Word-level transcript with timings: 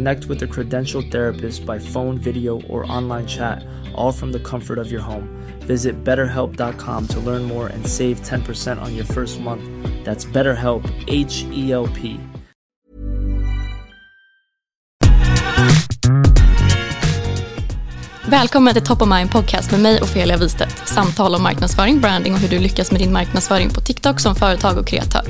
Connect 0.00 0.24
with 0.28 0.42
a 0.42 0.46
credentialed 0.46 1.10
therapist 1.10 1.66
by 1.66 1.78
phone, 1.78 2.16
video, 2.16 2.62
or 2.68 2.90
online 2.90 3.26
chat, 3.26 3.62
all 3.94 4.12
from 4.12 4.32
the 4.32 4.38
comfort 4.38 4.78
of 4.78 4.90
your 4.90 5.02
home. 5.02 5.28
Visit 5.66 5.94
betterhelp.com 6.04 7.06
to 7.06 7.20
learn 7.20 7.42
more 7.42 7.66
and 7.68 7.86
save 7.86 8.22
10% 8.22 8.80
on 8.80 8.96
your 8.96 9.04
first 9.04 9.40
month. 9.40 9.62
That's 10.04 10.24
BetterHelp, 10.24 10.82
H 11.06 11.44
E 11.52 11.72
L 11.72 11.86
P. 11.86 12.18
Välkommen 18.28 18.74
till 18.74 18.82
Top 18.82 19.02
of 19.02 19.08
Mind 19.08 19.30
Podcast 19.30 19.70
med 19.70 19.80
mig 19.80 20.02
Ofelia 20.02 20.36
Wistedt. 20.36 20.88
Samtal 20.88 21.34
om 21.34 21.42
marknadsföring, 21.42 22.00
branding 22.00 22.32
och 22.32 22.38
hur 22.38 22.48
du 22.48 22.58
lyckas 22.58 22.92
med 22.92 23.00
din 23.00 23.12
marknadsföring 23.12 23.70
på 23.70 23.80
TikTok 23.80 24.20
som 24.20 24.34
företag 24.34 24.78
och 24.78 24.86
kreatör. 24.86 25.24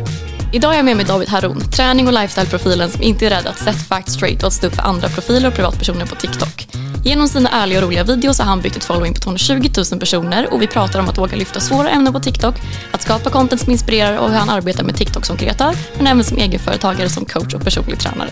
Idag 0.53 0.73
är 0.73 0.77
jag 0.77 0.85
med 0.85 0.97
mig 0.97 1.07
David 1.07 1.29
Haron, 1.29 1.61
träning 1.61 2.07
och 2.07 2.13
lifestyle-profilen 2.13 2.91
som 2.91 3.03
inte 3.03 3.27
är 3.27 3.31
rädd 3.31 3.47
att 3.47 3.59
set 3.59 3.89
facts 3.89 4.13
straight 4.13 4.43
och 4.43 4.53
stå 4.53 4.67
upp 4.67 4.75
för 4.75 4.83
andra 4.83 5.09
profiler 5.09 5.49
och 5.49 5.55
privatpersoner 5.55 6.07
på 6.07 6.15
TikTok. 6.15 6.69
Genom 7.05 7.29
sina 7.29 7.51
ärliga 7.51 7.79
och 7.79 7.85
roliga 7.85 8.05
videos 8.05 8.39
har 8.39 8.47
han 8.47 8.61
byggt 8.61 8.77
ett 8.77 8.85
following 8.85 9.15
på 9.15 9.21
220 9.21 9.71
000 9.93 10.01
personer 10.01 10.53
och 10.53 10.63
vi 10.63 10.67
pratar 10.67 11.01
om 11.01 11.09
att 11.09 11.19
våga 11.19 11.37
lyfta 11.37 11.61
svåra 11.61 11.91
ämnen 11.91 12.13
på 12.13 12.21
TikTok, 12.21 12.55
att 12.93 13.03
skapa 13.03 13.31
content 13.31 13.61
som 13.61 13.73
inspirerar 13.73 14.19
och 14.19 14.31
hur 14.31 14.37
han 14.37 14.51
arbetar 14.51 14.85
med 14.85 14.97
TikTok 14.97 15.27
som 15.27 15.37
kreatör, 15.37 15.75
men 15.97 16.07
även 16.07 16.25
som 16.25 16.37
egenföretagare, 16.37 17.09
som 17.09 17.25
coach 17.25 17.55
och 17.55 17.65
personlig 17.65 17.99
tränare. 17.99 18.31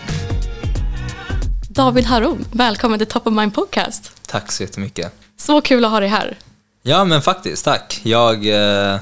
David 1.69 2.05
Haron, 2.05 2.45
välkommen 2.51 2.99
till 2.99 3.07
Top 3.07 3.27
of 3.27 3.33
Mind 3.33 3.53
Podcast. 3.53 4.11
Tack 4.27 4.51
så 4.51 4.63
jättemycket. 4.63 5.13
Så 5.37 5.61
kul 5.61 5.85
att 5.85 5.91
ha 5.91 5.99
dig 5.99 6.09
här. 6.09 6.37
Ja, 6.83 7.05
men 7.05 7.21
faktiskt, 7.21 7.65
tack. 7.65 8.01
Jag 8.03 8.47
eh, 8.47 8.99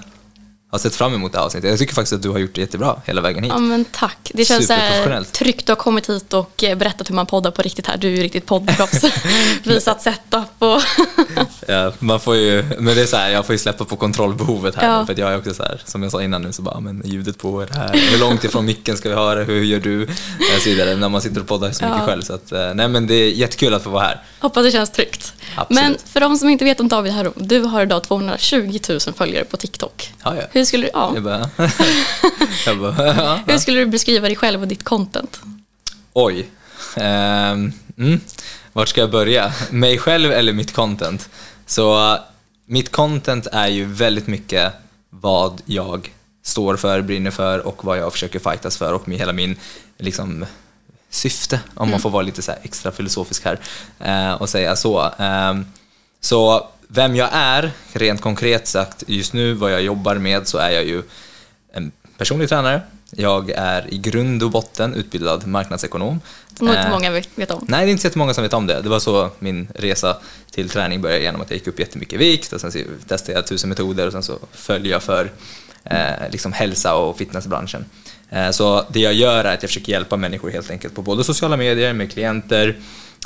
har 0.69 0.79
sett 0.79 0.95
fram 0.95 1.13
emot 1.13 1.31
det 1.31 1.37
här 1.37 1.45
avsnittet. 1.45 1.69
Jag 1.69 1.79
tycker 1.79 1.93
faktiskt 1.93 2.13
att 2.13 2.21
du 2.21 2.29
har 2.29 2.37
gjort 2.39 2.55
det 2.55 2.61
jättebra 2.61 3.01
hela 3.05 3.21
vägen 3.21 3.43
hit. 3.43 3.53
Ja, 3.55 3.59
men 3.59 3.85
tack. 3.85 4.31
Det 4.33 4.45
känns 4.45 4.67
Superprofessionellt. 4.67 5.33
tryggt 5.33 5.69
att 5.69 5.77
ha 5.77 5.83
kommit 5.83 6.09
hit 6.09 6.33
och 6.33 6.63
eh, 6.63 6.77
berättat 6.77 7.09
hur 7.09 7.15
man 7.15 7.25
poddar 7.25 7.51
på 7.51 7.61
riktigt 7.61 7.87
här. 7.87 7.97
Du 7.97 8.07
är 8.07 8.11
ju 8.15 8.23
riktigt 8.23 8.45
poddproffs. 8.45 9.03
Visat 9.63 10.01
setup 10.01 10.43
och... 10.59 10.81
Ja, 11.67 11.91
man 11.99 12.19
får 12.19 12.35
ju, 12.35 12.63
men 12.79 12.95
det 12.95 13.01
är 13.01 13.05
så 13.05 13.17
här, 13.17 13.29
jag 13.29 13.45
får 13.45 13.53
ju 13.53 13.59
släppa 13.59 13.85
på 13.85 13.95
kontrollbehovet 13.95 14.75
här. 14.75 14.89
Ja. 14.99 15.05
För 15.05 15.19
jag 15.19 15.31
är 15.33 15.37
också 15.37 15.53
så 15.53 15.63
här, 15.63 15.81
som 15.85 16.03
jag 16.03 16.11
sa 16.11 16.21
innan 16.23 16.41
nu, 16.41 16.53
så 16.53 16.61
bara, 16.61 16.79
men 16.79 17.01
ljudet 17.05 17.37
på 17.37 17.61
är 17.61 17.65
det 17.67 17.73
här. 17.73 17.93
Hur 18.11 18.19
långt 18.19 18.43
ifrån 18.43 18.65
micken 18.65 18.97
ska 18.97 19.09
vi 19.09 19.15
ha 19.15 19.35
det? 19.35 19.43
Hur 19.43 19.63
gör 19.63 19.79
du? 19.79 20.03
Och 20.03 20.61
så 20.61 20.69
vidare, 20.69 20.95
när 20.95 21.09
man 21.09 21.21
sitter 21.21 21.41
och 21.41 21.47
poddar 21.47 21.71
så 21.71 21.85
mycket 21.85 21.99
Ja. 21.99 22.05
själv. 22.05 22.21
Så 22.21 22.33
att, 22.33 22.51
eh, 22.51 22.73
nej 22.73 22.87
men 22.87 23.07
det 23.07 23.13
är 23.13 23.29
jättekul 23.31 23.73
att 23.73 23.83
få 23.83 23.89
vara 23.89 24.03
här. 24.03 24.23
Hoppas 24.39 24.63
det 24.65 24.71
känns 24.71 24.89
tryggt. 24.89 25.33
Absolut. 25.55 25.83
Men 25.83 25.97
för 26.05 26.19
de 26.19 26.37
som 26.37 26.49
inte 26.49 26.65
vet 26.65 26.79
om 26.79 26.87
David 26.87 27.13
Haron, 27.13 27.33
du 27.35 27.59
har 27.59 27.81
idag 27.81 28.03
220 28.03 28.79
000 28.89 28.99
följare 28.99 29.45
på 29.45 29.57
TikTok. 29.57 30.13
Ja, 30.23 30.35
ja. 30.35 30.41
Hur 30.51 30.65
skulle, 30.65 30.85
du, 30.85 30.91
ja, 30.93 31.11
Jag 31.13 31.23
bara, 31.23 31.49
jag 32.65 32.79
bara 32.79 33.15
ja, 33.15 33.39
hur 33.47 33.57
skulle 33.57 33.79
du 33.79 33.85
beskriva 33.85 34.27
dig 34.27 34.35
själv 34.35 34.61
och 34.61 34.67
ditt 34.67 34.83
content? 34.83 35.41
Oj. 36.13 36.47
Ehm, 36.95 37.73
mm. 37.97 38.19
Vart 38.73 38.89
ska 38.89 39.01
jag 39.01 39.11
börja? 39.11 39.53
Mig 39.69 39.97
själv 39.97 40.31
eller 40.31 40.53
mitt 40.53 40.73
content? 40.73 41.29
Så 41.65 42.17
mitt 42.65 42.91
content 42.91 43.47
är 43.51 43.67
ju 43.67 43.85
väldigt 43.85 44.27
mycket 44.27 44.73
vad 45.09 45.61
jag 45.65 46.11
står 46.43 46.75
för, 46.75 47.01
brinner 47.01 47.31
för 47.31 47.67
och 47.67 47.85
vad 47.85 47.97
jag 47.97 48.11
försöker 48.11 48.39
fightas 48.39 48.77
för 48.77 48.93
och 48.93 49.07
med 49.07 49.17
hela 49.17 49.33
min 49.33 49.55
liksom, 49.97 50.45
syfte, 51.17 51.59
om 51.75 51.89
man 51.89 51.99
får 51.99 52.09
vara 52.09 52.23
lite 52.23 52.41
så 52.41 52.51
extra 52.63 52.91
filosofisk 52.91 53.45
här 53.45 53.59
eh, 53.99 54.41
och 54.41 54.49
säga 54.49 54.75
så. 54.75 55.11
Ehm, 55.17 55.65
så 56.21 56.67
vem 56.87 57.15
jag 57.15 57.29
är, 57.31 57.71
rent 57.93 58.21
konkret 58.21 58.67
sagt, 58.67 59.03
just 59.07 59.33
nu 59.33 59.53
vad 59.53 59.71
jag 59.71 59.81
jobbar 59.81 60.15
med 60.15 60.47
så 60.47 60.57
är 60.57 60.69
jag 60.69 60.85
ju 60.85 61.03
en 61.73 61.91
personlig 62.17 62.49
tränare. 62.49 62.81
Jag 63.11 63.49
är 63.49 63.93
i 63.93 63.97
grund 63.97 64.43
och 64.43 64.51
botten 64.51 64.93
utbildad 64.93 65.47
marknadsekonom. 65.47 66.21
Som 66.57 66.67
inte 66.67 66.79
Eh, 66.79 66.89
många 66.89 67.11
vet, 67.11 67.29
vet 67.35 67.51
om. 67.51 67.65
Nej, 67.67 67.85
det 67.85 67.89
är 67.89 67.91
inte 67.91 68.01
så 68.01 68.07
jättemånga 68.07 68.33
som 68.33 68.43
vet 68.43 68.53
om 68.53 68.67
det. 68.67 68.81
Det 68.81 68.89
var 68.89 68.99
så 68.99 69.29
min 69.39 69.67
resa 69.75 70.17
till 70.51 70.69
träning 70.69 71.01
började 71.01 71.21
genom 71.21 71.41
att 71.41 71.49
jag 71.49 71.57
gick 71.57 71.67
upp 71.67 71.79
jättemycket 71.79 72.19
vikt 72.19 72.53
och 72.53 72.61
sen 72.61 72.71
testade 73.07 73.37
jag 73.37 73.47
tusen 73.47 73.69
metoder 73.69 74.07
och 74.07 74.11
sen 74.11 74.23
så 74.23 74.39
följde 74.51 74.89
jag 74.89 75.03
för 75.03 75.31
eh, 75.83 76.29
liksom 76.31 76.53
hälsa 76.53 76.95
och 76.95 77.17
fitnessbranschen. 77.17 77.85
Eh, 78.29 78.49
så 78.51 78.85
det 78.89 78.99
jag 78.99 79.13
gör 79.13 79.45
är 79.45 79.53
att 79.53 79.63
jag 79.63 79.69
försöker 79.69 79.91
hjälpa 79.91 80.17
människor 80.17 80.49
helt 80.49 80.71
enkelt 80.71 80.95
på 80.95 81.01
både 81.01 81.23
sociala 81.23 81.57
medier, 81.57 81.93
med 81.93 82.11
klienter 82.11 82.75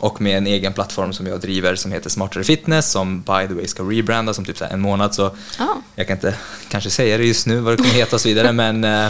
och 0.02 0.22
med 0.22 0.38
en 0.38 0.48
egen 0.48 0.74
plattform 0.74 1.14
som 1.14 1.28
jag 1.28 1.40
driver 1.42 1.76
som 1.76 1.92
heter 1.92 2.10
Smartare 2.10 2.44
Fitness 2.44 2.92
som 2.92 3.22
by 3.22 3.48
the 3.48 3.54
way 3.54 3.68
ska 3.68 3.84
rebrandas 3.84 4.38
om 4.38 4.46
typ 4.46 4.58
så 4.58 4.66
här 4.66 4.72
en 4.72 4.80
månad 4.82 5.16
så 5.16 5.36
Ja. 5.60 5.82
jag 5.96 6.08
kan 6.08 6.18
inte 6.18 6.36
kanske 6.70 6.90
säga 6.90 7.18
det 7.18 7.24
just 7.24 7.48
nu 7.48 7.60
vad 7.60 7.74
det 7.74 7.78
kommer 7.78 7.90
heta 7.90 8.16
och 8.16 8.22
så 8.22 8.28
vidare 8.30 8.52
men 8.52 8.84
eh, 8.84 9.08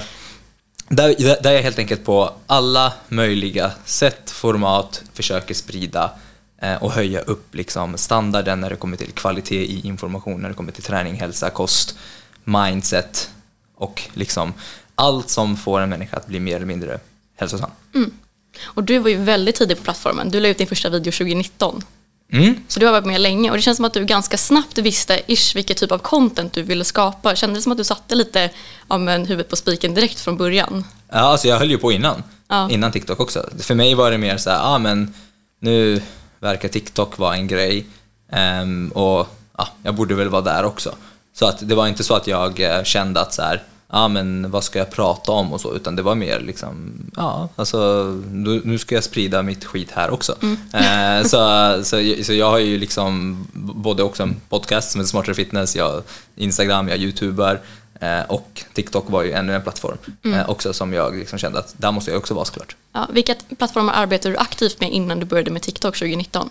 där, 0.90 1.42
där 1.44 1.52
jag 1.52 1.62
helt 1.62 1.80
enkelt 1.80 2.06
på 2.06 2.34
alla 2.48 2.94
möjliga 3.08 3.72
sätt, 3.86 4.32
format 4.32 5.02
försöker 5.14 5.54
sprida 5.54 6.12
eh, 6.62 6.84
och 6.84 6.92
höja 6.92 7.20
upp 7.20 7.56
liksom 7.56 7.98
standarden 7.98 8.62
när 8.62 8.70
det 8.70 8.76
kommer 8.76 8.98
till 8.98 9.12
kvalitet 9.12 9.66
i 9.66 9.88
information, 9.88 10.42
när 10.42 10.50
det 10.50 10.56
kommer 10.56 10.72
till 10.72 10.84
träning, 10.84 11.16
hälsa, 11.16 11.50
kost, 11.50 11.96
mindset 12.44 13.30
och 13.76 14.02
liksom 14.14 14.54
allt 15.02 15.30
som 15.30 15.58
får 15.58 15.80
en 15.80 15.90
människa 15.90 16.18
att 16.18 16.28
bli 16.28 16.40
mer 16.40 16.56
eller 16.56 16.66
mindre 16.66 17.00
hälsosam. 17.38 17.72
Och 18.64 18.84
du 18.84 19.00
var 19.00 19.10
ju 19.10 19.18
väldigt 19.18 19.56
tidig 19.56 19.78
på 19.78 19.84
plattformen. 19.84 20.30
Du 20.30 20.40
la 20.40 20.48
ut 20.48 20.58
din 20.58 20.68
första 20.68 20.90
video 20.90 21.12
2019. 21.12 21.84
Mm. 22.34 22.56
Så 22.68 22.80
du 22.80 22.86
har 22.86 22.94
varit 22.94 23.06
med 23.06 23.22
länge 23.22 23.50
och 23.50 23.56
det 23.56 23.62
känns 23.62 23.76
som 23.76 23.86
att 23.86 23.94
du 23.94 24.06
ganska 24.06 24.38
snabbt 24.38 24.78
visste 24.78 25.22
ish 25.28 25.56
vilket 25.56 25.78
typ 25.78 25.92
av 25.92 25.98
content 25.98 26.54
du 26.54 26.64
ville 26.64 26.84
skapa. 26.84 27.36
Kändes 27.36 27.58
det 27.58 27.62
som 27.62 27.72
att 27.72 27.78
du 27.78 27.84
satte 27.84 28.16
lite 28.16 28.50
ja, 28.90 28.98
men, 28.98 29.26
huvudet 29.26 29.50
på 29.50 29.56
spiken 29.56 29.94
direkt 29.94 30.20
från 30.20 30.38
början? 30.38 30.86
Ja, 31.10 31.20
alltså 31.20 31.48
jag 31.48 31.60
höll 31.60 31.72
ju 31.72 31.78
på 31.78 31.92
innan. 31.92 32.24
Ja. 32.48 32.70
Innan 32.70 32.92
TikTok 32.92 33.20
också. 33.20 33.50
För 33.60 33.76
mig 33.76 33.96
var 33.96 34.12
det 34.12 34.18
mer 34.18 34.38
så 34.38 34.50
här, 34.50 34.58
ja 34.58 34.64
ah, 34.64 34.78
men 34.78 35.14
nu 35.60 36.02
verkar 36.40 36.70
TikTok 36.70 37.18
vara 37.18 37.36
en 37.36 37.48
grej 37.48 37.86
ehm, 38.32 38.92
och 38.96 39.28
ja, 39.58 39.68
jag 39.84 39.96
borde 39.96 40.16
väl 40.16 40.30
vara 40.30 40.42
där 40.42 40.64
också. 40.64 40.96
Så 41.34 41.46
att 41.46 41.70
det 41.70 41.76
var 41.76 41.88
inte 41.88 42.04
så 42.04 42.14
att 42.14 42.28
jag 42.28 42.60
eh, 42.60 42.84
kände 42.84 43.22
att 43.22 43.34
så 43.34 43.42
här, 43.42 43.64
ja 43.92 44.08
men 44.08 44.52
vad 44.52 44.64
ska 44.64 44.80
jag 44.80 44.92
prata 44.92 45.32
om 45.32 45.54
och 45.54 45.62
så, 45.62 45.76
utan 45.76 45.96
det 45.96 46.02
var 46.02 46.16
mer 46.16 46.40
liksom, 46.40 46.94
ja, 47.16 47.50
alltså 47.56 48.04
nu, 48.32 48.62
nu 48.64 48.78
ska 48.78 48.96
jag 48.96 49.04
sprida 49.04 49.42
mitt 49.42 49.66
skit 49.66 49.92
här 49.92 50.10
också. 50.10 50.36
Eh, 50.74 51.24
så, 51.24 51.74
så, 51.84 52.24
så 52.24 52.34
jag 52.34 52.50
har 52.50 52.60
ju 52.60 52.78
liksom 52.78 53.46
både 53.54 54.04
också 54.04 54.24
en 54.24 54.36
podcast 54.50 54.92
som 54.92 55.02
heter 55.02 55.10
Smartare 55.10 55.36
Fitness, 55.36 55.76
jag 55.76 56.04
Instagram, 56.36 56.88
jag 56.88 56.98
youtubar, 56.98 57.60
Eh, 58.02 58.22
och 58.28 58.64
TikTok 58.74 59.10
var 59.10 59.24
ju 59.24 59.32
ännu 59.32 59.56
en 59.56 59.62
plattform 59.62 59.98
eh, 60.24 60.50
också 60.50 60.74
som 60.74 60.94
jag 60.94 61.16
liksom 61.16 61.40
kände 61.40 61.60
att 61.60 61.74
där 61.78 61.92
måste 61.92 62.12
jag 62.12 62.18
också 62.18 62.34
vara 62.34 62.46
såklart. 62.46 62.76
Ja, 62.94 63.08
vilka 63.12 63.36
plattformar 63.58 63.94
arbetade 63.94 64.34
du 64.34 64.38
aktivt 64.38 64.80
med 64.80 64.92
innan 64.92 65.20
du 65.20 65.26
började 65.26 65.52
med 65.52 65.62
TikTok 65.62 65.96
2019? 65.96 66.50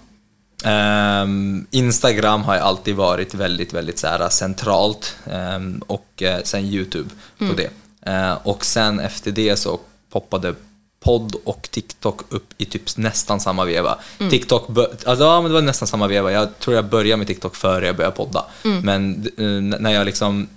Ehm, 0.65 1.67
Instagram 1.71 2.43
har 2.43 2.57
alltid 2.57 2.97
varit 2.97 3.35
väldigt, 3.35 3.73
väldigt 3.73 3.99
så 3.99 4.07
här, 4.07 4.29
centralt 4.29 5.17
ehm, 5.31 5.83
och 5.87 6.23
eh, 6.23 6.41
sen 6.45 6.65
YouTube 6.65 7.11
på 7.39 7.45
det. 7.57 7.71
Eh, 8.13 8.33
och 8.43 8.65
sen 8.65 9.01
efter 9.01 9.31
det 9.31 9.57
så 9.57 9.81
poppade 10.13 10.55
podd 11.05 11.35
och 11.45 11.69
TikTok 11.71 12.21
upp 12.29 12.47
i 12.59 12.65
typ 12.65 12.97
nästan 12.97 13.41
samma 13.41 13.65
veva. 13.65 13.99
TikTok, 14.31 14.69
bör- 14.69 14.91
alltså, 15.07 15.25
ja, 15.25 15.41
men 15.41 15.51
det 15.51 15.55
var 15.55 15.63
nästan 15.63 15.89
samma 15.89 16.07
veva. 16.07 16.33
Jag 16.33 16.59
tror 16.59 16.77
jag 16.77 16.85
började 16.85 17.17
med 17.17 17.27
TikTok 17.27 17.57
före 17.57 17.87
jag 17.87 17.97
började 17.97 18.17
podda. 18.17 18.45
Men 18.85 19.27
eh, 19.39 19.79
när 19.81 19.91
jag 19.91 20.05
liksom 20.07 20.49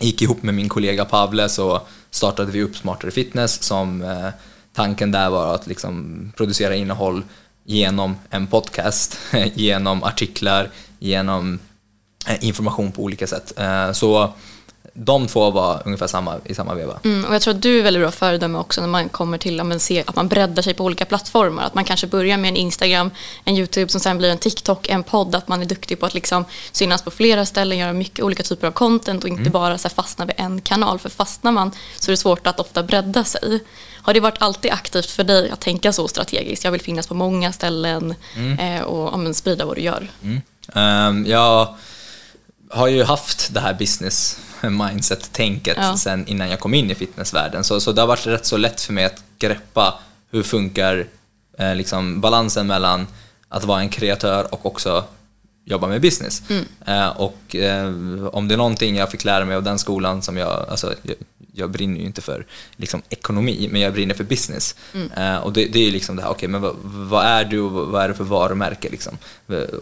gick 0.00 0.22
ihop 0.22 0.42
med 0.42 0.54
min 0.54 0.68
kollega 0.68 1.04
Pavle 1.04 1.48
så 1.48 1.80
startade 2.10 2.52
vi 2.52 2.62
upp 2.62 2.76
Smartare 2.76 3.10
Fitness 3.10 3.62
som 3.62 4.02
eh, 4.02 4.28
tanken 4.74 5.10
där 5.12 5.30
var 5.30 5.54
att 5.54 5.66
liksom 5.66 6.32
producera 6.36 6.74
innehåll 6.74 7.22
genom 7.66 8.16
en 8.30 8.46
podcast, 8.46 9.18
genom 9.54 10.02
artiklar, 10.02 10.70
genom 10.98 11.58
eh, 12.26 12.44
information 12.44 12.92
på 12.92 13.02
olika 13.02 13.26
sätt. 13.26 13.52
Eh, 13.58 13.92
så 13.92 14.32
de 14.98 15.26
två 15.26 15.50
var 15.50 15.82
ungefär 15.84 16.06
samma 16.06 16.34
i 16.44 16.54
samma 16.54 16.74
veva. 16.74 16.98
Mm, 17.04 17.24
och 17.24 17.34
jag 17.34 17.42
tror 17.42 17.54
att 17.54 17.62
du 17.62 17.78
är 17.78 17.82
väldigt 17.82 18.02
bra 18.02 18.10
föredöme 18.10 18.58
också 18.58 18.80
när 18.80 18.88
man 18.88 19.08
kommer 19.08 19.38
till 19.38 19.60
att 19.60 19.66
man, 19.66 19.80
se, 19.80 20.04
att 20.06 20.16
man 20.16 20.28
breddar 20.28 20.62
sig 20.62 20.74
på 20.74 20.84
olika 20.84 21.04
plattformar. 21.04 21.62
Att 21.62 21.74
man 21.74 21.84
kanske 21.84 22.06
börjar 22.06 22.36
med 22.36 22.48
en 22.48 22.56
Instagram, 22.56 23.10
en 23.44 23.56
YouTube 23.56 23.88
som 23.88 24.00
sen 24.00 24.18
blir 24.18 24.30
en 24.30 24.38
TikTok, 24.38 24.88
en 24.88 25.02
podd. 25.02 25.34
Att 25.34 25.48
man 25.48 25.62
är 25.62 25.66
duktig 25.66 26.00
på 26.00 26.06
att 26.06 26.14
liksom 26.14 26.44
synas 26.72 27.02
på 27.02 27.10
flera 27.10 27.46
ställen, 27.46 27.78
göra 27.78 27.92
mycket 27.92 28.24
olika 28.24 28.42
typer 28.42 28.66
av 28.66 28.72
content 28.72 29.24
och 29.24 29.30
inte 29.30 29.50
bara 29.50 29.78
så 29.78 29.88
fastna 29.88 30.24
vid 30.24 30.34
en 30.38 30.60
kanal. 30.60 30.98
För 30.98 31.08
fastnar 31.08 31.52
man 31.52 31.70
så 31.96 32.10
är 32.10 32.12
det 32.12 32.16
svårt 32.16 32.46
att 32.46 32.60
ofta 32.60 32.82
bredda 32.82 33.24
sig. 33.24 33.60
Har 34.06 34.14
det 34.14 34.20
varit 34.20 34.42
alltid 34.42 34.70
aktivt 34.72 35.10
för 35.10 35.24
dig 35.24 35.50
att 35.50 35.60
tänka 35.60 35.92
så 35.92 36.08
strategiskt? 36.08 36.64
Jag 36.64 36.72
vill 36.72 36.80
finnas 36.80 37.06
på 37.06 37.14
många 37.14 37.52
ställen 37.52 38.14
eh, 38.58 38.82
och 38.82 39.12
ja, 39.12 39.16
men, 39.16 39.34
sprida 39.34 39.64
vad 39.64 39.76
du 39.76 39.80
gör. 39.80 40.08
Um, 40.72 41.26
jag 41.26 41.74
har 42.70 42.86
ju 42.86 43.02
haft 43.04 43.54
det 43.54 43.60
här 43.60 43.74
business 43.74 44.38
mindset-tänket 44.62 45.76
Ja. 45.80 45.96
sen 45.96 46.26
innan 46.26 46.50
jag 46.50 46.60
kom 46.60 46.74
in 46.74 46.90
i 46.90 46.94
fitnessvärlden. 46.94 47.64
Så, 47.64 47.80
så 47.80 47.92
det 47.92 48.00
har 48.00 48.08
varit 48.08 48.26
rätt 48.26 48.46
så 48.46 48.56
lätt 48.56 48.80
för 48.80 48.92
mig 48.92 49.04
att 49.04 49.22
greppa 49.38 49.98
hur 50.30 50.42
funkar 50.42 51.06
eh, 51.58 51.74
liksom 51.74 52.20
balansen 52.20 52.66
mellan 52.66 53.06
att 53.48 53.64
vara 53.64 53.80
en 53.80 53.88
kreatör 53.88 54.54
och 54.54 54.66
också 54.66 55.04
jobba 55.68 55.86
med 55.86 56.00
business. 56.00 56.42
Eh, 56.86 57.08
och 57.08 57.56
eh, 57.56 57.86
om 58.32 58.48
det 58.48 58.54
är 58.54 58.56
någonting 58.56 58.96
jag 58.96 59.10
fick 59.10 59.24
lära 59.24 59.44
mig 59.44 59.56
av 59.56 59.62
den 59.62 59.78
skolan 59.78 60.22
som 60.22 60.36
jag, 60.36 60.66
alltså 60.68 60.94
jag, 61.02 61.16
jag 61.52 61.70
brinner 61.70 62.00
ju 62.00 62.06
inte 62.06 62.20
för 62.20 62.46
liksom, 62.76 63.02
ekonomi, 63.08 63.68
men 63.72 63.80
jag 63.80 63.92
brinner 63.92 64.14
för 64.14 64.24
business. 64.24 64.74
Eh, 65.16 65.36
och 65.36 65.52
det, 65.52 65.64
det 65.66 65.78
är 65.78 65.84
ju 65.84 65.90
liksom 65.90 66.16
det 66.16 66.22
här, 66.22 66.30
okej, 66.30 66.48
men 66.48 66.60
vad, 66.60 66.76
vad 66.82 67.24
är 67.26 67.44
du 67.44 67.60
och 67.60 67.70
vad 67.70 68.04
är 68.04 68.08
det 68.08 68.14
för 68.14 68.24
varumärke 68.24 68.88
liksom? 68.88 69.18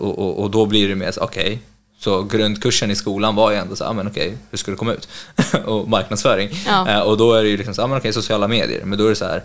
Och, 0.00 0.18
och, 0.18 0.42
och 0.42 0.50
då 0.50 0.66
blir 0.66 0.88
det 0.88 0.94
mer 0.94 1.10
så, 1.10 1.20
okej, 1.20 1.62
så 1.98 2.22
grundkursen 2.22 2.90
i 2.90 2.96
skolan 2.96 3.34
var 3.34 3.50
ju 3.50 3.56
ändå 3.56 3.76
så, 3.76 3.84
ah, 3.84 3.92
men 3.92 4.06
okej, 4.06 4.36
hur 4.50 4.58
ska 4.58 4.70
det 4.70 4.76
komma 4.76 4.92
ut? 4.92 5.08
och 5.64 5.88
marknadsföring. 5.88 6.48
Ja. 6.66 6.88
Eh, 6.90 7.00
och 7.00 7.16
då 7.16 7.32
är 7.32 7.42
det 7.42 7.48
ju 7.48 7.56
liksom 7.56 7.74
så, 7.74 7.82
ah, 7.82 7.86
men 7.86 7.98
okej, 7.98 8.12
sociala 8.12 8.48
medier. 8.48 8.84
Men 8.84 8.98
då 8.98 9.04
är 9.04 9.08
det 9.08 9.16
så 9.16 9.24
här, 9.24 9.42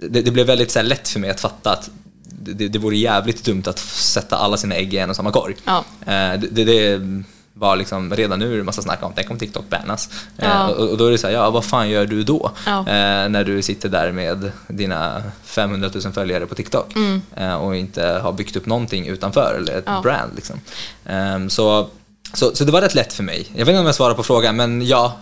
det, 0.00 0.22
det 0.22 0.30
blev 0.30 0.46
väldigt 0.46 0.70
så 0.70 0.82
lätt 0.82 1.08
för 1.08 1.20
mig 1.20 1.30
att 1.30 1.40
fatta 1.40 1.72
att 1.72 1.90
det, 2.28 2.68
det 2.68 2.78
vore 2.78 2.96
jävligt 2.96 3.44
dumt 3.44 3.62
att 3.66 3.78
sätta 3.78 4.36
alla 4.36 4.56
sina 4.56 4.74
ägg 4.74 4.94
i 4.94 4.98
en 4.98 5.10
och 5.10 5.16
samma 5.16 5.32
korg. 5.32 5.54
Ja. 5.64 5.84
Eh, 6.00 6.40
det, 6.40 6.48
det, 6.50 6.64
det 6.98 7.22
var 7.56 7.76
liksom, 7.76 8.14
redan 8.14 8.38
nu 8.38 8.52
är 8.52 8.56
det 8.58 8.64
massa 8.64 8.82
snack 8.82 9.02
om, 9.02 9.12
tänk 9.16 9.30
om 9.30 9.38
TikTok 9.38 9.64
bannas. 9.70 10.08
Eh, 10.38 10.48
Ja. 10.48 10.68
och, 10.68 10.88
och 10.90 10.98
då 10.98 11.06
är 11.06 11.10
det 11.10 11.18
så 11.18 11.26
här, 11.26 11.34
ja 11.34 11.50
vad 11.50 11.64
fan 11.64 11.88
gör 11.90 12.06
du 12.06 12.22
då? 12.24 12.50
Ja. 12.66 12.78
Eh, 12.78 13.28
när 13.28 13.44
du 13.44 13.62
sitter 13.62 13.88
där 13.88 14.12
med 14.12 14.50
dina 14.68 15.22
500 15.44 15.90
000 16.04 16.12
följare 16.12 16.46
på 16.46 16.54
TikTok 16.54 16.94
eh, 17.36 17.54
och 17.54 17.76
inte 17.76 18.06
har 18.22 18.32
byggt 18.32 18.56
upp 18.56 18.66
någonting 18.66 19.06
utanför, 19.06 19.54
eller 19.58 19.78
ett 19.78 19.88
Mm. 19.88 20.02
Brand. 20.02 20.32
Liksom. 20.34 20.60
Ehm, 21.06 21.50
så, 21.50 21.88
så, 22.32 22.54
så 22.54 22.64
det 22.64 22.72
var 22.72 22.80
rätt 22.80 22.94
lätt 22.94 23.12
för 23.12 23.22
mig. 23.22 23.46
Jag 23.52 23.58
vet 23.66 23.68
inte 23.68 23.80
om 23.80 23.86
jag 23.86 23.94
svarar 23.94 24.14
på 24.14 24.22
frågan, 24.22 24.56
men 24.56 24.86
Ja. 24.86 25.18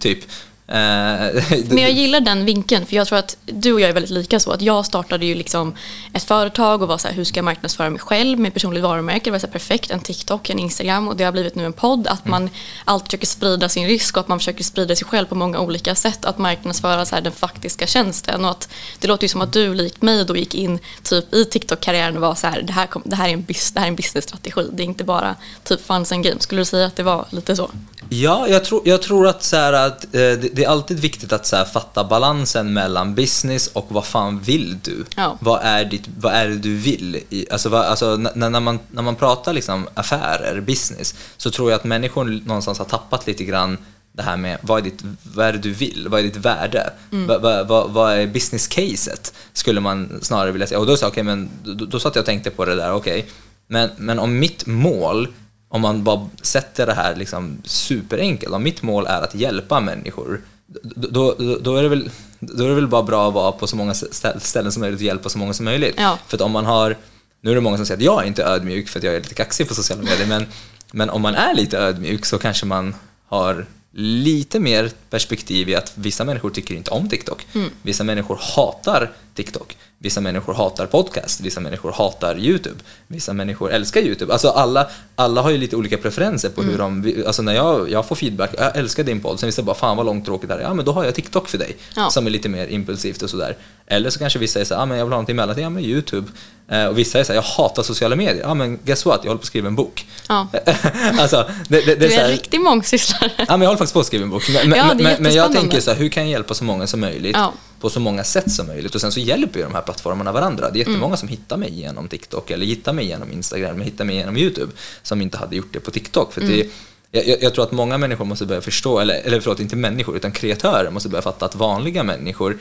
typ. 0.00 0.18
Eh, 0.68 0.76
Men 1.68 1.78
jag 1.78 1.90
gillar 1.90 2.20
den 2.20 2.44
vinkeln 2.44 2.86
för 2.86 2.96
jag 2.96 3.06
tror 3.06 3.18
att 3.18 3.36
du 3.44 3.72
och 3.72 3.80
jag 3.80 3.90
är 3.90 3.94
väldigt 3.94 4.10
lika 4.10 4.40
så. 4.40 4.52
Att 4.52 4.62
jag 4.62 4.86
startade 4.86 5.26
ju 5.26 5.34
liksom 5.34 5.74
ett 6.12 6.22
företag 6.22 6.82
och 6.82 6.88
var 6.88 6.98
så 6.98 7.08
här, 7.08 7.14
hur 7.14 7.24
ska 7.24 7.38
jag 7.38 7.44
marknadsföra 7.44 7.90
mig 7.90 8.00
själv 8.00 8.38
med 8.38 8.54
personligt 8.54 8.82
varumärke. 8.82 9.24
Det 9.24 9.30
var 9.30 9.38
så 9.38 9.46
här, 9.46 9.52
perfekt, 9.52 9.90
en 9.90 10.00
TikTok, 10.00 10.50
en 10.50 10.58
Instagram 10.58 11.08
och 11.08 11.16
det 11.16 11.24
har 11.24 11.32
blivit 11.32 11.54
nu 11.54 11.64
en 11.64 11.72
podd. 11.72 12.06
Att 12.06 12.26
man 12.26 12.50
alltid 12.84 13.06
försöker 13.06 13.26
sprida 13.26 13.68
sin 13.68 13.86
risk 13.86 14.16
och 14.16 14.20
att 14.20 14.28
man 14.28 14.38
försöker 14.38 14.64
sprida 14.64 14.96
sig 14.96 15.06
själv 15.06 15.26
på 15.26 15.34
många 15.34 15.60
olika 15.60 15.94
sätt. 15.94 16.24
Att 16.24 16.38
marknadsföra 16.38 17.04
så 17.04 17.14
här, 17.14 17.22
den 17.22 17.32
faktiska 17.32 17.86
tjänsten. 17.86 18.44
Och 18.44 18.50
att 18.50 18.68
det 18.98 19.08
låter 19.08 19.24
ju 19.24 19.28
som 19.28 19.40
att 19.40 19.52
du 19.52 19.74
likt 19.74 20.02
mig 20.02 20.24
då 20.24 20.36
gick 20.36 20.54
in 20.54 20.78
typ 21.02 21.34
i 21.34 21.44
TikTok-karriären 21.44 22.16
och 22.16 22.22
var 22.22 22.34
så 22.34 22.46
här, 22.46 22.62
det 22.62 22.72
här, 22.72 22.86
kom, 22.86 23.02
det 23.04 23.16
här 23.16 23.28
är 23.28 23.32
en, 23.32 23.42
bus, 23.42 23.72
det 23.72 23.80
här 23.80 23.86
är 23.86 23.90
en 23.90 23.96
business-strategi. 23.96 24.68
Det 24.72 24.82
är 24.82 24.84
inte 24.84 25.04
bara 25.04 25.36
typ 25.64 25.86
funs 25.86 26.12
and 26.12 26.24
games. 26.24 26.42
Skulle 26.42 26.60
du 26.60 26.64
säga 26.64 26.86
att 26.86 26.96
det 26.96 27.02
var 27.02 27.26
lite 27.30 27.56
så? 27.56 27.70
Ja, 28.08 28.48
jag 28.48 28.64
tror, 28.64 28.82
jag 28.84 29.02
tror 29.02 29.26
att, 29.26 29.42
så 29.42 29.56
här, 29.56 29.72
att 29.72 30.04
eh, 30.04 30.10
det, 30.12 30.55
det 30.56 30.64
är 30.64 30.68
alltid 30.68 31.00
viktigt 31.00 31.32
att 31.32 31.46
så 31.46 31.56
här, 31.56 31.64
fatta 31.64 32.04
balansen 32.04 32.72
mellan 32.72 33.14
business 33.14 33.66
och 33.66 33.86
vad 33.88 34.06
fan 34.06 34.40
vill 34.40 34.78
du? 34.82 35.04
Ja. 35.16 35.38
Vad, 35.40 35.60
är 35.62 35.84
ditt, 35.84 36.08
vad 36.20 36.32
är 36.32 36.48
det 36.48 36.56
du 36.56 36.76
vill? 36.76 37.20
I, 37.30 37.46
alltså, 37.50 37.68
vad, 37.68 37.84
alltså, 37.84 38.16
när, 38.16 38.50
när, 38.50 38.60
man, 38.60 38.78
när 38.90 39.02
man 39.02 39.16
pratar 39.16 39.52
liksom, 39.52 39.88
affärer, 39.94 40.60
business, 40.60 41.14
så 41.36 41.50
tror 41.50 41.70
jag 41.70 41.78
att 41.78 41.84
människor 41.84 42.24
någonstans 42.24 42.78
har 42.78 42.84
tappat 42.84 43.26
lite 43.26 43.44
grann 43.44 43.78
det 44.12 44.22
här 44.22 44.36
med 44.36 44.58
vad 44.62 44.78
är, 44.78 44.82
ditt, 44.82 45.02
vad 45.34 45.46
är 45.46 45.52
det 45.52 45.58
du 45.58 45.72
vill? 45.72 46.06
Vad 46.08 46.20
är 46.20 46.24
ditt 46.24 46.36
värde? 46.36 46.92
Vad, 47.10 47.42
vad, 47.42 47.68
vad, 47.68 47.90
vad 47.90 48.12
är 48.12 48.26
business-caset? 48.26 49.34
Skulle 49.52 49.80
man 49.80 50.18
snarare 50.22 50.52
vilja 50.52 50.66
säga. 50.66 50.78
Och 50.78 50.86
då 50.86 50.96
sa 50.96 51.06
jag, 51.06 51.10
okej, 51.10 51.22
men 51.22 51.48
då, 51.64 51.84
då 51.84 52.00
satt 52.00 52.14
jag 52.14 52.22
och 52.22 52.26
tänkte 52.26 52.50
på 52.50 52.64
det 52.64 52.74
där, 52.74 52.92
okej. 52.92 53.26
Men, 53.66 53.90
men 53.96 54.18
om 54.18 54.38
mitt 54.38 54.66
mål 54.66 55.28
om 55.68 55.80
man 55.80 56.04
bara 56.04 56.28
sätter 56.42 56.86
det 56.86 56.94
här 56.94 57.16
liksom 57.16 57.58
superenkelt, 57.64 58.54
om 58.54 58.62
mitt 58.62 58.82
mål 58.82 59.06
är 59.06 59.22
att 59.22 59.34
hjälpa 59.34 59.80
människor, 59.80 60.40
då, 60.66 61.34
då, 61.38 61.58
då, 61.60 61.76
är 61.76 61.82
det 61.82 61.88
väl, 61.88 62.10
då 62.40 62.64
är 62.64 62.68
det 62.68 62.74
väl 62.74 62.88
bara 62.88 63.02
bra 63.02 63.28
att 63.28 63.34
vara 63.34 63.52
på 63.52 63.66
så 63.66 63.76
många 63.76 63.92
stä- 63.92 64.38
ställen 64.38 64.72
som 64.72 64.80
möjligt 64.80 65.00
och 65.00 65.06
hjälpa 65.06 65.28
så 65.28 65.38
många 65.38 65.52
som 65.52 65.64
möjligt. 65.64 65.94
Ja. 65.98 66.18
För 66.26 66.36
att 66.36 66.40
om 66.40 66.52
man 66.52 66.66
har, 66.66 66.96
nu 67.40 67.50
är 67.50 67.54
det 67.54 67.60
många 67.60 67.76
som 67.76 67.86
säger 67.86 67.98
att 67.98 68.04
jag 68.04 68.22
är 68.22 68.26
inte 68.26 68.44
ödmjuk 68.44 68.88
för 68.88 68.98
att 68.98 69.04
jag 69.04 69.14
är 69.14 69.20
lite 69.20 69.34
kaxig 69.34 69.68
på 69.68 69.74
sociala 69.74 70.02
medier, 70.02 70.26
men, 70.26 70.46
men 70.92 71.10
om 71.10 71.22
man 71.22 71.34
är 71.34 71.54
lite 71.54 71.78
ödmjuk 71.78 72.26
så 72.26 72.38
kanske 72.38 72.66
man 72.66 72.94
har 73.28 73.66
lite 73.98 74.60
mer 74.60 74.90
perspektiv 75.10 75.68
i 75.68 75.74
att 75.74 75.92
vissa 75.94 76.24
människor 76.24 76.50
tycker 76.50 76.74
inte 76.74 76.90
om 76.90 77.08
TikTok. 77.08 77.46
Vissa 77.82 78.04
människor 78.04 78.38
hatar 78.56 79.12
TikTok. 79.36 79.76
Vissa 79.98 80.20
människor 80.20 80.54
hatar 80.54 80.86
podcast, 80.86 81.40
vissa 81.40 81.60
människor 81.60 81.92
hatar 81.92 82.38
YouTube, 82.38 82.76
vissa 83.06 83.32
människor 83.32 83.70
älskar 83.72 84.00
YouTube. 84.00 84.32
Alltså 84.32 84.48
alla, 84.48 84.88
alla 85.14 85.42
har 85.42 85.50
ju 85.50 85.58
lite 85.58 85.76
olika 85.76 85.96
preferenser 85.96 86.48
på 86.48 86.62
hur 86.62 86.78
de, 86.78 87.14
alltså 87.26 87.42
när 87.42 87.54
jag, 87.54 87.90
jag 87.90 88.08
får 88.08 88.16
feedback, 88.16 88.50
jag 88.58 88.76
älskar 88.76 89.04
din 89.04 89.20
podd, 89.20 89.40
sen 89.40 89.46
vissa 89.46 89.62
bara 89.62 89.76
fan 89.76 89.96
vad 89.96 90.06
långtråkigt 90.06 90.48
det 90.48 90.54
här 90.54 90.60
är, 90.60 90.64
ja 90.64 90.74
men 90.74 90.84
då 90.84 90.92
har 90.92 91.04
jag 91.04 91.14
TikTok 91.14 91.48
för 91.48 91.58
dig, 91.58 91.76
Ja. 91.96 92.10
som 92.10 92.26
är 92.26 92.30
lite 92.30 92.48
mer 92.48 92.66
impulsivt 92.66 93.22
och 93.22 93.30
sådär. 93.30 93.56
Eller 93.86 94.10
så 94.10 94.18
kanske 94.18 94.38
vissa 94.38 94.52
säger 94.52 94.66
så 94.66 94.74
här, 94.74 94.80
ja 94.80 94.86
men 94.86 94.98
jag 94.98 95.04
vill 95.04 95.12
ha 95.12 95.16
någonting 95.16 95.36
mellan, 95.36 95.60
ja 95.60 95.70
men 95.70 95.84
YouTube. 95.84 96.28
Eh, 96.68 96.86
och 96.86 96.98
vissa 96.98 97.20
är 97.20 97.24
så 97.24 97.32
här, 97.32 97.34
jag 97.34 97.42
hatar 97.42 97.82
sociala 97.82 98.16
medier, 98.16 98.42
ja 98.42 98.54
men 98.54 98.78
guess 98.84 99.04
what, 99.06 99.20
jag 99.22 99.30
håller 99.30 99.38
på 99.38 99.42
att 99.42 99.46
skriva 99.46 99.68
en 99.68 99.76
bok. 99.76 100.06
Ja. 100.28 100.48
alltså, 101.18 101.48
det, 101.68 101.80
det, 101.80 101.94
det 101.94 101.94
Du 101.94 102.06
är 102.06 102.10
så 102.10 102.20
är 102.20 102.24
en 102.24 102.30
riktig 102.30 102.60
mångsysslare. 102.60 103.30
Ja, 103.36 103.44
men 103.48 103.60
jag 103.60 103.68
håller 103.68 103.78
faktiskt 103.78 103.94
på 103.94 104.00
att 104.00 104.06
skriva 104.06 104.24
en 104.24 104.30
bok. 104.30 104.42
Men, 104.48 104.78
Ja, 104.78 104.94
men, 104.94 105.06
är 105.06 105.20
men, 105.20 105.34
jag 105.34 105.52
tänker 105.52 105.80
så 105.80 105.92
hur 105.92 106.08
kan 106.08 106.22
jag 106.22 106.30
hjälpa 106.30 106.54
så 106.54 106.64
många 106.64 106.86
som 106.86 107.00
möjligt 107.00 107.36
Ja. 107.36 107.52
På 107.80 107.90
så 107.90 108.00
många 108.00 108.24
sätt 108.24 108.52
som 108.52 108.66
möjligt? 108.66 108.94
Och 108.94 109.00
sen 109.00 109.12
så 109.12 109.20
hjälper 109.20 109.58
ju 109.58 109.64
de 109.64 109.74
här 109.74 109.82
plattformarna 109.82 110.32
varandra. 110.32 110.70
Det 110.70 110.76
är 110.76 110.78
jättemånga 110.78 111.04
Mm. 111.06 111.16
som 111.16 111.28
hittar 111.28 111.56
mig 111.56 111.74
genom 111.80 112.08
TikTok 112.08 112.50
eller 112.50 112.66
hittar 112.66 112.92
mig 112.92 113.06
genom 113.06 113.32
Instagram 113.32 113.74
eller 113.74 113.84
hittar 113.84 114.04
mig 114.04 114.16
genom 114.16 114.36
YouTube 114.36 114.72
som 115.02 115.20
inte 115.22 115.38
hade 115.38 115.56
gjort 115.56 115.72
det 115.72 115.80
på 115.80 115.90
TikTok. 115.90 116.32
För 116.32 116.40
Mm. 116.40 116.52
det, 116.56 116.66
jag, 117.10 117.28
jag- 117.28 117.42
jag 117.42 117.54
tror 117.54 117.64
att 117.64 117.72
många 117.72 117.98
människor 117.98 118.24
måste 118.24 118.46
börja 118.46 118.60
förstå, 118.60 118.98
eller, 118.98 119.14
eller 119.14 119.40
förlåt, 119.40 119.60
inte 119.60 119.76
människor, 119.76 120.16
utan 120.16 120.32
kreatörer 120.32 120.90
måste 120.90 121.08
börja 121.08 121.22
fatta 121.22 121.44
att 121.46 121.54
vanliga 121.54 122.02
människor 122.02 122.58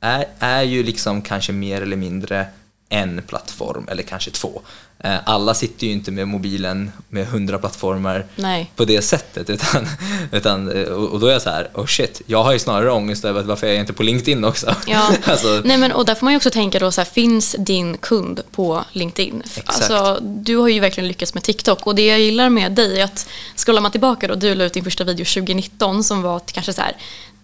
är, 0.00 0.26
är 0.38 0.62
ju 0.62 0.82
liksom 0.82 1.22
kanske 1.22 1.52
mer 1.52 1.82
eller 1.82 1.96
mindre 1.96 2.46
en 2.88 3.22
plattform 3.26 3.88
eller 3.90 4.02
kanske 4.02 4.30
två. 4.30 4.62
Eh, 5.00 5.16
Alla 5.24 5.54
sitter 5.54 5.86
ju 5.86 5.92
inte 5.92 6.10
med 6.10 6.28
mobilen 6.28 6.92
med 7.08 7.26
hundra 7.26 7.58
plattformar 7.58 8.26
Nej. 8.36 8.72
på 8.76 8.84
det 8.84 9.02
sättet. 9.02 9.50
Utan, 9.50 9.86
utan, 10.32 10.72
eh, 10.72 10.88
och 10.88 11.20
då 11.20 11.26
är 11.26 11.32
jag 11.32 11.42
så 11.42 11.50
här, 11.50 11.70
oh 11.74 11.86
shit, 11.86 12.22
jag 12.26 12.42
har 12.44 12.52
ju 12.52 12.58
snarare 12.58 12.90
ångest 12.90 13.24
över 13.24 13.42
varför 13.42 13.66
jag 13.66 13.76
är 13.76 13.80
inte 13.80 13.92
på 13.92 14.02
LinkedIn 14.02 14.44
också. 14.44 14.74
Ja. 14.86 15.10
alltså, 15.24 15.62
Nej, 15.64 15.76
men, 15.76 15.92
och 15.92 16.04
där 16.04 16.14
får 16.14 16.24
man 16.24 16.32
ju 16.32 16.36
också 16.36 16.50
tänka 16.50 16.78
då 16.78 16.90
så 16.90 17.00
här, 17.00 17.06
finns 17.06 17.56
din 17.58 17.96
kund 17.96 18.40
på 18.50 18.84
LinkedIn? 18.92 19.42
Exakt. 19.44 19.68
Alltså, 19.68 20.18
du 20.22 20.56
har 20.56 20.68
ju 20.68 20.80
verkligen 20.80 21.08
lyckats 21.08 21.34
med 21.34 21.42
TikTok 21.42 21.86
och 21.86 21.94
det 21.94 22.06
jag 22.06 22.20
gillar 22.20 22.48
med 22.48 22.72
dig 22.72 23.00
är 23.00 23.04
att 23.04 23.28
scrollar 23.56 23.80
man 23.80 23.90
tillbaka 23.90 24.28
då, 24.28 24.34
du 24.34 24.54
la 24.54 24.64
ut 24.64 24.72
din 24.72 24.84
första 24.84 25.04
video 25.04 25.24
2019 25.24 26.04
som 26.04 26.22
var 26.22 26.40
kanske 26.46 26.72
så 26.72 26.82
här 26.82 26.96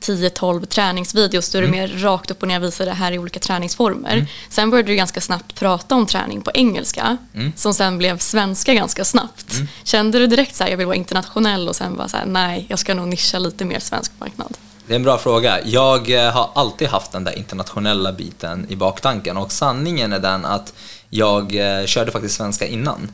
10-12 0.04 0.66
träningsvideos 0.66 1.50
där 1.50 1.62
du 1.62 1.68
mer 1.68 1.88
rakt 1.88 2.30
upp 2.30 2.42
och 2.42 2.49
ner 2.49 2.61
visade 2.61 2.90
det 2.90 2.94
här 2.94 3.12
i 3.12 3.18
olika 3.18 3.40
träningsformer. 3.40 4.26
Sen 4.49 4.70
började 4.70 4.88
du 4.88 4.96
ganska 4.96 5.20
snabbt 5.20 5.54
prata 5.54 5.94
om 5.94 6.06
träning 6.06 6.42
på 6.42 6.50
engelska 6.54 7.16
som 7.56 7.75
sen 7.75 7.99
blev 7.99 8.18
svenska 8.18 8.75
ganska 8.75 9.04
snabbt. 9.04 9.54
Kände 9.84 10.18
du 10.18 10.26
direkt 10.26 10.54
så 10.54 10.64
här, 10.64 10.70
jag 10.70 10.76
vill 10.76 10.87
vara 10.87 10.96
internationell 10.96 11.68
och 11.68 11.76
sen 11.76 11.96
var 11.96 12.08
så 12.08 12.16
här, 12.16 12.26
nej, 12.26 12.66
jag 12.68 12.78
ska 12.78 12.94
nog 12.94 13.08
nischa 13.08 13.38
lite 13.38 13.64
mer 13.64 13.78
svensk 13.78 14.12
marknad? 14.18 14.56
Det 14.87 14.92
är 14.92 14.96
en 14.96 15.02
bra 15.02 15.18
fråga. 15.18 15.58
Jag 15.64 16.11
eh, 16.11 16.32
har 16.32 16.50
alltid 16.54 16.88
haft 16.88 17.12
den 17.12 17.25
där 17.25 17.38
internationella 17.38 18.12
biten 18.12 18.66
i 18.68 18.76
baktanken 18.76 19.37
och 19.37 19.52
sanningen 19.52 20.12
är 20.12 20.18
den 20.18 20.44
att 20.44 20.75
jag 21.11 21.56
eh, 21.56 21.87
körde 21.87 22.12
faktiskt 22.12 22.34
svenska 22.34 22.66
innan 22.66 23.08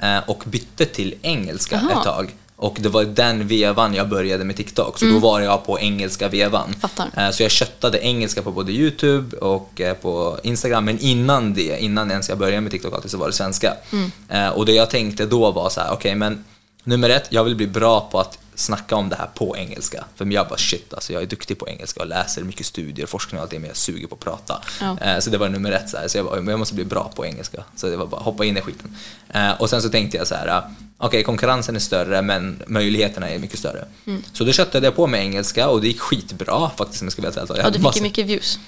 eh, 0.00 0.18
och 0.26 0.42
bytte 0.46 0.84
till 0.84 1.14
engelska 1.22 1.80
Jaha. 1.82 1.98
ett 1.98 2.04
tag. 2.04 2.34
Och 2.58 2.76
det 2.80 2.88
var 2.88 3.04
den 3.04 3.46
vevan 3.48 3.94
jag 3.94 4.08
började 4.08 4.44
med 4.44 4.56
TikTok, 4.56 4.98
så 4.98 5.04
då 5.04 5.18
var 5.18 5.40
jag 5.40 5.66
på 5.66 5.80
engelska 5.80 6.28
vevan. 6.28 6.74
Fattar. 6.80 7.10
Eh, 7.16 7.30
Så 7.30 7.42
jag 7.42 7.50
köttade 7.50 7.98
engelska 8.04 8.42
på 8.42 8.50
både 8.50 8.72
YouTube 8.72 9.36
och 9.36 9.80
eh, 9.80 9.94
på 9.94 10.38
Instagram, 10.42 10.84
men 10.84 10.98
innan 10.98 11.54
det, 11.54 11.78
innan 11.82 12.10
ens 12.10 12.28
jag 12.28 12.38
började 12.38 12.60
med 12.60 12.70
TikTok 12.72 12.94
alltid, 12.94 13.10
så 13.10 13.18
var 13.18 13.26
det 13.26 13.32
svenska. 13.32 13.74
Eh, 14.28 14.48
Och 14.48 14.66
det 14.66 14.72
jag 14.72 14.90
tänkte 14.90 15.26
då 15.26 15.50
var 15.50 15.68
så 15.70 15.80
här, 15.80 15.92
okej 15.92 16.14
men 16.14 16.44
nummer 16.84 17.10
ett, 17.10 17.26
jag 17.30 17.44
vill 17.44 17.56
bli 17.56 17.66
bra 17.66 18.08
på 18.12 18.20
att 18.20 18.38
snacka 18.56 18.96
om 18.96 19.08
det 19.08 19.16
här 19.16 19.28
på 19.34 19.56
engelska. 19.56 20.04
För 20.16 20.24
jag 20.26 20.48
bara 20.48 20.58
shit, 20.58 20.94
alltså 20.94 21.12
jag 21.12 21.22
är 21.22 21.26
duktig 21.26 21.58
på 21.58 21.68
engelska 21.68 22.00
och 22.00 22.06
läser 22.06 22.42
mycket 22.42 22.66
studier, 22.66 23.06
forskning 23.06 23.38
och 23.38 23.42
allt 23.42 23.50
det, 23.50 23.58
men 23.58 23.68
jag 23.68 23.76
suger 23.76 24.06
på 24.06 24.14
att 24.14 24.20
prata. 24.20 24.60
Eh, 25.00 25.18
Så 25.18 25.30
det 25.30 25.38
var 25.38 25.48
nummer 25.48 25.72
ett, 25.72 25.88
så, 25.90 25.96
här, 25.96 26.08
så 26.08 26.18
jag, 26.18 26.24
bara, 26.26 26.36
jag 26.50 26.58
måste 26.58 26.74
bli 26.74 26.84
bra 26.84 27.12
på 27.16 27.26
engelska. 27.26 27.64
Så 27.76 27.86
det 27.86 27.96
var 27.96 28.06
bara 28.06 28.20
hoppa 28.20 28.44
in 28.44 28.56
i 28.56 28.60
skiten. 28.60 28.96
Eh, 29.34 29.50
Och 29.60 29.70
sen 29.70 29.82
så 29.82 29.88
tänkte 29.88 30.16
jag 30.16 30.26
så 30.26 30.34
här, 30.34 30.62
okej 30.98 31.22
konkurrensen 31.22 31.76
är 31.76 31.80
större 31.80 32.22
men 32.22 32.62
möjligheterna 32.66 33.28
är 33.30 33.38
mycket 33.38 33.58
större. 33.58 33.84
Så 34.32 34.44
då 34.44 34.52
köttade 34.52 34.86
jag 34.86 34.96
på 34.96 35.06
med 35.06 35.20
engelska 35.20 35.68
och 35.68 35.80
det 35.80 35.86
gick 35.86 36.00
skitbra 36.00 36.70
faktiskt 36.76 37.02
om 37.02 37.06
jag 37.06 37.12
ska 37.12 37.22
vara 37.22 37.32
helt 37.32 37.50
ärlig. 37.50 37.62
Ja, 37.64 37.66
du 37.68 37.72
fick 37.74 37.82
massa- 37.82 38.02
mycket 38.02 38.26
views. 38.26 38.58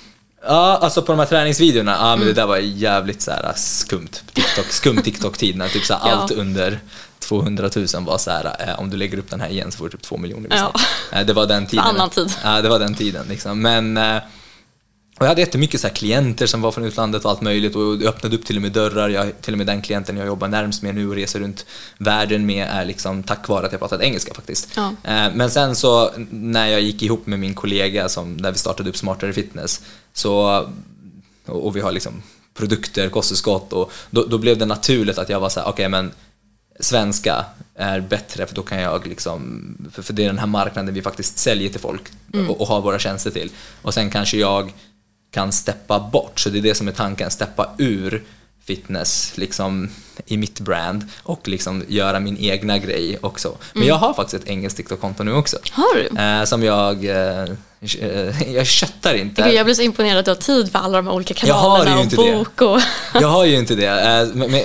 Ja, 0.42 0.76
alltså 0.83 1.02
på 1.02 1.12
de 1.12 1.18
här 1.18 1.26
träningsvideorna, 1.26 1.97
ja 2.00 2.07
Mm. 2.07 2.18
men 2.18 2.28
det 2.28 2.35
där 2.35 2.47
var 2.47 2.57
jävligt 2.57 3.23
så 3.23 3.30
här 3.30 3.52
skumt. 3.57 4.09
TikTok, 4.35 4.66
skum 4.66 5.02
TikTok-tid 5.02 5.57
när 5.57 5.68
typ 5.68 5.85
så 5.85 5.95
här 5.95 6.11
Ja. 6.11 6.14
allt 6.16 6.30
under 6.30 6.80
200 7.28 7.70
000 7.76 7.87
var 8.04 8.18
så 8.18 8.30
här, 8.30 8.56
eh, 8.68 8.80
om 8.80 8.90
du 8.90 8.97
lägger 8.97 9.18
upp 9.18 9.30
den 9.30 9.40
här 9.40 9.49
igen 9.49 9.73
så 9.73 9.78
får 9.78 9.85
du 9.85 9.90
typ 9.90 10.02
2 10.02 10.16
miljoner 10.16 10.49
Ja. 10.56 10.73
Eh, 11.18 11.26
Det 11.26 11.32
var 11.32 11.47
den 11.47 11.66
tiden. 11.66 11.85
annan 11.85 12.11
tid. 12.11 12.32
Ja, 12.44 12.62
det 12.62 12.68
var 12.68 12.78
den 12.78 12.94
tiden 12.94 13.26
liksom. 13.28 13.62
Men 13.62 13.97
eh, 13.97 14.16
och 15.18 15.25
jag 15.25 15.28
hade 15.28 15.40
jättemycket 15.40 15.80
så 15.80 15.88
klienter 15.88 16.47
som 16.47 16.61
var 16.62 16.70
från 16.73 16.85
utlandet 16.85 17.25
och 17.25 17.30
allt 17.30 17.40
möjligt 17.40 17.76
och 17.76 17.99
det 17.99 18.08
öppnade 18.08 18.37
upp 18.37 18.44
till 18.47 18.56
och 18.56 18.62
med 18.62 18.73
dörrar. 18.73 19.08
Jag, 19.08 19.40
till 19.42 19.54
och 19.54 19.58
med 19.58 19.66
den 19.66 19.82
klienten 19.82 20.16
jag 20.16 20.26
jobbar 20.26 20.49
närmst 20.49 20.82
med 20.82 20.94
nu 20.94 21.08
och 21.08 21.14
reser 21.14 21.40
runt 21.40 21.66
världen 21.99 22.47
med 22.47 22.68
är 22.70 22.85
liksom 22.85 23.23
tack 23.23 23.49
vare 23.49 23.66
att 23.66 23.73
jag 23.73 23.80
pratat 23.80 24.00
engelska 24.00 24.35
faktiskt. 24.35 24.68
Ja. 24.76 24.87
Eh, 25.04 25.28
Men 25.35 25.50
sen 25.50 25.76
så 25.76 26.11
när 26.30 26.66
jag 26.66 26.80
gick 26.80 27.02
ihop 27.02 27.26
med 27.26 27.38
min 27.38 27.54
kollega 27.54 28.08
som, 28.08 28.42
där 28.42 28.52
vi 28.52 28.58
startade 28.58 28.90
upp 28.90 28.97
Smartare 28.97 29.32
Fitness 29.32 29.80
så, 30.12 30.66
och 31.47 31.76
vi 31.76 31.80
har 31.80 31.92
liksom 31.92 32.23
produkter, 32.54 33.08
kosttillskott 33.08 33.73
och 33.73 33.92
då, 34.11 34.25
då 34.25 34.38
blev 34.38 34.58
det 34.58 34.66
naturligt 34.66 35.18
att 35.18 35.28
jag 35.28 35.40
var 35.40 35.49
så 35.49 35.61
här, 35.61 35.68
okej 35.68 35.88
men 35.88 36.11
svenska 36.80 37.44
är 37.75 38.00
bättre 38.00 38.47
för 38.47 38.54
då 38.54 38.62
kan 38.62 38.80
jag 38.80 39.06
liksom, 39.06 39.75
för, 39.92 40.02
för 40.02 40.12
det 40.12 40.23
är 40.23 40.26
den 40.26 40.38
här 40.38 40.47
marknaden 40.47 40.94
vi 40.94 41.02
faktiskt 41.02 41.38
säljer 41.38 41.70
till 41.70 41.80
folk 41.80 42.02
och, 42.49 42.61
och 42.61 42.66
har 42.66 42.80
våra 42.80 42.99
tjänster 42.99 43.30
till. 43.30 43.50
Och 43.82 43.94
sen 43.94 44.11
kanske 44.11 44.37
jag 44.37 44.73
kan 45.30 45.52
steppa 45.52 46.00
bort, 46.00 46.40
så 46.40 46.50
det 46.50 46.58
är 46.58 46.62
det 46.62 46.75
som 46.75 46.88
är 46.88 46.92
tanken, 46.92 47.30
steppa 47.30 47.70
ur 47.78 48.25
fitness 48.64 49.32
liksom 49.37 49.88
i 50.26 50.37
mitt 50.37 50.61
brand 50.61 51.04
och 51.23 51.49
liksom 51.49 51.85
göra 51.88 52.20
min 52.20 52.37
egna 52.37 52.78
grej 52.78 53.18
också. 53.20 53.56
Men 53.75 53.87
jag 53.87 53.94
har 53.94 54.14
faktiskt 54.14 54.42
ett 54.42 54.49
engelskt 54.49 54.76
TikTok-konto 54.76 55.25
nu 55.25 55.32
också. 55.32 55.58
Har 55.73 55.94
du? 55.94 56.20
Eh, 56.20 56.44
som 56.44 56.62
jag, 56.62 57.04
eh, 57.04 57.49
jag 58.54 58.66
köttar 58.66 59.14
inte. 59.14 59.42
Gud, 59.42 59.54
jag 59.54 59.66
blir 59.66 59.75
så 59.75 59.82
imponerad 59.82 60.18
att 60.18 60.25
du 60.25 60.30
har 60.30 60.37
tid 60.37 60.73
för 60.73 60.78
alla 60.78 60.97
de 60.97 61.06
här 61.06 61.14
olika 61.14 61.35
kanalerna 61.35 62.00
och 62.00 62.06
bok 62.06 62.61
och... 62.62 62.80
Jag 63.14 63.28
har 63.28 63.44
ju 63.44 63.56
inte 63.58 63.75
det, 63.75 63.87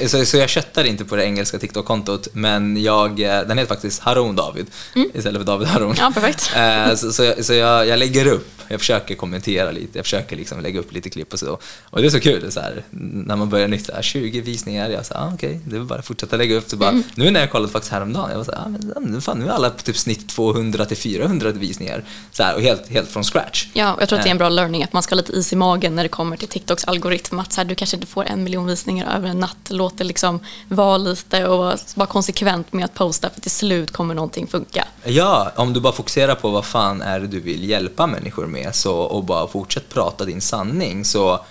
eh, 0.02 0.24
så, 0.26 0.38
jag 0.38 0.50
köttar 0.50 0.84
inte 0.84 1.06
på 1.06 1.16
det 1.16 1.24
engelska 1.24 1.60
TikTok-kontot, 1.60 2.28
men 2.34 2.84
jag, 2.84 3.20
eh, 3.20 3.42
den 3.42 3.58
heter 3.58 3.70
faktiskt 3.76 4.02
Haroun 4.02 4.36
David 4.36 4.68
istället 5.14 5.40
för 5.42 5.46
David 5.46 5.68
Haroun. 5.68 5.92
Mm. 5.92 5.98
Ja, 6.00 6.12
perfekt. 6.22 6.52
Eh, 6.64 6.96
Så, 6.96 7.14
så, 7.14 7.24
jag, 7.24 7.46
så 7.46 7.54
jag, 7.54 7.88
jag 7.88 8.00
lägger 8.00 8.28
upp, 8.28 8.48
jag 8.68 8.80
försöker 8.80 9.16
kommentera 9.16 9.72
lite, 9.72 9.98
jag 9.98 10.06
försöker 10.06 10.36
liksom 10.36 10.62
lägga 10.62 10.80
upp 10.80 10.94
lite 10.94 11.10
klipp 11.10 11.34
och 11.34 11.40
så. 11.40 11.60
Och 11.90 12.02
det 12.02 12.08
är 12.08 12.10
så 12.10 12.20
kul, 12.20 12.52
så 12.52 12.60
här, 12.60 12.84
när 12.90 13.36
man 13.36 13.50
börjar 13.50 13.68
nytt, 13.68 13.86
så 13.86 13.94
här, 13.94 14.02
20 14.02 14.42
visningar, 14.42 14.90
jag 14.90 15.06
sa 15.06 15.16
ah, 15.16 15.32
okej, 15.34 15.60
det 15.66 15.76
är 15.76 15.80
bara 15.80 16.00
att 16.00 16.06
fortsätta 16.06 16.38
lägga 16.38 16.56
upp. 16.56 16.70
Så 16.70 16.76
bara, 16.78 16.90
Mm. 16.90 17.04
Nu 17.16 17.32
när 17.32 17.40
jag 17.40 17.52
kollat 17.52 17.72
faktiskt 17.72 17.92
häromdagen, 17.94 18.30
jag 18.30 18.38
var 18.38 18.46
så 18.46 18.52
här, 18.52 18.60
ah, 18.96 19.00
men 19.00 19.22
fan, 19.22 19.40
nu 19.40 19.46
är 19.46 19.50
alla 19.50 19.70
på 19.70 19.82
typ 19.82 19.98
snitt 19.98 20.30
200 20.30 20.86
till 20.86 20.98
400 20.98 21.52
visningar. 21.52 22.04
Så 22.32 22.44
här, 22.44 22.56
och 22.56 22.62
helt, 22.62 22.90
helt 22.90 23.03
från 23.06 23.24
scratch. 23.24 23.68
Ja, 23.74 23.96
jag 24.00 24.10
tror 24.10 24.20
att 24.20 24.24
det 24.24 24.30
är 24.30 24.32
en 24.32 24.38
bra 24.38 24.50
learning 24.50 24.84
att 24.84 24.94
man 24.94 25.04
ska 25.04 25.16
ha 25.16 25.18
lite 25.18 25.32
is 25.32 25.54
i 25.54 25.56
magen 25.56 25.96
när 25.96 26.04
det 26.04 26.10
kommer 26.10 26.38
till 26.38 26.48
TikToks 26.48 26.86
algoritm. 26.86 27.40
Att 27.40 27.54
så 27.54 27.62
här, 27.62 27.66
du 27.66 27.76
kanske 27.76 27.96
inte 27.98 28.08
får 28.08 28.26
en 28.26 28.44
miljon 28.44 28.66
visningar 28.66 29.16
över 29.16 29.30
en 29.30 29.40
natt. 29.40 29.58
Låt 29.70 29.98
det 29.98 30.04
liksom 30.04 30.40
vara 30.68 30.98
lite 30.98 31.48
och 31.48 31.58
vara- 31.58 31.78
vara 31.96 32.08
konsekvent 32.08 32.74
med 32.74 32.86
att 32.86 32.94
posta 32.94 33.30
för 33.30 33.42
till 33.42 33.52
slut 33.52 33.92
kommer 33.92 34.14
någonting 34.14 34.48
funka. 34.48 34.88
Ja, 35.04 35.52
om 35.56 35.74
du 35.74 35.80
bara 35.80 35.94
fokuserar 35.94 36.36
på 36.36 36.50
vad 36.50 36.66
fan 36.66 37.02
är 37.02 37.20
det 37.20 37.28
du 37.28 37.40
vill 37.40 37.70
hjälpa 37.70 38.08
människor 38.08 38.46
med 38.46 38.76
så, 38.76 38.96
och 38.96 39.24
bara 39.24 39.48
fortsätt 39.48 39.90
prata 39.90 40.26
din 40.26 40.42
sanning 40.42 41.06
så, 41.06 41.46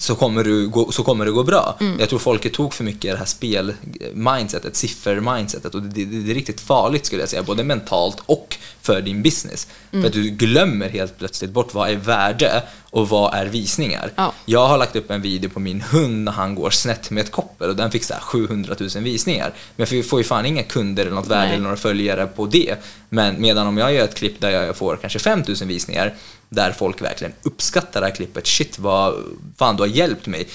så, 0.00 0.14
kommer, 0.14 0.44
du 0.44 0.68
gå, 0.68 0.92
så 0.92 1.02
kommer 1.02 1.24
det 1.24 1.30
gå 1.30 1.44
bra. 1.44 1.78
Jag 1.98 2.08
tror 2.08 2.18
folket 2.18 2.52
tog 2.52 2.74
för 2.74 2.84
mycket 2.84 3.12
det 3.12 3.18
här 3.18 3.24
spel-mindsetet, 3.24 4.76
siffer-mindsetet 4.76 5.74
och 5.74 5.82
det, 5.82 6.04
det, 6.04 6.20
det 6.20 6.30
är 6.32 6.34
riktigt 6.34 6.60
farligt 6.60 7.06
skulle 7.06 7.22
jag 7.22 7.28
säga, 7.28 7.42
både 7.42 7.64
mentalt 7.64 8.22
och 8.26 8.56
för 8.82 9.00
din 9.00 9.22
business. 9.22 9.68
För 9.90 10.06
att 10.06 10.12
du 10.12 10.30
glömmer 10.30 10.88
helt 10.88 11.18
plötsligt 11.18 11.50
bort 11.50 11.74
vad 11.74 11.90
är 11.90 11.96
värde 11.96 12.62
och 12.90 13.08
vad 13.08 13.34
är 13.34 13.46
visningar. 13.46 14.10
Ja. 14.16 14.32
Jag 14.44 14.68
har 14.68 14.78
lagt 14.78 14.96
upp 14.96 15.10
en 15.10 15.22
video 15.22 15.50
på 15.50 15.60
min 15.60 15.80
hund 15.80 16.24
när 16.24 16.32
han 16.32 16.54
går 16.54 16.70
snett 16.70 17.10
med 17.10 17.24
ett 17.24 17.30
koppel 17.30 17.70
och 17.70 17.76
den 17.76 17.90
fick 17.90 18.04
så 18.04 18.14
här 18.14 18.20
700 18.20 18.74
000 18.78 18.88
visningar. 19.04 19.52
Men 19.76 19.86
jag 19.90 20.08
får 20.08 20.18
ju 20.18 20.24
fan 20.24 20.46
inga 20.46 20.62
kunder 20.62 21.06
eller 21.06 21.14
något 21.14 21.26
värde 21.26 21.44
Nej. 21.44 21.52
eller 21.52 21.62
några 21.62 21.76
följare 21.76 22.26
på 22.26 22.46
det. 22.46 22.76
Men 23.08 23.40
medan 23.40 23.66
om 23.66 23.78
jag 23.78 23.94
gör 23.94 24.04
ett 24.04 24.14
klipp 24.14 24.40
där 24.40 24.50
jag 24.50 24.76
får 24.76 24.96
kanske 24.96 25.18
5 25.18 25.42
000 25.48 25.56
visningar 25.68 26.14
där 26.48 26.72
folk 26.72 27.02
verkligen 27.02 27.32
uppskattar 27.42 28.00
det 28.00 28.06
här 28.06 28.14
klippet, 28.14 28.46
shit 28.46 28.78
vad 28.78 29.14
fan 29.56 29.76
du 29.76 29.82
har 29.82 29.88
hjälpt 29.88 30.26
mig. 30.26 30.48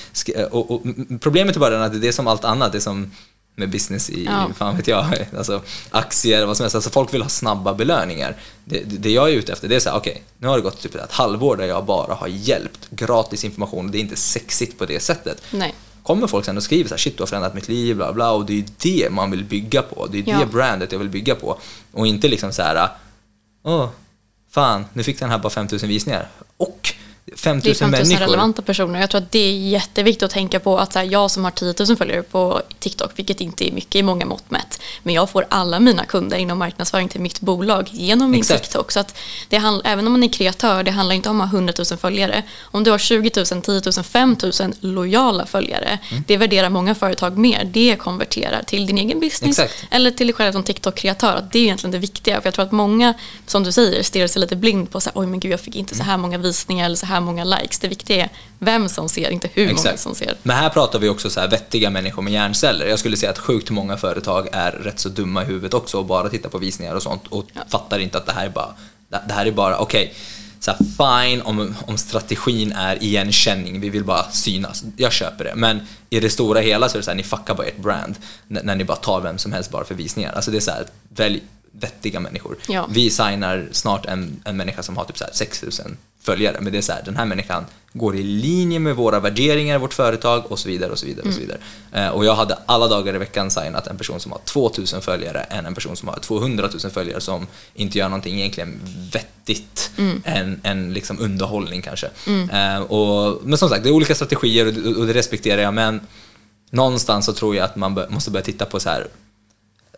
Och, 0.52 0.72
och, 0.72 0.82
problemet 1.20 1.56
är 1.56 1.60
bara 1.60 1.86
att 1.86 2.02
det 2.02 2.08
är 2.08 2.12
som 2.12 2.28
allt 2.28 2.46
annat, 2.46 2.72
det 2.72 2.78
är 2.78 2.80
som 2.80 3.12
med 3.56 3.70
business 3.70 4.10
i, 4.10 4.26
Ja. 4.26 4.50
fan 4.56 4.78
vet 4.78 4.88
jag, 4.88 5.06
alltså 5.38 5.62
aktier, 5.90 6.46
vad 6.46 6.58
som 6.58 6.64
helst. 6.64 6.76
Alltså 6.76 6.90
folk 6.90 7.14
vill 7.14 7.22
ha 7.22 7.30
snabba 7.30 7.74
belöningar. 7.74 8.36
Det, 8.66 8.80
det 8.84 9.10
jag 9.12 9.30
är 9.30 9.34
ute 9.34 9.52
efter 9.54 9.68
det 9.68 9.76
är 9.76 9.80
så 9.80 9.90
här, 9.90 9.98
okej, 9.98 10.24
nu 10.38 10.48
har 10.48 10.56
det 10.58 10.62
gått 10.64 10.82
typ 10.82 10.96
ett 10.96 11.12
halvår 11.12 11.56
där 11.58 11.66
jag 11.66 11.86
bara 11.86 12.14
har 12.14 12.28
hjälpt, 12.28 12.90
gratis 12.90 13.44
information, 13.46 13.92
det 13.92 13.98
är 13.98 14.00
inte 14.00 14.16
sexigt 14.16 14.78
på 14.80 14.86
det 14.86 15.00
sättet. 15.00 15.42
Nej. 15.52 15.74
Kommer 16.04 16.28
folk 16.28 16.46
sen 16.46 16.58
och 16.58 16.64
skriver 16.64 16.90
så 16.90 16.94
här, 16.96 17.00
shit 17.00 17.18
du 17.18 17.22
har 17.24 17.28
förändrat 17.28 17.54
mitt 17.56 17.68
liv, 17.70 17.96
bla 17.96 18.14
bla, 18.14 18.32
och 18.32 18.46
det 18.46 18.54
är 18.54 18.58
ju 18.58 18.66
det 18.78 19.10
man 19.12 19.32
vill 19.32 19.44
bygga 19.44 19.82
på. 19.82 20.08
Det 20.12 20.18
är 20.20 20.24
Ja. 20.28 20.40
det 20.40 20.46
brandet 20.46 20.92
jag 20.92 21.00
vill 21.00 21.10
bygga 21.10 21.36
på. 21.36 21.60
Och 21.92 22.08
inte 22.08 22.28
liksom 22.28 22.54
så 22.54 22.62
här, 22.62 22.88
åh, 23.64 23.90
fan, 24.52 24.86
nu 24.94 25.04
fick 25.04 25.20
den 25.20 25.30
här 25.30 25.38
bara 25.38 25.50
5000 25.50 25.90
visningar. 25.90 26.28
Och 26.58 26.93
5000 27.38 27.62
Det 27.64 27.70
är 27.70 27.74
5000 27.74 27.90
människor. 27.92 28.26
relevanta 28.26 28.62
personer. 28.62 29.00
Jag 29.00 29.10
tror 29.10 29.22
att 29.22 29.32
det 29.32 29.40
är 29.40 29.52
jätteviktigt 29.54 30.24
att 30.24 30.32
tänka 30.32 30.60
på 30.60 30.78
att 30.80 30.94
så 30.94 31.00
här, 31.00 31.06
jag 31.06 31.32
som 31.32 31.44
har 31.44 31.52
10 31.52 31.74
000 31.88 31.98
följare 31.98 32.24
på 32.24 32.62
TikTok, 32.80 33.12
vilket 33.16 33.42
inte 33.42 33.70
är 33.70 33.72
mycket 33.72 33.96
i 33.96 34.04
många 34.04 34.26
mått 34.26 34.52
mätt, 34.52 34.82
men 35.04 35.14
jag 35.16 35.30
får 35.30 35.46
alla 35.50 35.80
mina 35.80 36.06
kunder 36.06 36.38
inom 36.38 36.58
marknadsföring 36.58 37.10
till 37.10 37.22
mitt 37.22 37.40
bolag 37.42 37.88
genom 37.92 38.32
min 38.32 38.40
Exakt. 38.40 38.64
TikTok. 38.64 38.92
Så 38.92 39.00
att 39.00 39.18
det 39.50 39.58
handl- 39.58 39.82
även 39.86 40.08
om 40.08 40.14
man 40.14 40.24
är 40.24 40.28
kreatör, 40.28 40.84
det 40.84 40.92
handlar 40.92 41.16
inte 41.16 41.30
om 41.30 41.42
att 41.42 41.50
ha 41.52 41.58
100 41.58 41.74
000 41.92 41.98
följare. 42.00 42.44
Om 42.62 42.84
du 42.84 42.92
har 42.92 42.98
20 42.98 43.32
000, 43.36 43.62
10 43.62 43.82
000, 43.98 44.04
5 44.04 44.36
000 44.44 44.52
lojala 44.80 45.46
följare, 45.46 46.00
Mm. 46.12 46.24
det 46.28 46.38
värderar 46.38 46.70
många 46.70 46.96
företag 46.96 47.38
mer. 47.38 47.64
Det 47.74 47.96
konverterar 47.96 48.64
till 48.64 48.86
din 48.86 48.98
egen 48.98 49.20
business 49.20 49.60
Exakt. 49.60 49.86
eller 49.92 50.12
till 50.12 50.28
dig 50.28 50.34
själv 50.34 50.52
som 50.52 50.64
TikTok-kreatör. 50.64 51.48
Det 51.52 51.60
är 51.60 51.64
egentligen 51.64 51.92
det 51.92 51.98
viktiga. 52.00 52.42
För 52.42 52.48
jag 52.48 52.54
tror 52.54 52.66
att 52.66 52.72
många, 52.72 53.14
som 53.48 53.64
du 53.64 53.72
säger, 53.72 54.04
stirrar 54.04 54.28
sig 54.28 54.40
lite 54.42 54.56
blind 54.56 54.92
på 54.92 55.02
så 55.02 55.10
här, 55.10 55.22
oj 55.22 55.28
men 55.28 55.40
gud 55.40 55.52
jag 55.52 55.60
fick 55.60 55.76
inte 55.76 55.96
så 55.96 56.04
här 56.04 56.18
många 56.18 56.38
visningar 56.38 56.86
eller 56.86 56.96
så 56.96 57.06
här 57.06 57.13
många 57.22 57.44
likes. 57.44 57.80
Det 57.80 57.88
viktiga 57.88 58.24
är 58.24 58.30
vem 58.60 58.90
som 58.90 59.10
ser, 59.10 59.30
inte 59.30 59.50
hur 59.54 59.66
många 59.66 59.74
Exakt. 59.74 60.00
som 60.00 60.16
ser. 60.16 60.36
Men 60.44 60.58
här 60.58 60.70
pratar 60.70 61.00
vi 61.00 61.10
också 61.10 61.30
så 61.30 61.40
här 61.40 61.48
vettiga 61.48 61.90
människor 61.90 62.22
med 62.22 62.34
hjärnceller. 62.34 62.86
Jag 62.86 63.00
skulle 63.00 63.18
säga 63.18 63.32
att 63.32 63.40
sjukt 63.40 63.70
många 63.70 63.98
företag 63.98 64.48
är 64.52 64.72
rätt 64.72 65.00
så 65.00 65.10
dumma 65.10 65.44
i 65.44 65.46
huvudet 65.46 65.74
också 65.74 65.98
och 65.98 66.06
bara 66.06 66.30
tittar 66.30 66.50
på 66.50 66.58
visningar 66.58 66.96
och 66.96 67.04
sånt 67.04 67.28
och 67.30 67.46
fattar 67.68 68.00
inte 68.00 68.18
att 68.18 68.26
det 68.26 68.32
här 68.32 68.46
är 68.46 68.50
bara, 68.50 68.74
det 69.10 69.34
här 69.34 69.46
är 69.46 69.52
bara, 69.52 69.78
okej, 69.78 70.14
så 70.60 70.72
här, 70.72 70.80
fine 70.80 71.42
om, 71.42 71.76
om 71.88 71.98
strategin 71.98 72.72
är 72.72 73.04
igenkänning, 73.04 73.80
vi 73.80 73.90
vill 73.90 74.04
bara 74.04 74.32
synas, 74.32 74.84
jag 74.98 75.14
köper 75.14 75.44
det. 75.44 75.56
Men 75.56 75.82
i 76.10 76.20
det 76.20 76.30
stora 76.30 76.60
hela 76.60 76.90
så 76.90 76.98
är 76.98 77.00
det 77.00 77.04
så 77.04 77.12
här, 77.12 77.16
ni 77.16 77.24
fuckar 77.24 77.56
bara 77.56 77.68
ert 77.68 77.78
brand 77.78 78.16
när, 78.48 78.64
när 78.64 78.76
ni 78.76 78.84
bara 78.84 78.98
tar 78.98 79.22
vem 79.22 79.38
som 79.38 79.52
helst 79.52 79.72
bara 79.72 79.84
för 79.84 79.96
visningar. 79.96 80.34
Alltså 80.34 80.52
det 80.52 80.58
är 80.58 80.62
så 80.62 80.72
här, 80.72 80.86
välj 81.10 81.42
vettiga 81.80 82.20
människor. 82.20 82.56
Ja. 82.68 82.88
Vi 82.92 83.10
signar 83.10 83.68
snart 83.72 84.06
en, 84.06 84.42
en 84.46 84.58
människa 84.58 84.84
som 84.84 84.98
har 84.98 85.06
typ 85.06 85.18
så 85.18 85.24
här 85.24 85.34
6000 85.34 85.98
följare, 86.22 86.58
men 86.62 86.72
det 86.72 86.78
är 86.78 86.82
så 86.82 86.92
här, 86.92 87.02
den 87.06 87.16
här 87.16 87.26
människan 87.26 87.66
går 87.94 88.16
i 88.16 88.24
linje 88.24 88.80
med 88.80 88.96
våra 88.96 89.20
värderingar, 89.20 89.78
vårt 89.80 89.94
företag 89.94 90.52
och 90.52 90.60
så 90.60 90.70
vidare 90.70 90.92
och 90.92 91.00
så 91.00 91.06
vidare. 91.06 91.28
Och, 91.28 91.34
så 91.34 91.40
vidare. 91.40 91.58
Eh, 91.92 92.08
och 92.08 92.26
jag 92.26 92.36
hade 92.36 92.58
alla 92.66 92.88
dagar 92.88 93.16
i 93.16 93.18
veckan 93.18 93.52
signat 93.52 93.88
en 93.88 93.98
person 93.98 94.20
som 94.20 94.32
har 94.32 94.40
2000 94.46 95.02
följare 95.02 95.40
än 95.40 95.66
en 95.66 95.74
person 95.76 95.96
som 95.96 96.08
har 96.08 96.20
200 96.20 96.70
000 96.84 96.92
följare 96.92 97.22
som 97.22 97.48
inte 97.74 97.98
gör 97.98 98.10
någonting 98.10 98.40
egentligen 98.40 98.80
vettigt 99.14 99.92
än, 100.24 100.60
än 100.64 100.94
liksom 100.94 101.20
underhållning 101.20 101.82
kanske. 101.82 102.10
Eh, 102.52 102.80
och, 102.82 103.42
men 103.44 103.58
som 103.58 103.70
sagt, 103.70 103.84
det 103.84 103.90
är 103.90 103.94
olika 103.94 104.16
strategier 104.16 104.68
och, 104.68 104.74
det- 104.74 104.96
och 104.96 105.08
det 105.08 105.14
respekterar 105.14 105.62
jag, 105.62 105.74
men 105.74 106.02
någonstans 106.70 107.26
så 107.26 107.34
tror 107.34 107.56
jag 107.56 107.66
att 107.66 107.76
man 107.76 108.00
måste 108.10 108.32
börja 108.32 108.44
titta 108.46 108.66
på 108.66 108.80
så 108.80 108.90
här 108.90 109.08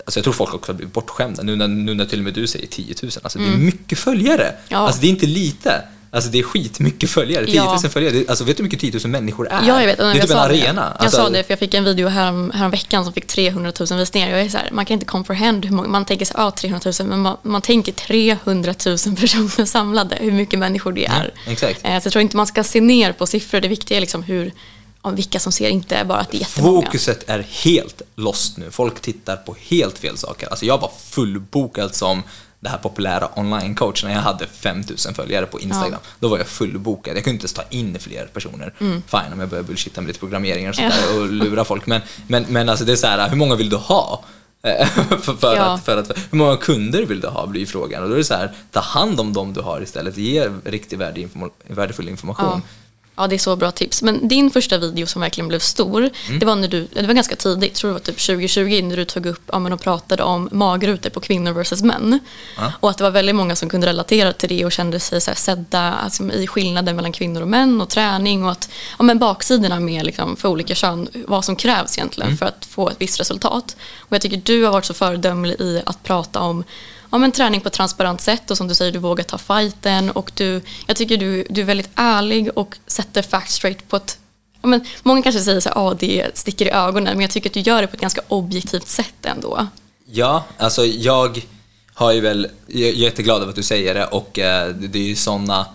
Alltså 0.05 0.17
jag 0.19 0.23
tror 0.23 0.33
folk 0.33 0.53
också 0.53 0.71
har 0.71 0.77
blivit 0.77 0.93
bortskämda 0.93 1.43
nu 1.43 1.55
när, 1.55 1.67
nu 1.67 1.93
när 1.93 2.05
till 2.05 2.19
och 2.19 2.23
med 2.25 2.33
du 2.33 2.47
säger 2.47 2.67
10 2.67 2.95
000. 3.03 3.11
Alltså 3.23 3.39
det 3.39 3.45
är 3.45 3.57
mycket 3.57 3.99
följare. 3.99 4.43
Mm. 4.47 4.55
Ja. 4.69 4.77
Alltså 4.77 5.01
det 5.01 5.07
är 5.07 5.09
inte 5.09 5.25
lite. 5.25 5.81
Alltså 6.11 6.29
det 6.29 6.39
är 6.39 6.43
skitmycket 6.43 7.09
följare, 7.09 7.45
10 7.45 7.61
000 7.63 7.79
Ja. 7.83 7.89
följare. 7.89 8.25
Alltså 8.27 8.43
vet 8.43 8.57
du 8.57 8.63
hur 8.63 8.65
mycket 8.69 8.79
10 8.79 8.99
000 9.03 9.11
människor 9.11 9.47
är? 9.51 9.67
Ja, 9.67 9.79
jag 9.81 9.87
vet. 9.87 9.97
Det 9.97 10.03
är 10.03 10.13
typ 10.21 10.31
en 10.31 10.37
arena. 10.37 10.81
Det. 10.81 10.87
Jag 10.87 10.93
Alltså, 10.99 11.17
sa 11.17 11.29
det, 11.29 11.43
för 11.43 11.51
jag 11.51 11.59
fick 11.59 11.73
en 11.73 11.83
video 11.83 12.07
härom, 12.07 12.51
härom 12.51 12.71
veckan 12.71 13.03
som 13.03 13.13
fick 13.13 13.27
300 13.27 13.71
000 13.89 13.99
visningar. 13.99 14.29
Jag 14.29 14.41
är 14.41 14.49
så 14.49 14.57
här, 14.57 14.69
man 14.71 14.85
kan 14.85 14.93
inte 14.93 15.05
comprehend 15.05 15.65
hur 15.65 15.71
många, 15.75 15.87
man 15.87 16.05
tänker 16.05 16.25
så 16.25 16.37
här, 16.37 16.47
ah, 16.47 16.51
300 16.51 16.91
000, 16.99 17.07
men 17.09 17.19
man, 17.19 17.37
man 17.41 17.61
tänker 17.61 17.91
300 17.91 18.73
000 18.85 18.97
personer 19.19 19.65
samlade, 19.65 20.17
hur 20.21 20.31
mycket 20.31 20.59
människor 20.59 20.91
det 20.91 21.05
är. 21.05 21.33
exakt. 21.47 21.79
Eh, 21.83 21.99
Så 21.99 22.05
jag 22.07 22.11
tror 22.11 22.21
inte 22.21 22.37
man 22.37 22.47
ska 22.47 22.63
se 22.63 22.81
ner 22.81 23.11
på 23.13 23.25
siffror, 23.27 23.59
det 23.61 23.67
viktiga 23.67 23.97
är 23.97 24.01
liksom 24.01 24.23
hur, 24.23 24.51
om 25.05 25.15
vilka 25.15 25.39
som 25.39 25.51
ser, 25.51 25.69
inte 25.69 26.05
bara 26.05 26.19
att 26.19 26.31
det 26.31 26.37
är 26.37 26.39
jättemånga. 26.39 26.85
Fokuset 26.85 27.29
är 27.29 27.39
helt 27.39 28.01
lost 28.15 28.57
nu. 28.57 28.71
Folk 28.71 28.99
tittar 29.01 29.35
på 29.35 29.55
helt 29.59 29.97
fel 29.97 30.17
saker. 30.17 30.47
Alltså 30.47 30.65
jag 30.65 30.81
var 30.81 30.91
fullbokad 31.09 31.95
som 31.95 32.23
det 32.59 32.69
här 32.69 32.77
populära 32.77 33.29
online-coach 33.35 34.03
när 34.03 34.11
jag 34.13 34.19
hade 34.19 34.47
5000 34.47 35.13
följare 35.13 35.45
på 35.45 35.59
Instagram. 35.59 35.99
Då 36.19 36.27
var 36.27 36.37
jag 36.37 36.47
fullbokad. 36.47 37.17
Jag 37.17 37.23
kunde 37.23 37.33
inte 37.35 37.43
ens 37.43 37.53
ta 37.53 37.63
in 37.69 37.99
fler 37.99 38.25
personer. 38.33 38.73
Mm. 38.79 39.03
Fine 39.07 39.33
om 39.33 39.39
jag 39.39 39.49
börjar 39.49 39.63
bullshitta 39.63 40.01
med 40.01 40.07
lite 40.07 40.19
programmering 40.19 40.69
och 40.69 40.75
sånt 40.75 40.93
där 40.93 41.19
och 41.19 41.29
lura 41.29 41.65
folk. 41.71 41.85
Men, 41.85 42.01
men, 42.27 42.45
men 42.49 42.69
alltså 42.69 42.85
det 42.85 42.91
är 42.91 42.95
så 42.95 43.07
här, 43.07 43.29
hur 43.29 43.37
många 43.37 43.55
vill 43.55 43.69
du 43.69 43.75
ha? 43.75 44.23
För, 45.21 45.33
för, 45.37 45.55
Ja. 45.55 45.61
att, 45.63 45.85
för 45.85 45.97
att, 45.97 46.17
hur 46.31 46.37
många 46.37 46.57
kunder 46.57 47.05
vill 47.05 47.21
du 47.21 47.27
ha, 47.27 47.47
blir 47.47 47.65
frågan. 47.65 48.03
Och 48.03 48.09
då 48.09 48.15
är 48.15 48.17
det 48.17 48.23
så 48.25 48.33
här, 48.33 48.51
ta 48.71 48.79
hand 48.79 49.19
om 49.19 49.33
dem 49.33 49.53
du 49.53 49.61
har 49.61 49.81
istället. 49.81 50.17
Ge 50.17 50.49
riktigt 50.63 50.99
värdefull 51.67 52.09
information. 52.09 52.45
Ja. 52.45 52.61
Ja, 53.17 53.27
det 53.27 53.35
är 53.35 53.39
så 53.39 53.55
bra 53.55 53.71
tips. 53.71 54.01
Men 54.01 54.27
din 54.27 54.51
första 54.51 54.77
video 54.77 55.05
som 55.07 55.21
verkligen 55.21 55.47
blev 55.47 55.59
stor, 55.59 56.09
Mm. 56.27 56.39
det 56.39 56.45
var 56.45 56.55
när 56.55 56.67
du, 56.67 56.87
det 56.93 57.07
var 57.07 57.13
ganska 57.13 57.35
tidigt, 57.35 57.73
tror 57.75 57.89
det 57.89 57.93
var 57.93 57.99
typ 57.99 58.19
2020, 58.25 58.81
när 58.83 58.97
du 58.97 59.05
tog 59.05 59.25
upp 59.25 59.41
ja, 59.51 59.59
men 59.59 59.73
och 59.73 59.81
pratade 59.81 60.23
om 60.23 60.49
magrutor 60.51 61.09
på 61.09 61.19
kvinnor 61.19 61.51
versus 61.51 61.81
män. 61.81 62.19
Och 62.79 62.89
att 62.89 62.97
det 62.97 63.03
var 63.03 63.11
väldigt 63.11 63.35
många 63.35 63.55
som 63.55 63.69
kunde 63.69 63.87
relatera 63.87 64.33
till 64.33 64.49
det 64.49 64.65
och 64.65 64.71
kände 64.71 64.99
sig 64.99 65.21
så 65.21 65.31
här, 65.31 65.35
sedda 65.35 65.79
alltså, 65.93 66.31
i 66.31 66.47
skillnaden 66.47 66.95
mellan 66.95 67.11
kvinnor 67.11 67.41
och 67.41 67.47
män 67.47 67.81
och 67.81 67.89
träning 67.89 68.45
och 68.45 68.51
att 68.51 68.69
ja, 68.97 69.03
men 69.03 69.19
baksidorna 69.19 69.79
med 69.79 70.05
liksom, 70.05 70.35
för 70.35 70.49
olika 70.49 70.75
kön, 70.75 71.07
vad 71.27 71.45
som 71.45 71.55
krävs 71.55 71.97
egentligen 71.97 72.27
Mm. 72.27 72.37
för 72.37 72.45
att 72.45 72.65
få 72.65 72.89
ett 72.89 72.95
visst 72.99 73.19
resultat. 73.19 73.75
Och 73.99 74.13
jag 74.13 74.21
tycker 74.21 74.41
du 74.45 74.63
har 74.63 74.71
varit 74.71 74.85
så 74.85 74.93
föredömlig 74.93 75.61
i 75.61 75.81
att 75.85 76.03
prata 76.03 76.39
om 76.39 76.63
ja, 77.11 77.17
men 77.17 77.31
träning 77.31 77.61
på 77.61 77.67
ett 77.67 77.73
transparent 77.73 78.21
sätt 78.21 78.51
och 78.51 78.57
som 78.57 78.67
du 78.67 78.75
säger, 78.75 78.91
du 78.91 78.99
vågar 78.99 79.23
ta 79.23 79.37
fighten 79.37 80.11
och 80.11 80.31
du, 80.35 80.61
jag 80.87 80.95
tycker 80.95 81.17
du, 81.17 81.45
du 81.49 81.61
är 81.61 81.65
väldigt 81.65 81.89
ärlig 81.95 82.49
och 82.55 82.77
sätter 82.87 83.21
facts 83.21 83.55
straight 83.55 83.87
på 83.87 83.95
ett 83.95 84.17
ja, 84.61 84.67
men 84.67 84.85
Många 85.03 85.21
kanske 85.21 85.41
säger 85.41 85.59
så 85.59 85.69
här, 85.69 85.87
ah, 85.87 85.93
det 85.93 86.37
sticker 86.37 86.65
i 86.65 86.71
ögonen, 86.71 87.13
men 87.13 87.21
jag 87.21 87.31
tycker 87.31 87.49
att 87.49 87.53
du 87.53 87.59
gör 87.59 87.81
det 87.81 87.87
på 87.87 87.95
ett 87.95 88.01
ganska 88.01 88.21
objektivt 88.27 88.87
sätt 88.87 89.25
ändå. 89.25 89.67
Ja, 90.05 90.43
alltså 90.57 90.85
jag 90.85 91.41
har 91.93 92.11
ju 92.11 92.21
väl, 92.21 92.47
jag 92.67 92.89
är 92.89 92.93
jätteglad 92.93 93.41
över 93.41 93.49
att 93.49 93.55
du 93.55 93.63
säger 93.63 93.93
det 93.93 94.05
och 94.05 94.39
eh, 94.39 94.69
det 94.69 94.99
är 94.99 95.03
ju 95.03 95.15
sådana 95.15 95.65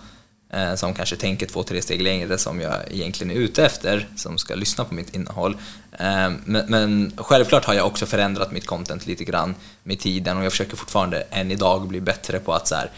Eh, 0.53 0.75
som 0.75 0.93
kanske 0.93 1.15
tänker 1.15 1.45
två, 1.45 1.63
tre 1.63 1.81
steg 1.81 2.01
längre 2.01 2.37
som 2.37 2.61
jag 2.61 2.75
egentligen 2.91 3.31
är 3.31 3.41
ute 3.41 3.65
efter, 3.65 4.07
som 4.15 4.37
ska 4.37 4.55
lyssna 4.55 4.85
på 4.85 4.93
mitt 4.93 5.15
innehåll. 5.15 5.57
Eh, 5.91 6.31
men, 6.45 6.65
men 6.67 7.13
självklart 7.17 7.65
har 7.65 7.73
jag 7.73 7.87
också 7.87 8.05
förändrat 8.05 8.51
mitt 8.51 8.65
content 8.65 9.07
lite 9.07 9.23
grann 9.23 9.55
med 9.83 9.99
tiden 9.99 10.37
och 10.37 10.45
jag 10.45 10.51
försöker 10.51 10.77
fortfarande 10.77 11.21
än 11.29 11.51
idag 11.51 11.87
bli 11.87 12.01
bättre 12.01 12.39
på 12.39 12.53
att 12.53 12.67
så 12.67 12.75
här, 12.75 12.91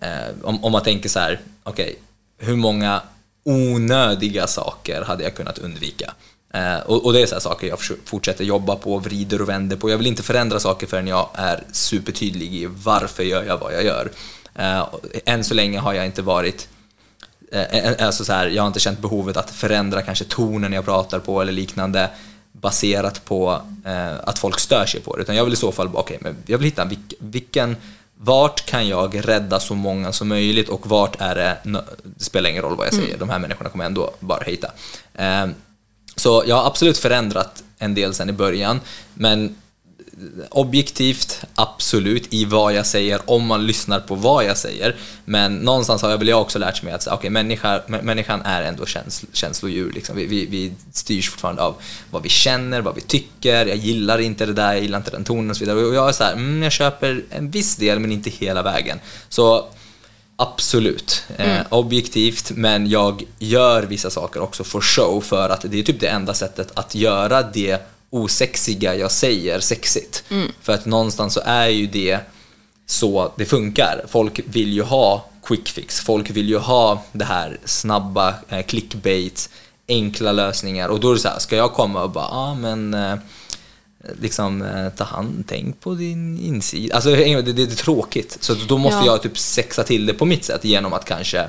eh, 0.00 0.34
om, 0.42 0.64
om 0.64 0.72
man 0.72 0.82
tänker 0.82 1.08
så 1.08 1.18
här, 1.18 1.40
okej, 1.62 1.98
hur 2.38 2.56
många 2.56 3.02
onödiga 3.44 4.46
saker 4.46 5.02
hade 5.02 5.24
jag 5.24 5.34
kunnat 5.34 5.58
undvika? 5.58 6.14
Och, 6.86 7.04
och 7.04 7.12
det 7.12 7.22
är 7.22 7.26
så 7.26 7.34
här 7.34 7.40
saker 7.40 7.66
jag 7.66 7.78
fortsätter 8.04 8.44
jobba 8.44 8.76
på, 8.76 8.98
vrider 8.98 9.42
och 9.42 9.48
vänder 9.48 9.76
på. 9.76 9.90
Jag 9.90 9.98
vill 9.98 10.06
inte 10.06 10.22
förändra 10.22 10.60
saker 10.60 10.86
förrän 10.86 11.06
jag 11.06 11.28
är 11.34 11.64
supertydlig 11.72 12.54
i 12.54 12.66
varför 12.66 13.22
gör 13.22 13.44
jag 13.44 13.58
vad 13.58 13.74
jag 13.74 13.84
gör. 13.84 14.10
Än 15.24 15.44
så 15.44 15.54
länge 15.54 15.78
har 15.78 15.92
jag 15.92 16.06
inte 16.06 16.22
varit 16.22 16.68
alltså 17.98 18.24
så 18.24 18.32
här, 18.32 18.46
jag 18.46 18.62
har 18.62 18.66
inte 18.66 18.80
känt 18.80 18.98
behovet 18.98 19.36
att 19.36 19.50
förändra 19.50 20.02
kanske 20.02 20.24
tonen 20.24 20.72
jag 20.72 20.84
pratar 20.84 21.18
på 21.18 21.42
eller 21.42 21.52
liknande 21.52 22.10
baserat 22.52 23.24
på 23.24 23.60
eh, 23.84 24.14
att 24.24 24.38
folk 24.38 24.60
stör 24.60 24.86
sig 24.86 25.00
på 25.00 25.16
det. 25.16 25.22
Utan 25.22 25.36
jag 25.36 25.44
vill 25.44 25.52
i 25.52 25.56
så 25.56 25.72
fall, 25.72 25.90
okej, 25.92 26.18
men 26.20 26.36
jag 26.46 26.58
vill 26.58 26.64
hitta 26.64 26.84
vilk, 26.84 27.14
vilken, 27.18 27.76
vart 28.16 28.66
kan 28.66 28.88
jag 28.88 29.28
rädda 29.28 29.60
så 29.60 29.74
många 29.74 30.12
som 30.12 30.28
möjligt 30.28 30.68
och 30.68 30.86
vart 30.86 31.20
är 31.20 31.34
det, 31.34 31.58
det 31.64 32.24
spelar 32.24 32.50
ingen 32.50 32.62
roll 32.62 32.76
vad 32.76 32.86
jag 32.86 32.94
säger, 32.94 33.18
de 33.18 33.30
här 33.30 33.38
människorna 33.38 33.70
kommer 33.70 33.84
ändå 33.84 34.10
bara. 34.20 34.44
Eh, 35.14 35.46
så 36.16 36.42
jag 36.46 36.56
har 36.56 36.66
absolut 36.66 36.98
förändrat 36.98 37.62
en 37.78 37.94
del 37.94 38.14
sen 38.14 38.28
i 38.28 38.32
början, 38.32 38.80
men 39.14 39.56
objektivt, 40.50 41.44
absolut, 41.54 42.26
i 42.30 42.44
vad 42.44 42.72
jag 42.72 42.86
säger, 42.86 43.20
om 43.30 43.46
man 43.46 43.66
lyssnar 43.66 44.00
på 44.00 44.14
vad 44.14 44.44
jag 44.44 44.56
säger. 44.56 44.96
Men 45.24 45.54
någonstans 45.54 46.02
har 46.02 46.10
jag 46.10 46.18
väl 46.18 46.28
jag 46.28 46.40
också 46.40 46.58
lärt 46.58 46.82
mig 46.82 46.92
att 46.92 47.08
okay, 47.12 47.30
människa, 47.30 47.82
mä- 47.86 48.02
människan 48.02 48.42
är 48.42 48.62
ändå 48.62 48.86
känsl, 48.86 49.26
känslodjur. 49.32 49.92
Liksom. 49.92 50.16
Vi, 50.16 50.26
vi, 50.26 50.46
vi 50.46 50.72
styrs 50.92 51.30
fortfarande 51.30 51.62
av 51.62 51.74
vad 52.10 52.22
vi 52.22 52.28
känner, 52.28 52.80
vad 52.80 52.94
vi 52.94 53.00
tycker, 53.00 53.66
jag 53.66 53.76
gillar 53.76 54.18
inte 54.18 54.46
det 54.46 54.52
där, 54.52 54.72
jag 54.72 54.82
gillar 54.82 54.98
inte 54.98 55.10
den 55.10 55.24
tonen 55.24 55.50
och 55.50 55.56
så 55.56 55.60
vidare. 55.60 55.86
Och 55.86 55.94
jag 55.94 56.08
är 56.08 56.12
så 56.12 56.24
här, 56.24 56.32
mm, 56.32 56.62
jag 56.62 56.72
köper 56.72 57.22
en 57.30 57.50
viss 57.50 57.76
del 57.76 57.98
men 57.98 58.12
inte 58.12 58.30
hela 58.30 58.62
vägen. 58.62 59.00
Så 59.28 59.68
Absolut. 60.40 61.24
Eh, 61.36 61.60
objektivt, 61.68 62.50
men 62.54 62.86
jag 62.86 63.22
gör 63.38 63.82
vissa 63.82 64.10
saker 64.10 64.42
också 64.42 64.64
for 64.64 64.80
show 64.80 65.20
för 65.20 65.48
att 65.50 65.64
det 65.70 65.78
är 65.78 65.82
typ 65.82 66.00
det 66.00 66.06
enda 66.06 66.34
sättet 66.34 66.70
att 66.74 66.94
göra 66.94 67.42
det 67.42 67.97
osexiga 68.10 68.94
jag 68.96 69.10
säger 69.12 69.60
sexigt. 69.60 70.24
För 70.62 70.72
att 70.72 70.86
någonstans 70.86 71.34
så 71.34 71.40
är 71.44 71.68
ju 71.68 71.86
det 71.86 72.18
så 72.86 73.32
det 73.36 73.44
funkar. 73.44 74.04
Folk 74.08 74.40
vill 74.44 74.72
ju 74.72 74.82
ha 74.82 75.24
quick 75.46 75.68
fix, 75.68 76.00
folk 76.00 76.30
vill 76.30 76.48
ju 76.48 76.58
ha 76.58 77.02
det 77.12 77.24
här 77.24 77.58
snabba 77.64 78.34
eh, 78.48 78.62
clickbait, 78.66 79.50
enkla 79.88 80.32
lösningar 80.32 80.88
och 80.88 81.00
då 81.00 81.10
är 81.10 81.14
det 81.14 81.20
så 81.20 81.28
här, 81.28 81.38
ska 81.38 81.56
jag 81.56 81.72
komma 81.72 82.02
och 82.02 82.10
bara, 82.10 82.24
ja 82.24 82.36
ah, 82.36 82.54
men 82.54 82.94
eh, 82.94 83.14
liksom 84.20 84.62
eh, 84.62 84.88
ta 84.88 85.04
hand, 85.04 85.44
tänk 85.48 85.80
på 85.80 85.94
din 85.94 86.38
insida. 86.38 86.94
Alltså 86.94 87.10
det, 87.10 87.42
det, 87.42 87.52
det 87.52 87.62
är 87.62 87.66
tråkigt. 87.76 88.36
Så 88.40 88.54
då 88.68 88.78
måste 88.78 88.98
Ja. 88.98 89.06
jag 89.06 89.22
typ 89.22 89.38
sexa 89.38 89.84
till 89.84 90.06
det 90.06 90.14
på 90.14 90.24
mitt 90.24 90.44
sätt 90.44 90.64
genom 90.64 90.92
att 90.92 91.04
kanske 91.04 91.48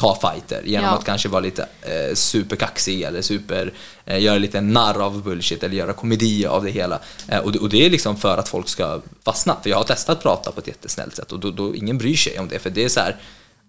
ta 0.00 0.14
fighter, 0.32 0.62
genom 0.64 0.84
Ja. 0.86 0.98
att 0.98 1.04
kanske 1.04 1.28
vara 1.28 1.40
lite 1.40 1.62
eh, 1.82 2.14
superkaxig 2.14 3.02
eller 3.02 3.22
super, 3.22 3.72
eh, 4.06 4.20
göra 4.22 4.38
lite 4.38 4.60
narr 4.60 5.00
av 5.00 5.22
bullshit 5.22 5.62
eller 5.62 5.76
göra 5.76 5.92
komedi 5.92 6.46
av 6.46 6.64
det 6.64 6.70
hela. 6.70 6.98
Eh, 7.28 7.38
och, 7.38 7.52
det, 7.52 7.58
och 7.58 7.68
det 7.68 7.86
är 7.86 7.90
liksom 7.90 8.16
för 8.16 8.38
att 8.38 8.48
folk 8.48 8.68
ska 8.68 9.00
fastna. 9.24 9.56
För 9.62 9.70
jag 9.70 9.76
har 9.76 9.84
testat 9.84 10.16
att 10.16 10.22
prata 10.22 10.52
på 10.52 10.60
ett 10.60 10.66
jättesnällt 10.66 11.16
sätt 11.16 11.32
och 11.32 11.40
då, 11.40 11.50
då 11.50 11.74
ingen 11.74 11.98
bryr 11.98 12.16
sig 12.16 12.38
om 12.38 12.48
det. 12.48 12.58
För 12.58 12.70
det 12.70 12.84
är 12.84 12.88
så 12.88 13.00
här, 13.00 13.16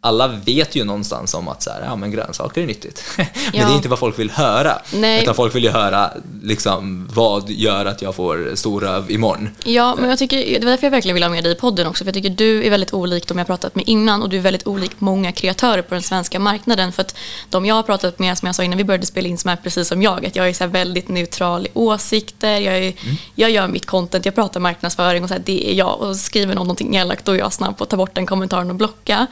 alla 0.03 0.27
vet 0.27 0.75
ju 0.75 0.83
någonstans 0.83 1.33
om 1.33 1.47
att 1.47 1.63
så 1.63 1.69
här, 1.69 1.81
ja, 1.85 1.95
men 1.95 2.11
grönsaker 2.11 2.61
är 2.61 2.65
nyttigt. 2.65 3.03
men 3.17 3.25
Ja. 3.53 3.65
det 3.65 3.71
är 3.71 3.75
inte 3.75 3.89
vad 3.89 3.99
folk 3.99 4.19
vill 4.19 4.31
höra. 4.31 4.81
Nej. 4.93 5.23
Utan 5.23 5.35
folk 5.35 5.55
vill 5.55 5.63
ju 5.63 5.69
höra 5.69 6.11
liksom, 6.43 7.09
vad 7.13 7.49
gör 7.49 7.85
att 7.85 8.01
jag 8.01 8.15
får 8.15 8.51
stor 8.55 8.81
röv 8.81 9.11
imorgon. 9.11 9.49
Ja, 9.63 9.95
men 9.99 10.09
jag 10.09 10.19
tycker, 10.19 10.59
det 10.59 10.65
var 10.65 10.71
därför 10.71 10.85
jag 10.85 10.91
verkligen 10.91 11.13
vill 11.13 11.23
ha 11.23 11.29
med 11.29 11.43
dig 11.43 11.51
i 11.51 11.55
podden 11.55 11.87
också. 11.87 12.03
För 12.03 12.07
jag 12.07 12.13
tycker 12.13 12.29
du 12.29 12.63
är 12.65 12.69
väldigt 12.69 12.93
olik 12.93 13.27
de 13.27 13.37
jag 13.37 13.47
pratat 13.47 13.75
med 13.75 13.83
innan 13.87 14.21
och 14.23 14.29
du 14.29 14.37
är 14.37 14.41
väldigt 14.41 14.67
olik 14.67 14.91
många 14.97 15.31
kreatörer 15.31 15.81
på 15.81 15.93
den 15.93 16.03
svenska 16.03 16.39
marknaden. 16.39 16.91
För 16.91 17.01
att 17.01 17.15
de 17.49 17.65
jag 17.65 17.75
har 17.75 17.83
pratat 17.83 18.19
med, 18.19 18.37
som 18.37 18.45
jag 18.45 18.55
sa 18.55 18.63
innan 18.63 18.77
vi 18.77 18.83
började 18.83 19.05
spela 19.05 19.27
in, 19.27 19.37
som 19.37 19.49
är 19.49 19.55
precis 19.55 19.87
som 19.87 20.01
jag, 20.01 20.25
att 20.25 20.35
jag 20.35 20.49
är 20.49 20.53
så 20.53 20.67
väldigt 20.67 21.07
neutral 21.07 21.65
i 21.65 21.69
åsikter, 21.73 22.59
jag, 22.59 22.77
är, 22.77 22.93
jag 23.35 23.51
gör 23.51 23.67
mitt 23.67 23.85
content, 23.85 24.25
jag 24.25 24.35
pratar 24.35 24.59
marknadsföring 24.59 25.23
och 25.23 25.29
så 25.29 25.35
här, 25.35 25.41
det 25.45 25.71
är 25.71 25.73
jag. 25.73 26.01
Och 26.01 26.15
skriver 26.15 26.55
någon 26.55 26.67
någonting 26.71 26.95
elakt 26.95 27.25
då 27.25 27.31
är 27.31 27.37
jag 27.37 27.53
snabb 27.53 27.77
på 27.77 27.83
att 27.83 27.89
ta 27.89 27.97
bort 27.97 28.15
den 28.15 28.25
kommentaren 28.25 28.69
och 28.69 28.75
blocka. 28.75 29.27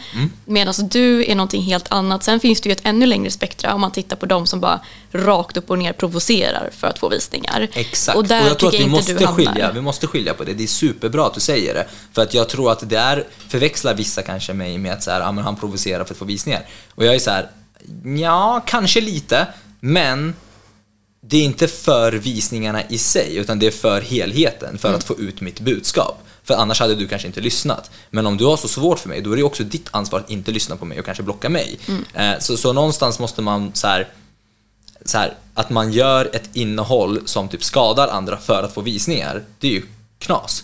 Medan 0.60 0.74
du 0.90 1.32
är 1.32 1.36
någonting 1.36 1.62
helt 1.62 1.92
annat. 1.92 2.24
Sen 2.24 2.40
finns 2.40 2.62
det 2.62 2.70
ju 2.70 2.74
ett 2.74 2.82
ännu 2.84 3.06
längre 3.06 3.32
spektra 3.32 3.74
om 3.74 3.82
man 3.82 3.92
tittar 3.92 4.16
på 4.16 4.26
de 4.26 4.48
som 4.48 4.60
bara 4.60 4.80
rakt 5.12 5.58
upp 5.58 5.70
och 5.70 5.78
ner 5.80 5.94
provocerar 5.94 6.70
för 6.78 6.88
att 6.88 7.00
få 7.00 7.10
visningar. 7.10 7.68
Exakt. 7.74 8.18
Och 8.18 8.28
där 8.28 8.48
jag 8.48 8.60
tror 8.60 8.70
att 8.70 8.80
vi 8.80 8.88
måste, 8.88 9.28
skilja, 9.28 9.72
vi 9.72 9.82
måste 9.82 10.08
skilja 10.08 10.34
på 10.34 10.44
det. 10.44 10.54
Det 10.54 10.64
är 10.64 10.68
superbra 10.68 11.26
att 11.26 11.34
du 11.34 11.40
säger 11.40 11.74
det. 11.74 11.88
För 12.14 12.22
att 12.22 12.34
jag 12.34 12.50
tror 12.50 12.72
att 12.72 12.90
det 12.90 12.98
är, 12.98 13.28
förväxlar 13.48 13.94
vissa 13.94 14.22
kanske 14.22 14.54
mig 14.54 14.78
med 14.78 14.94
att 14.94 15.04
så 15.04 15.12
här, 15.12 15.22
ah, 15.22 15.32
men 15.32 15.44
han 15.44 15.56
provocerar 15.56 16.04
för 16.04 16.14
att 16.14 16.18
få 16.18 16.26
visningar. 16.26 16.66
Och 16.96 17.06
jag 17.06 17.16
är 17.16 17.20
så 17.20 17.32
här, 17.32 17.50
ja, 18.20 18.64
kanske 18.66 19.02
lite, 19.02 19.48
men 19.80 20.36
det 21.22 21.38
är 21.38 21.44
inte 21.44 21.68
för 21.68 22.12
visningarna 22.12 22.84
i 22.90 22.98
sig, 22.98 23.36
utan 23.36 23.60
det 23.60 23.68
är 23.68 23.72
för 23.72 24.02
helheten, 24.02 24.78
för 24.78 24.94
att 24.94 25.04
få 25.04 25.20
ut 25.20 25.42
mitt 25.42 25.60
budskap. 25.60 26.24
För 26.50 26.56
annars 26.56 26.80
hade 26.80 26.96
du 26.96 27.08
kanske 27.08 27.28
inte 27.28 27.42
lyssnat. 27.42 27.92
Men 28.10 28.26
om 28.28 28.38
du 28.38 28.46
har 28.46 28.58
så 28.58 28.68
svårt 28.68 29.00
för 29.00 29.10
mig, 29.10 29.22
då 29.22 29.32
är 29.32 29.38
det 29.38 29.44
också 29.44 29.64
ditt 29.64 29.88
ansvar 29.92 30.20
att 30.20 30.30
inte 30.30 30.52
lyssna 30.52 30.76
på 30.78 30.86
mig 30.86 31.00
och 31.00 31.06
kanske 31.06 31.24
blocka 31.24 31.50
mig. 31.50 31.80
Eh, 32.14 32.32
Så, 32.40 32.58
så 32.58 32.74
någonstans 32.74 33.20
måste 33.20 33.42
man 33.42 33.72
så 33.74 33.88
här, 33.88 34.08
så 35.06 35.18
här, 35.18 35.34
att 35.54 35.70
man 35.70 35.92
gör 35.92 36.30
ett 36.34 36.50
innehåll 36.54 37.22
som 37.26 37.48
typ 37.50 37.64
skadar 37.64 38.08
andra 38.08 38.38
för 38.38 38.64
att 38.64 38.74
få 38.74 38.82
visningar, 38.82 39.44
det 39.60 39.68
är 39.68 39.72
ju 39.72 39.84
knas. 40.20 40.64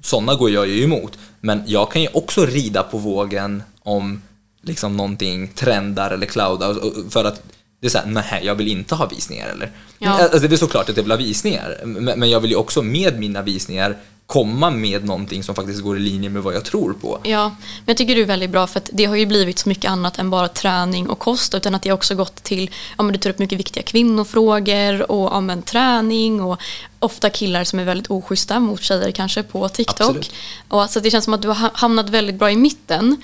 Sådana 0.00 0.34
går 0.34 0.50
jag 0.50 0.68
ju 0.68 0.84
emot. 0.84 1.12
Men 1.40 1.62
jag 1.66 1.90
kan 1.92 2.02
ju 2.02 2.08
också 2.12 2.46
rida 2.46 2.82
på 2.82 2.98
vågen 2.98 3.62
om 3.82 4.22
liksom 4.62 4.96
någonting 4.96 5.48
trendar 5.48 6.10
eller 6.10 6.26
cloudar 6.26 6.76
för 7.10 7.24
att 7.24 7.42
det 7.80 7.86
är 7.86 7.90
såhär, 7.90 8.06
nej 8.06 8.40
jag 8.42 8.54
vill 8.54 8.68
inte 8.68 8.94
ha 8.94 9.06
visningar 9.06 9.48
eller. 9.48 9.70
Ja. 9.98 10.10
Alltså, 10.10 10.48
det 10.48 10.54
är 10.54 10.58
såklart 10.58 10.88
att 10.88 10.96
jag 10.96 11.04
vill 11.04 11.12
ha 11.12 11.18
visningar, 11.18 11.80
men 12.16 12.30
jag 12.30 12.40
vill 12.40 12.50
ju 12.50 12.56
också 12.56 12.82
med 12.82 13.18
mina 13.18 13.42
visningar 13.42 13.96
komma 14.26 14.70
med 14.70 15.04
någonting 15.04 15.42
som 15.42 15.54
faktiskt 15.54 15.82
går 15.82 15.96
i 15.96 16.00
linje 16.00 16.30
med 16.30 16.42
vad 16.42 16.54
jag 16.54 16.64
tror 16.64 16.92
på. 16.92 17.20
Ja, 17.22 17.48
men 17.48 17.84
jag 17.86 17.96
tycker 17.96 18.14
du 18.14 18.22
är 18.22 18.26
väldigt 18.26 18.50
bra 18.50 18.66
för 18.66 18.80
att 18.80 18.90
det 18.92 19.04
har 19.04 19.16
ju 19.16 19.26
blivit 19.26 19.58
så 19.58 19.68
mycket 19.68 19.90
annat 19.90 20.18
än 20.18 20.30
bara 20.30 20.48
träning 20.48 21.08
och 21.08 21.18
kost 21.18 21.54
utan 21.54 21.74
att 21.74 21.82
det 21.82 21.88
har 21.88 21.96
också 21.96 22.14
gått 22.14 22.42
till, 22.42 22.70
ja 22.98 23.02
men 23.02 23.12
du 23.12 23.18
tar 23.18 23.30
upp 23.30 23.38
mycket 23.38 23.58
viktiga 23.58 23.82
kvinnofrågor 23.82 25.10
och 25.10 25.32
ja 25.32 25.40
men 25.40 25.62
träning 25.62 26.40
och 26.42 26.60
ofta 26.98 27.30
killar 27.30 27.64
som 27.64 27.78
är 27.78 27.84
väldigt 27.84 28.10
oschyssta 28.10 28.60
mot 28.60 28.82
tjejer 28.82 29.10
kanske 29.10 29.42
på 29.42 29.68
TikTok. 29.68 30.00
Absolut. 30.00 30.32
Och 30.68 30.82
alltså 30.82 31.00
det 31.00 31.10
känns 31.10 31.24
som 31.24 31.34
att 31.34 31.42
du 31.42 31.48
har 31.48 31.70
hamnat 31.74 32.08
väldigt 32.08 32.36
bra 32.36 32.50
i 32.50 32.56
mitten. 32.56 33.16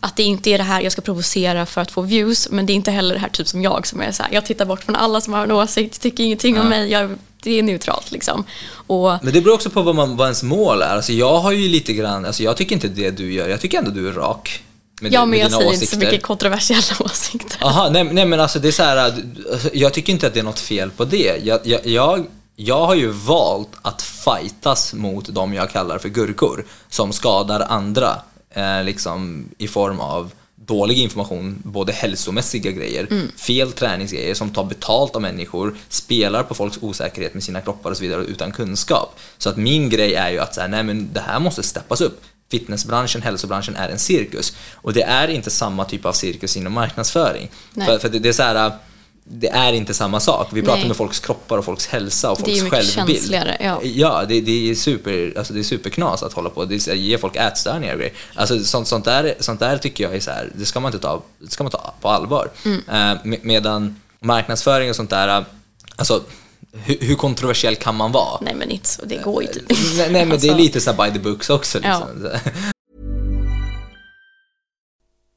Att 0.00 0.16
det 0.16 0.22
inte 0.22 0.50
är 0.50 0.58
det 0.58 0.64
här 0.64 0.80
jag 0.80 0.92
ska 0.92 1.02
provocera 1.02 1.66
för 1.66 1.80
att 1.80 1.90
få 1.90 2.02
views 2.02 2.48
men 2.50 2.66
det 2.66 2.72
är 2.72 2.74
inte 2.74 2.90
heller 2.90 3.14
det 3.14 3.20
här 3.20 3.28
typ 3.28 3.48
som 3.48 3.62
jag 3.62 3.86
som 3.86 4.00
är 4.00 4.12
så 4.12 4.22
här, 4.22 4.32
jag 4.32 4.46
tittar 4.46 4.64
bort 4.64 4.84
från 4.84 4.96
alla 4.96 5.20
som 5.20 5.32
har 5.32 5.44
en 5.44 5.52
åsikt, 5.52 6.00
tycker 6.00 6.24
ingenting 6.24 6.60
om 6.60 6.68
mig, 6.68 6.90
jag, 6.90 7.18
det 7.42 7.58
är 7.58 7.62
neutralt 7.62 8.10
liksom. 8.10 8.44
Och 8.86 9.18
Men 9.22 9.32
det 9.32 9.40
beror 9.40 9.54
också 9.54 9.70
på 9.70 9.82
vad, 9.82 9.94
man, 9.94 10.16
vad 10.16 10.26
ens 10.26 10.42
mål 10.42 10.82
är. 10.82 10.96
Alltså 10.96 11.12
jag 11.12 11.40
har 11.40 11.52
ju 11.52 11.68
lite 11.68 11.92
grann, 11.92 12.24
alltså 12.24 12.42
jag 12.42 12.56
tycker 12.56 12.74
inte 12.74 12.88
det 12.88 13.10
du 13.10 13.32
gör, 13.32 13.48
jag 13.48 13.60
tycker 13.60 13.78
ändå 13.78 13.90
du 13.90 14.08
är 14.08 14.12
rak. 14.12 14.62
Med, 15.00 15.12
ja 15.12 15.20
med 15.20 15.28
men 15.28 15.38
jag 15.38 15.48
dina 15.48 15.58
säger 15.58 15.70
åsikter. 15.70 15.84
inte 15.96 16.06
så 16.06 16.12
mycket 16.12 16.26
kontroversiella 16.26 16.96
åsikter. 17.00 17.64
Aha, 17.64 17.88
nej, 17.90 18.04
nej 18.04 18.26
men 18.26 18.40
alltså 18.40 18.58
det 18.58 18.68
är 18.68 18.72
så 18.72 18.82
här, 18.82 18.96
alltså, 19.52 19.70
jag 19.72 19.92
tycker 19.92 20.12
inte 20.12 20.26
att 20.26 20.34
det 20.34 20.40
är 20.40 20.44
något 20.44 20.60
fel 20.60 20.90
på 20.90 21.04
det. 21.04 21.40
Jag, 21.44 21.60
jag, 21.64 21.86
jag, 21.86 22.26
jag 22.56 22.86
har 22.86 22.94
ju 22.94 23.08
valt 23.08 23.70
att 23.82 24.02
fightas 24.02 24.94
mot 24.94 25.28
de 25.28 25.54
jag 25.54 25.70
kallar 25.70 25.98
för 25.98 26.08
gurkor, 26.08 26.64
som 26.88 27.12
skadar 27.12 27.60
andra, 27.60 28.16
eh, 28.54 28.84
liksom 28.84 29.48
i 29.58 29.68
form 29.68 30.00
av 30.00 30.30
dålig 30.70 30.98
information, 30.98 31.62
både 31.64 31.92
hälsomässiga 31.92 32.70
grejer, 32.70 33.08
fel 33.36 33.72
träningsgrejer 33.72 34.34
som 34.34 34.50
tar 34.50 34.64
betalt 34.64 35.16
av 35.16 35.22
människor, 35.22 35.76
spelar 35.88 36.42
på 36.42 36.54
folks 36.54 36.78
osäkerhet 36.80 37.34
med 37.34 37.42
sina 37.42 37.60
kroppar 37.60 37.90
och 37.90 37.96
så 37.96 38.02
vidare 38.02 38.24
utan 38.24 38.52
kunskap. 38.52 39.18
Så 39.38 39.48
att 39.48 39.56
min 39.56 39.88
grej 39.88 40.14
är 40.14 40.30
ju 40.30 40.38
att 40.38 40.54
så 40.54 40.60
här, 40.60 40.68
nej 40.68 40.82
men 40.82 41.12
det 41.12 41.20
här 41.20 41.40
måste 41.40 41.62
steppas 41.62 42.00
upp. 42.00 42.22
Fitnessbranschen, 42.50 43.22
hälsobranschen 43.22 43.76
är 43.76 43.88
en 43.88 43.98
cirkus. 43.98 44.56
Och 44.74 44.92
det 44.92 45.02
är 45.02 45.28
inte 45.28 45.50
samma 45.50 45.84
typ 45.84 46.04
av 46.04 46.12
cirkus 46.12 46.56
inom 46.56 46.72
marknadsföring. 46.72 47.50
Nej. 47.74 47.86
För, 47.86 47.98
för 47.98 48.08
det, 48.08 48.18
det 48.18 48.28
är 48.28 48.32
så 48.32 48.42
här, 48.42 48.72
det 49.32 49.48
är 49.48 49.72
inte 49.72 49.94
samma 49.94 50.20
sak. 50.20 50.48
Vi 50.52 50.62
pratar 50.62 50.78
Nej. 50.78 50.88
med 50.88 50.96
folks 50.96 51.20
kroppar 51.20 51.58
och 51.58 51.64
folks 51.64 51.86
hälsa 51.86 52.30
och 52.30 52.38
Det 52.44 52.50
är 52.50 52.54
ju 52.54 52.60
folks 52.60 52.72
mycket 52.72 52.94
självbild. 52.94 53.18
känsligare, 53.18 53.56
ja. 53.60 53.80
Ja, 53.82 54.24
det, 54.28 54.40
det, 54.40 54.70
är 54.70 54.74
super, 54.74 55.34
alltså 55.38 55.52
det 55.54 55.60
är 55.60 55.64
superknas 55.64 56.22
att 56.22 56.32
hålla 56.32 56.50
på. 56.50 56.64
Det 56.64 56.88
är- 56.88 56.94
ger 56.94 57.18
folk 57.18 57.36
ätstörningar 57.36 57.92
och 57.94 57.98
grejer. 57.98 58.14
Alltså 58.34 58.64
sånt, 58.64 58.88
sånt, 58.88 59.04
där, 59.04 59.34
sånt 59.40 59.60
där 59.60 59.78
tycker 59.78 60.04
jag 60.04 60.14
är 60.14 60.20
så 60.20 60.30
här, 60.30 60.50
det 60.54 60.66
ska 60.66 60.80
man 60.80 60.88
inte 60.94 61.02
ta, 61.06 61.22
det 61.38 61.50
ska 61.52 61.64
man 61.64 61.70
ta 61.70 61.94
på 62.00 62.08
allvar. 62.08 62.50
Mm. 62.64 62.78
Eh, 62.88 63.18
med, 63.24 63.38
medan 63.42 64.00
marknadsföring 64.20 64.90
och 64.90 64.96
sånt 64.96 65.10
där, 65.10 65.44
alltså 65.96 66.22
hur, 66.72 66.96
hur 67.00 67.14
kontroversiell 67.14 67.76
kan 67.76 67.96
man 67.96 68.12
vara? 68.12 68.38
Nej 68.42 68.54
men 68.54 68.70
inte 68.70 68.88
så, 68.88 69.04
det 69.04 69.16
går 69.24 69.42
ju 69.42 69.48
typ 69.48 69.70
inte. 69.70 69.82
Nej, 69.96 70.10
men 70.10 70.28
det 70.28 70.34
är 70.34 70.34
Alltså, 70.34 70.54
lite 70.56 70.80
så 70.80 70.92
by 70.92 71.10
the 71.12 71.18
books 71.18 71.50
också. 71.50 71.78
Liksom. 71.78 72.28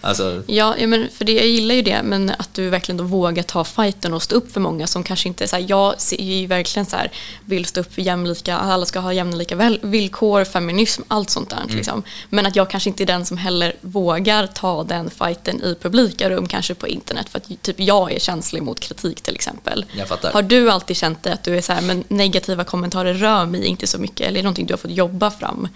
Alltså, 0.00 0.42
Ja, 0.46 0.74
ja, 0.78 0.86
men 0.86 1.08
för 1.10 1.24
det, 1.24 1.32
jag 1.32 1.46
gillar 1.46 1.74
ju 1.74 1.82
det, 1.82 2.02
men 2.02 2.30
att 2.38 2.54
du 2.54 2.70
verkligen 2.70 2.96
då 2.96 3.04
vågar 3.04 3.42
ta 3.42 3.64
fighten 3.64 4.14
och 4.14 4.22
stå 4.22 4.36
upp 4.36 4.52
för 4.52 4.60
många 4.60 4.86
som 4.86 5.02
kanske 5.02 5.28
inte, 5.28 5.48
så 5.48 5.56
här, 5.56 5.64
jag 5.68 6.00
ser 6.00 6.22
ju 6.22 6.46
verkligen 6.46 6.86
så 6.86 6.96
här, 6.96 7.12
vill 7.44 7.64
stå 7.64 7.80
upp 7.80 7.94
för 7.94 8.02
jämlika, 8.02 8.56
alla 8.56 8.86
ska 8.86 9.00
ha 9.00 9.12
jämlika 9.12 9.56
väl, 9.56 9.80
villkor, 9.82 10.44
feminism, 10.44 11.02
allt 11.08 11.30
sånt 11.30 11.50
där. 11.50 11.76
Liksom. 11.76 12.02
Men 12.28 12.46
att 12.46 12.56
jag 12.56 12.70
kanske 12.70 12.90
inte 12.90 13.04
är 13.04 13.06
den 13.06 13.26
som 13.26 13.36
heller 13.36 13.76
vågar 13.80 14.46
ta 14.46 14.84
den 14.84 15.10
fighten 15.10 15.62
i 15.62 15.74
publika 15.82 16.30
rum, 16.30 16.48
kanske 16.48 16.74
på 16.74 16.88
internet, 16.88 17.28
för 17.28 17.38
att 17.38 17.62
typ 17.62 17.80
jag 17.80 18.12
är 18.12 18.18
känslig 18.18 18.62
mot 18.62 18.80
kritik 18.80 19.20
till 19.20 19.34
exempel. 19.34 19.84
Jag 19.92 20.08
fattar. 20.08 20.32
Har 20.32 20.42
du 20.42 20.70
alltid 20.70 20.96
känt 20.96 21.22
det 21.22 21.32
att 21.32 21.44
du 21.44 21.56
är 21.56 21.60
så 21.60 21.72
här, 21.72 21.82
men 21.82 22.04
negativa 22.08 22.64
kommentarer 22.64 23.14
rör 23.14 23.46
mig 23.46 23.66
inte 23.66 23.86
så 23.86 23.98
mycket, 23.98 24.20
eller 24.20 24.38
är 24.38 24.42
det 24.42 24.42
någonting 24.42 24.66
du 24.66 24.72
har 24.72 24.78
fått 24.78 24.90
jobba 24.90 25.30
fram? 25.30 25.68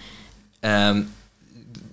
Ehm, 0.61 1.13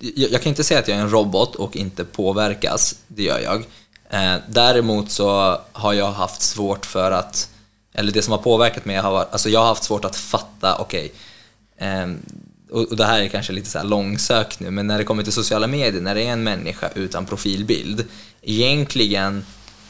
jag, 0.01 0.33
jag 0.33 0.43
kan 0.43 0.51
inte 0.51 0.65
säga 0.65 0.81
att 0.81 0.89
jag 0.89 0.99
är 0.99 1.03
en 1.03 1.11
robot 1.11 1.55
och 1.55 1.77
inte 1.77 2.05
påverkas, 2.05 2.95
det 3.07 3.23
gör 3.23 3.39
jag. 3.39 3.65
Eh, 4.11 4.41
däremot 4.49 5.11
så 5.11 5.59
har 5.73 5.93
jag 5.93 6.13
haft 6.13 6.43
svårt 6.43 6.87
för 6.87 7.11
att, 7.11 7.51
eller 7.93 8.13
det 8.13 8.23
som 8.23 8.33
har 8.33 8.39
påverkat 8.39 8.85
mig 8.85 8.97
har 8.97 9.11
varit, 9.11 9.33
alltså 9.33 9.49
jag 9.49 9.61
har 9.61 9.67
haft 9.67 9.85
svårt 9.85 10.05
att 10.05 10.17
fatta, 10.17 10.77
okej, 10.79 11.13
ehm, 11.79 12.19
och, 12.71 12.83
och 12.83 12.97
det 12.97 13.05
här 13.05 13.21
är 13.21 13.29
kanske 13.29 13.53
lite 13.53 13.71
så 13.71 13.79
här 13.79 13.87
långsökt 13.87 14.61
nu, 14.61 14.71
men 14.71 14.87
när 14.87 14.99
det 14.99 15.05
kommer 15.05 15.23
till 15.23 15.33
sociala 15.33 15.67
medier, 15.67 16.03
när 16.03 16.15
det 16.15 16.23
är 16.23 16.33
en 16.33 16.43
människa 16.43 16.89
utan 16.95 17.27
profilbild, 17.27 18.05
egentligen 18.43 19.45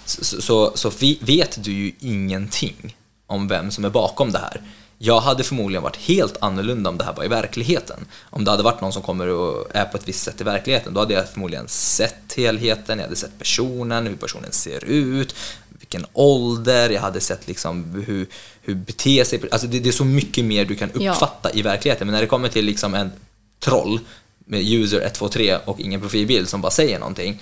så, 0.05 0.43
så, 0.43 0.73
så 0.75 0.91
vet 1.21 1.65
du 1.65 1.73
ju 1.73 1.93
ingenting 2.01 2.97
om 3.27 3.49
vem 3.49 3.71
som 3.71 3.85
är 3.85 3.91
bakom 3.91 4.33
det 4.33 4.39
här. 4.39 4.63
Jag 5.03 5.21
hade 5.21 5.45
förmodligen 5.45 5.83
varit 5.83 5.97
helt 5.97 6.37
annorlunda 6.41 6.91
om 6.91 6.99
det 6.99 7.05
här 7.05 7.13
var 7.15 7.25
i 7.25 7.29
verkligheten. 7.29 8.07
Om 8.31 8.45
det 8.45 8.51
hade 8.51 8.63
varit 8.63 8.81
någon 8.81 8.93
som 8.93 9.03
kommer 9.03 9.27
och 9.27 9.67
är 9.77 9.85
på 9.85 9.97
ett 9.97 10.09
visst 10.09 10.23
sätt 10.23 10.41
i 10.41 10.45
verkligheten, 10.45 10.95
då 10.95 11.01
hade 11.01 11.15
jag 11.15 11.29
förmodligen 11.29 11.69
sett 11.69 12.35
helheten, 12.37 12.99
jag 12.99 13.05
hade 13.05 13.17
sett 13.17 13.39
personen, 13.39 14.07
hur 14.07 14.17
personen 14.17 14.53
ser 14.53 14.85
ut, 14.85 15.35
vilken 15.79 16.07
ålder, 16.13 16.91
jag 16.91 17.01
hade 17.01 17.21
sett 17.21 17.49
liksom 17.49 18.05
hur, 18.07 18.27
hur 18.63 18.75
beter 18.75 19.25
sig, 19.25 19.41
alltså 19.51 19.67
det, 19.67 19.81
det 19.81 19.89
är 19.89 19.93
så 19.93 20.05
mycket 20.05 20.45
mer 20.45 20.65
du 20.65 20.75
kan 20.75 20.91
Ja. 20.99 21.13
uppfatta 21.13 21.53
i 21.53 21.63
verkligheten. 21.63 22.07
Men 22.07 22.15
när 22.15 22.21
det 22.21 22.27
kommer 22.27 22.49
till 22.49 22.65
liksom 22.65 22.95
en 22.95 23.11
troll 23.59 24.01
med 24.45 24.61
user 24.73 25.01
123 25.01 25.57
och 25.65 25.81
ingen 25.81 26.01
profilbild 26.01 26.49
som 26.49 26.61
bara 26.61 26.71
säger 26.73 26.99
någonting, 26.99 27.41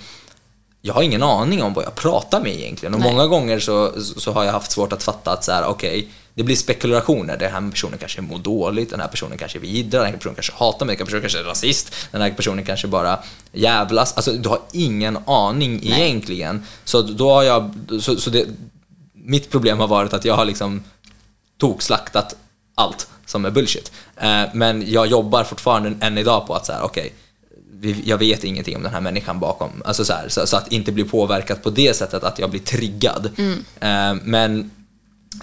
jag 0.81 0.93
har 0.93 1.01
ingen 1.01 1.23
aning 1.23 1.63
om 1.63 1.73
vad 1.73 1.85
jag 1.85 1.95
pratar 1.95 2.41
med 2.41 2.55
egentligen. 2.55 2.93
Och 2.93 2.99
Nej. 2.99 3.11
många 3.11 3.27
gånger 3.27 3.59
så, 3.59 3.93
så 4.01 4.31
har 4.31 4.43
jag 4.43 4.51
haft 4.51 4.71
svårt 4.71 4.93
att 4.93 5.03
fatta 5.03 5.31
att 5.31 5.43
så 5.43 5.51
här, 5.51 5.65
okej, 5.65 6.07
det 6.33 6.43
blir 6.43 6.55
spekulationer. 6.55 7.37
Den 7.37 7.51
här 7.51 7.71
personen 7.71 7.97
kanske 7.97 8.21
mår 8.21 8.37
dåligt, 8.39 8.89
den 8.89 8.99
här 8.99 9.07
personen 9.07 9.37
kanske 9.37 9.59
vidrar, 9.59 9.99
den 9.99 10.09
här 10.11 10.17
personen 10.17 10.35
kanske 10.35 10.53
hatar 10.55 10.85
mig, 10.85 10.95
den 10.95 10.99
här 11.01 11.05
personen 11.05 11.21
kanske 11.21 11.39
är 11.39 11.43
rasist, 11.43 11.95
den 12.11 12.21
här 12.21 12.31
personen 12.31 12.65
kanske 12.65 12.87
bara 12.87 13.19
jävlas. 13.51 14.13
Alltså 14.13 14.31
du 14.31 14.49
har 14.49 14.59
ingen 14.71 15.17
aning 15.25 15.79
egentligen. 15.83 16.65
Så 16.83 17.01
då 17.01 17.31
har 17.33 17.43
jag, 17.43 17.75
så, 18.01 18.15
så 18.15 18.29
det, 18.29 18.45
mitt 19.13 19.49
problem 19.51 19.79
har 19.79 19.87
varit 19.87 20.13
att 20.13 20.25
jag 20.25 20.35
har 20.35 20.45
liksom 20.45 20.83
tokslaktat 21.57 22.35
allt 22.75 23.07
som 23.25 23.45
är 23.45 23.51
bullshit. 23.51 23.91
Eh, 24.17 24.41
men 24.53 24.91
jag 24.91 25.07
jobbar 25.07 25.43
fortfarande 25.43 26.05
än 26.05 26.17
idag 26.17 26.47
på 26.47 26.53
att 26.55 26.65
säga 26.65 26.81
okej, 26.83 27.03
vi- 27.03 27.13
jag 28.03 28.17
vet 28.17 28.43
ingenting 28.43 28.75
om 28.75 28.83
den 28.83 28.93
här 28.93 29.01
människan 29.01 29.39
bakom. 29.39 29.81
Alltså 29.85 30.05
så, 30.05 30.13
här, 30.13 30.29
så, 30.29 30.47
så 30.47 30.57
att 30.57 30.71
inte 30.71 30.91
bli 30.91 31.03
påverkad 31.03 31.63
på 31.63 31.69
det 31.69 31.93
sättet 31.93 32.23
att 32.23 32.39
jag 32.39 32.49
blir 32.49 32.61
triggad. 32.61 33.29
Eh, 33.79 34.15
men 34.23 34.71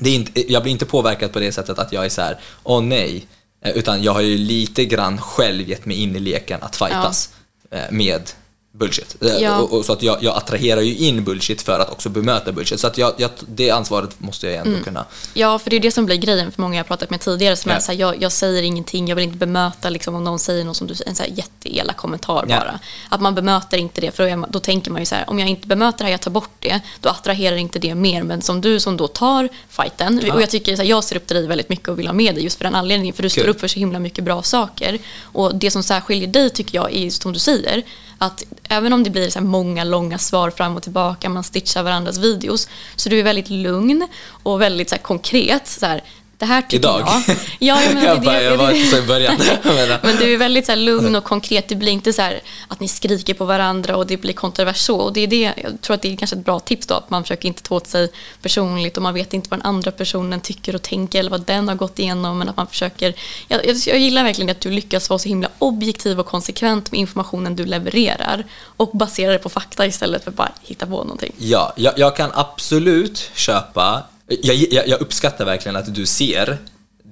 det 0.00 0.10
är 0.10 0.14
inte, 0.14 0.52
jag 0.52 0.62
blir 0.62 0.72
inte 0.72 0.86
påverkad 0.86 1.32
på 1.32 1.38
det 1.38 1.52
sättet 1.52 1.78
att 1.78 1.92
jag 1.92 2.04
är 2.04 2.08
så 2.08 2.22
här, 2.22 2.38
åh 2.62 2.82
nej. 2.82 3.26
Eh, 3.64 3.70
Utan 3.70 4.02
jag 4.02 4.12
har 4.12 4.20
ju 4.20 4.38
lite 4.38 4.84
grann 4.84 5.18
själv 5.18 5.68
gett 5.68 5.86
mig 5.86 5.96
in 5.96 6.16
i 6.16 6.20
leken 6.20 6.62
att 6.62 6.76
fightas 6.76 7.34
eh, 7.70 7.90
med 7.90 8.30
bullshit. 8.78 9.16
Eh, 9.22 9.28
Ja. 9.36 9.58
Och, 9.58 9.72
och 9.72 9.84
så 9.84 9.92
att 9.92 10.02
jag, 10.02 10.22
jag 10.22 10.36
attraherar 10.36 10.80
ju 10.80 10.96
in 10.96 11.24
bullshit 11.24 11.62
för 11.62 11.80
att 11.80 11.90
också 11.90 12.08
bemöta 12.08 12.52
bullshit. 12.52 12.80
Så 12.80 12.86
att 12.86 12.98
jag, 12.98 13.12
jag, 13.16 13.30
det 13.48 13.70
ansvaret 13.70 14.20
måste 14.20 14.46
jag 14.46 14.66
ändå 14.66 14.84
kunna. 14.84 15.04
Ja, 15.34 15.58
för 15.58 15.70
det 15.70 15.76
är 15.76 15.80
det 15.80 15.90
som 15.90 16.06
blir 16.06 16.16
grejen 16.16 16.52
för 16.52 16.62
många 16.62 16.76
jag 16.76 16.86
pratat 16.86 17.10
med 17.10 17.20
tidigare. 17.20 17.56
Som 17.56 17.70
Ja. 17.70 17.76
är 17.76 17.80
så 17.80 17.92
här, 17.92 17.98
jag, 17.98 18.22
jag 18.22 18.32
säger 18.32 18.62
ingenting, 18.62 19.08
jag 19.08 19.16
vill 19.16 19.24
inte 19.24 19.36
bemöta 19.36 19.90
liksom, 19.90 20.14
om 20.14 20.24
någon 20.24 20.38
säger 20.38 20.64
något 20.64 20.76
som 20.76 20.86
du 20.86 20.94
en 21.06 21.14
så 21.14 21.22
här 21.22 21.30
jätteelak 21.30 21.96
kommentar 21.96 22.44
Ja. 22.48 22.56
bara. 22.58 22.78
Att 23.08 23.20
man 23.20 23.34
bemöter 23.34 23.78
inte 23.78 24.00
det, 24.00 24.10
för 24.16 24.36
då, 24.36 24.46
då 24.50 24.60
tänker 24.60 24.90
man 24.90 25.02
ju 25.02 25.06
så 25.06 25.14
här, 25.14 25.30
om 25.30 25.38
jag 25.38 25.48
inte 25.48 25.66
bemöter 25.66 25.98
det 25.98 26.04
här, 26.04 26.10
jag 26.10 26.20
tar 26.20 26.30
bort 26.30 26.50
det, 26.60 26.80
då 27.00 27.08
attraherar 27.08 27.56
inte 27.56 27.78
det 27.78 27.94
mer. 27.94 28.22
Men 28.22 28.42
som 28.42 28.60
du 28.60 28.80
som 28.80 28.96
då 28.96 29.08
tar 29.08 29.48
fighten, 29.68 30.30
och 30.32 30.42
jag 30.42 30.50
tycker 30.50 30.76
så 30.76 30.82
här, 30.82 30.88
jag 30.88 31.04
ser 31.04 31.16
upp 31.16 31.26
till 31.26 31.36
dig 31.36 31.46
väldigt 31.46 31.68
mycket 31.68 31.88
och 31.88 31.98
vill 31.98 32.06
ha 32.06 32.14
med 32.14 32.34
dig 32.34 32.44
just 32.44 32.58
för 32.58 32.64
den 32.64 32.74
anledningen, 32.74 33.14
för 33.14 33.22
du 33.22 33.28
står 33.30 33.42
Kul. 33.42 33.50
upp 33.50 33.60
för 33.60 33.68
så 33.68 33.78
himla 33.78 33.98
mycket 33.98 34.24
bra 34.24 34.42
saker. 34.42 34.98
Och 35.22 35.54
det 35.54 35.70
som 35.70 35.82
särskiljer 35.82 36.28
dig 36.28 36.50
tycker 36.50 36.78
jag 36.78 36.94
är 36.94 37.10
som 37.10 37.32
du 37.32 37.38
säger, 37.38 37.82
att 38.18 38.44
även 38.68 38.92
om 38.92 39.02
det 39.02 39.10
blir 39.10 39.30
så 39.30 39.38
här 39.38 39.46
många 39.46 39.84
långa 39.84 40.18
svar 40.18 40.50
fram 40.50 40.76
och 40.76 40.82
tillbaka, 40.82 41.28
man 41.28 41.44
stitchar 41.44 41.82
varandras 41.82 42.18
videos, 42.18 42.68
så 42.96 43.08
du 43.08 43.18
är 43.18 43.22
väldigt 43.22 43.50
lugn 43.50 44.08
och 44.42 44.60
väldigt 44.60 44.88
så 44.88 44.94
här, 44.94 45.02
konkret. 45.02 45.66
Så 45.66 45.86
här, 45.86 46.02
det 46.38 46.46
här 46.46 46.62
tycker 46.62 46.76
Idag? 46.76 47.00
jag. 47.00 47.36
Ja, 47.58 47.82
jag, 47.82 47.94
menar, 47.94 48.06
jag, 48.06 48.20
det, 48.20 48.24
bara, 48.24 48.42
jag 48.42 48.56
var 48.56 48.70
inte 48.70 48.96
så 48.96 49.02
i 49.02 49.06
början. 49.06 49.36
Men 50.02 50.16
du 50.16 50.34
är 50.34 50.38
väldigt 50.38 50.66
så 50.66 50.72
här, 50.72 50.76
lugn 50.76 51.16
och 51.16 51.24
konkret. 51.24 51.68
Det 51.68 51.74
blir 51.74 51.92
inte 51.92 52.12
så 52.12 52.22
här 52.22 52.40
att 52.68 52.80
ni 52.80 52.88
skriker 52.88 53.34
på 53.34 53.44
varandra 53.44 53.96
och 53.96 54.06
det 54.06 54.16
blir 54.16 54.32
kontrovers 54.32 54.76
så. 54.76 54.96
Och 54.96 55.12
det 55.12 55.20
är 55.20 55.26
det, 55.26 55.52
jag 55.62 55.80
tror 55.80 55.94
att 55.94 56.02
det 56.02 56.12
är 56.12 56.16
kanske 56.16 56.36
ett 56.36 56.44
bra 56.44 56.60
tips 56.60 56.86
då, 56.86 56.94
att 56.94 57.10
man 57.10 57.24
försöker 57.24 57.48
inte 57.48 57.62
ta 57.62 57.74
åt 57.74 57.86
sig 57.86 58.12
personligt 58.42 58.96
och 58.96 59.02
man 59.02 59.14
vet 59.14 59.34
inte 59.34 59.50
vad 59.50 59.58
den 59.58 59.66
andra 59.66 59.90
personen 59.90 60.40
tycker 60.40 60.74
och 60.74 60.82
tänker 60.82 61.18
eller 61.18 61.30
vad 61.30 61.46
den 61.46 61.68
har 61.68 61.74
gått 61.74 61.98
igenom. 61.98 62.38
Men 62.38 62.48
att 62.48 62.56
man 62.56 62.66
försöker, 62.66 63.14
jag, 63.48 63.66
jag, 63.66 63.76
jag 63.76 63.98
gillar 63.98 64.24
verkligen 64.24 64.50
att 64.50 64.60
du 64.60 64.70
lyckas 64.70 65.10
vara 65.10 65.18
så 65.18 65.28
himla 65.28 65.48
objektiv 65.58 66.20
och 66.20 66.26
konsekvent 66.26 66.92
med 66.92 67.00
informationen 67.00 67.56
du 67.56 67.64
levererar 67.64 68.44
och 68.76 68.90
basera 68.92 69.32
det 69.32 69.38
på 69.38 69.48
fakta 69.48 69.86
istället 69.86 70.24
för 70.24 70.30
att 70.30 70.36
bara 70.36 70.52
hitta 70.62 70.86
på 70.86 70.92
någonting. 70.92 71.32
Ja, 71.38 71.72
jag, 71.76 71.98
jag 71.98 72.16
kan 72.16 72.30
absolut 72.34 73.30
köpa, 73.34 74.02
jag, 74.28 74.56
jag, 74.56 74.88
jag 74.88 75.00
uppskattar 75.00 75.44
verkligen 75.44 75.76
att 75.76 75.94
du 75.94 76.06
ser 76.06 76.58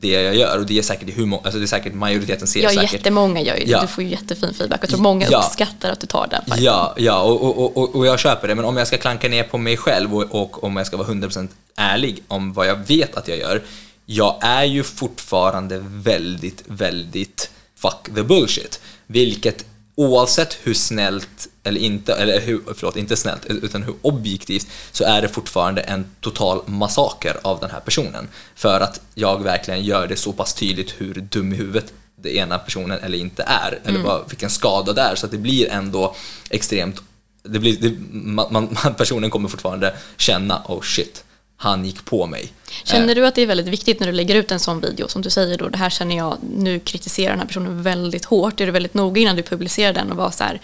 det 0.00 0.08
jag 0.08 0.34
gör 0.36 0.58
och 0.58 0.66
det 0.66 0.78
är 0.78 0.82
säkert 0.82 1.18
hur 1.18 1.34
alltså 1.34 1.58
det 1.58 1.64
är 1.64 1.66
säkert 1.66 1.94
majoriteten 1.94 2.46
ser 2.46 2.62
Ja, 2.62 2.68
säkert. 2.68 2.92
jättemånga 2.92 3.40
gör 3.40 3.56
ju 3.56 3.64
det. 3.64 3.70
Ja. 3.70 3.80
Du 3.80 3.86
får 3.86 4.04
ju 4.04 4.10
jättefin 4.10 4.54
feedback. 4.54 4.82
Jag 4.82 4.90
tror 4.90 5.00
många 5.00 5.26
Ja. 5.30 5.38
uppskattar 5.38 5.90
att 5.90 6.00
du 6.00 6.06
tar 6.06 6.26
den. 6.30 6.62
Ja, 6.62 6.94
ja 6.98 7.22
och, 7.22 7.58
och, 7.58 7.76
och, 7.76 7.96
och 7.96 8.06
jag 8.06 8.18
köper 8.20 8.48
det, 8.48 8.54
men 8.54 8.64
om 8.64 8.76
jag 8.76 8.86
ska 8.86 8.96
klanka 8.98 9.28
ner 9.28 9.42
på 9.42 9.58
mig 9.58 9.76
själv 9.76 10.14
och, 10.16 10.42
och 10.42 10.64
om 10.64 10.76
jag 10.76 10.86
ska 10.86 10.96
vara 10.96 11.08
100% 11.08 11.48
ärlig 11.76 12.22
om 12.28 12.52
vad 12.52 12.66
jag 12.66 12.76
vet 12.86 13.16
att 13.16 13.28
jag 13.28 13.38
gör, 13.38 13.62
jag 14.06 14.36
är 14.40 14.64
ju 14.64 14.82
fortfarande 14.82 15.78
väldigt, 15.88 16.62
väldigt 16.66 17.50
fuck 17.76 18.14
the 18.14 18.22
bullshit. 18.22 18.80
Vilket 19.06 19.64
oavsett 19.94 20.58
hur 20.62 20.74
snällt, 20.74 21.48
eller 21.62 21.80
inte, 21.80 22.14
eller 22.14 22.40
hur, 22.40 22.62
förlåt, 22.74 22.96
inte 22.96 23.16
snällt, 23.16 23.46
utan 23.46 23.82
hur 23.82 23.94
objektivt, 24.02 24.66
så 24.92 25.04
är 25.04 25.22
det 25.22 25.28
fortfarande 25.28 25.80
en 25.80 26.06
total 26.20 26.62
massaker 26.66 27.36
av 27.42 27.60
den 27.60 27.70
här 27.70 27.80
personen. 27.80 28.28
För 28.54 28.80
att 28.80 29.00
jag 29.14 29.42
verkligen 29.42 29.84
gör 29.84 30.06
det 30.06 30.16
så 30.16 30.32
pass 30.32 30.54
tydligt 30.54 30.94
hur 30.98 31.14
dum 31.14 31.52
i 31.52 31.56
huvudet 31.56 31.92
den 32.16 32.32
ena 32.32 32.58
personen 32.58 32.98
eller 32.98 33.18
inte 33.18 33.42
är, 33.42 33.78
eller 33.84 34.00
vad, 34.00 34.28
vilken 34.28 34.50
skada 34.50 34.92
det 34.92 35.00
är, 35.00 35.14
så 35.14 35.26
att 35.26 35.32
det 35.32 35.38
blir 35.38 35.70
ändå 35.70 36.16
extremt, 36.50 37.02
det 37.42 37.58
blir, 37.58 37.76
det, 37.80 37.94
man, 38.10 38.52
man, 38.52 38.94
personen 38.96 39.30
kommer 39.30 39.48
fortfarande 39.48 39.94
känna, 40.16 40.62
oh 40.68 40.82
shit, 40.82 41.24
han 41.56 41.84
gick 41.84 42.04
på 42.04 42.26
mig. 42.26 42.52
Känner 42.84 43.14
du 43.14 43.26
att 43.26 43.34
det 43.34 43.42
är 43.42 43.46
väldigt 43.46 43.66
viktigt 43.66 44.00
när 44.00 44.06
du 44.06 44.12
lägger 44.12 44.34
ut 44.34 44.50
en 44.52 44.60
sån 44.60 44.80
video 44.80 45.08
som 45.08 45.22
du 45.22 45.30
säger 45.30 45.58
då, 45.58 45.68
det 45.68 45.78
här 45.78 45.90
känner 45.90 46.16
jag, 46.16 46.38
nu 46.56 46.78
kritiserar 46.80 47.30
den 47.30 47.38
här 47.40 47.46
personen 47.46 47.82
väldigt 47.82 48.24
hårt. 48.24 48.60
Är 48.60 48.66
du 48.66 48.72
väldigt 48.72 48.94
noga 48.94 49.20
innan 49.20 49.36
du 49.36 49.42
publicerar 49.42 49.92
den 49.92 50.10
och 50.10 50.16
var 50.16 50.30
så 50.30 50.44
här, 50.44 50.60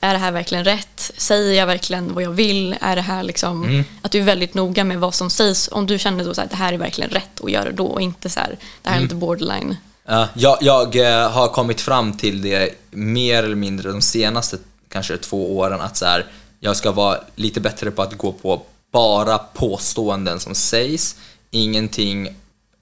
är 0.00 0.12
det 0.12 0.18
här 0.18 0.32
verkligen 0.32 0.64
rätt? 0.64 1.10
Säger 1.16 1.52
jag 1.58 1.66
verkligen 1.66 2.14
vad 2.14 2.22
jag 2.24 2.30
vill? 2.30 2.76
Är 2.80 2.96
det 2.96 3.02
här 3.02 3.22
liksom, 3.22 3.64
Mm. 3.64 3.84
att 4.02 4.12
du 4.12 4.18
är 4.20 4.24
väldigt 4.24 4.54
noga 4.54 4.84
med 4.84 5.00
vad 5.00 5.14
som 5.14 5.30
sägs. 5.30 5.68
Om 5.72 5.86
du 5.86 5.98
känner 5.98 6.24
då 6.24 6.34
så 6.34 6.40
här, 6.40 6.48
det 6.48 6.56
här 6.56 6.72
är 6.72 6.78
verkligen 6.78 7.10
rätt 7.10 7.40
att 7.44 7.50
göra 7.50 7.72
då 7.72 7.86
och 7.86 8.00
inte 8.00 8.30
så 8.30 8.40
här, 8.40 8.56
det 8.82 8.88
här 8.88 8.96
är 8.96 8.98
Mm. 8.98 9.02
lite 9.02 9.14
borderline. 9.14 9.76
Ja, 10.06 10.28
jag, 10.34 10.58
jag 10.60 10.96
eh, 10.96 11.30
har 11.30 11.48
kommit 11.48 11.80
fram 11.80 12.12
till 12.16 12.42
det 12.42 12.68
mer 12.90 13.42
eller 13.42 13.56
mindre 13.56 13.90
de 13.92 14.02
senaste 14.02 14.56
kanske 14.88 15.16
två 15.16 15.56
åren 15.58 15.80
att 15.80 15.96
så 15.96 16.04
här, 16.04 16.26
jag 16.60 16.76
ska 16.76 16.92
vara 16.92 17.18
lite 17.36 17.60
bättre 17.60 17.90
på 17.90 18.02
att 18.02 18.18
gå 18.18 18.32
på 18.32 18.62
bara 18.92 19.38
påståenden 19.38 20.40
som 20.40 20.54
sägs, 20.54 21.16
ingenting 21.50 22.28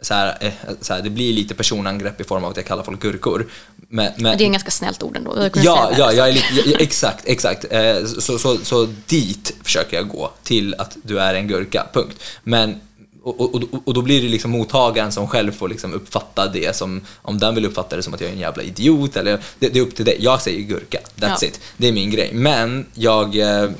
så 0.02 0.14
här, 0.14 0.36
eh, 0.40 0.52
så 0.80 0.94
här, 0.94 1.02
det 1.02 1.10
blir 1.10 1.32
lite 1.32 1.54
personangrepp 1.54 2.20
i 2.20 2.24
form 2.24 2.44
av 2.44 2.50
att 2.50 2.56
jag 2.56 2.66
kallar 2.66 2.82
folk 2.82 3.00
gurkor. 3.02 3.46
Men, 3.88 4.12
men, 4.16 4.38
det 4.38 4.44
är 4.44 4.46
en 4.46 4.52
ganska 4.52 4.70
snällt 4.70 5.02
ord 5.02 5.16
ändå. 5.16 5.34
Jag 5.38 5.50
Ja, 5.64 5.90
ja, 5.98 6.12
jag 6.12 6.28
är 6.28 6.32
lite, 6.32 6.74
exakt, 6.82 7.24
exakt. 7.28 7.64
Eh, 7.70 8.04
Så, 8.18 8.38
så, 8.38 8.56
så 8.62 8.88
dit 9.06 9.54
försöker 9.62 9.96
jag 9.96 10.08
gå, 10.08 10.30
till 10.42 10.74
att 10.78 10.96
du 11.02 11.20
är 11.20 11.34
en 11.34 11.48
gurka, 11.48 11.86
punkt. 11.92 12.16
Men, 12.42 12.80
och, 13.22 13.40
och, 13.40 13.54
och- 13.54 13.82
och 13.84 13.94
då 13.94 14.02
blir 14.02 14.22
det 14.22 14.28
liksom 14.28 14.50
mottagaren 14.50 15.12
som 15.12 15.28
själv 15.28 15.52
får 15.52 15.68
liksom 15.68 15.92
uppfatta 15.94 16.46
det 16.48 16.76
som, 16.76 17.00
om 17.22 17.38
den 17.38 17.54
vill 17.54 17.64
uppfatta 17.66 17.96
det 17.96 18.02
som 18.02 18.14
att 18.14 18.20
jag 18.20 18.28
är 18.30 18.34
en 18.34 18.38
jävla 18.40 18.62
idiot, 18.62 19.16
eller 19.16 19.40
det, 19.58 19.68
det 19.68 19.78
är 19.78 19.82
upp 19.82 19.94
till 19.96 20.04
dig. 20.04 20.16
Jag 20.20 20.42
säger 20.42 20.60
gurka, 20.62 20.98
that's 21.16 21.38
Ja. 21.40 21.46
it. 21.48 21.60
Det 21.76 21.88
är 21.88 21.92
min 21.92 22.10
grej. 22.10 22.30
Men 22.32 22.86
jag, 22.94 23.36
eh, 23.36 23.70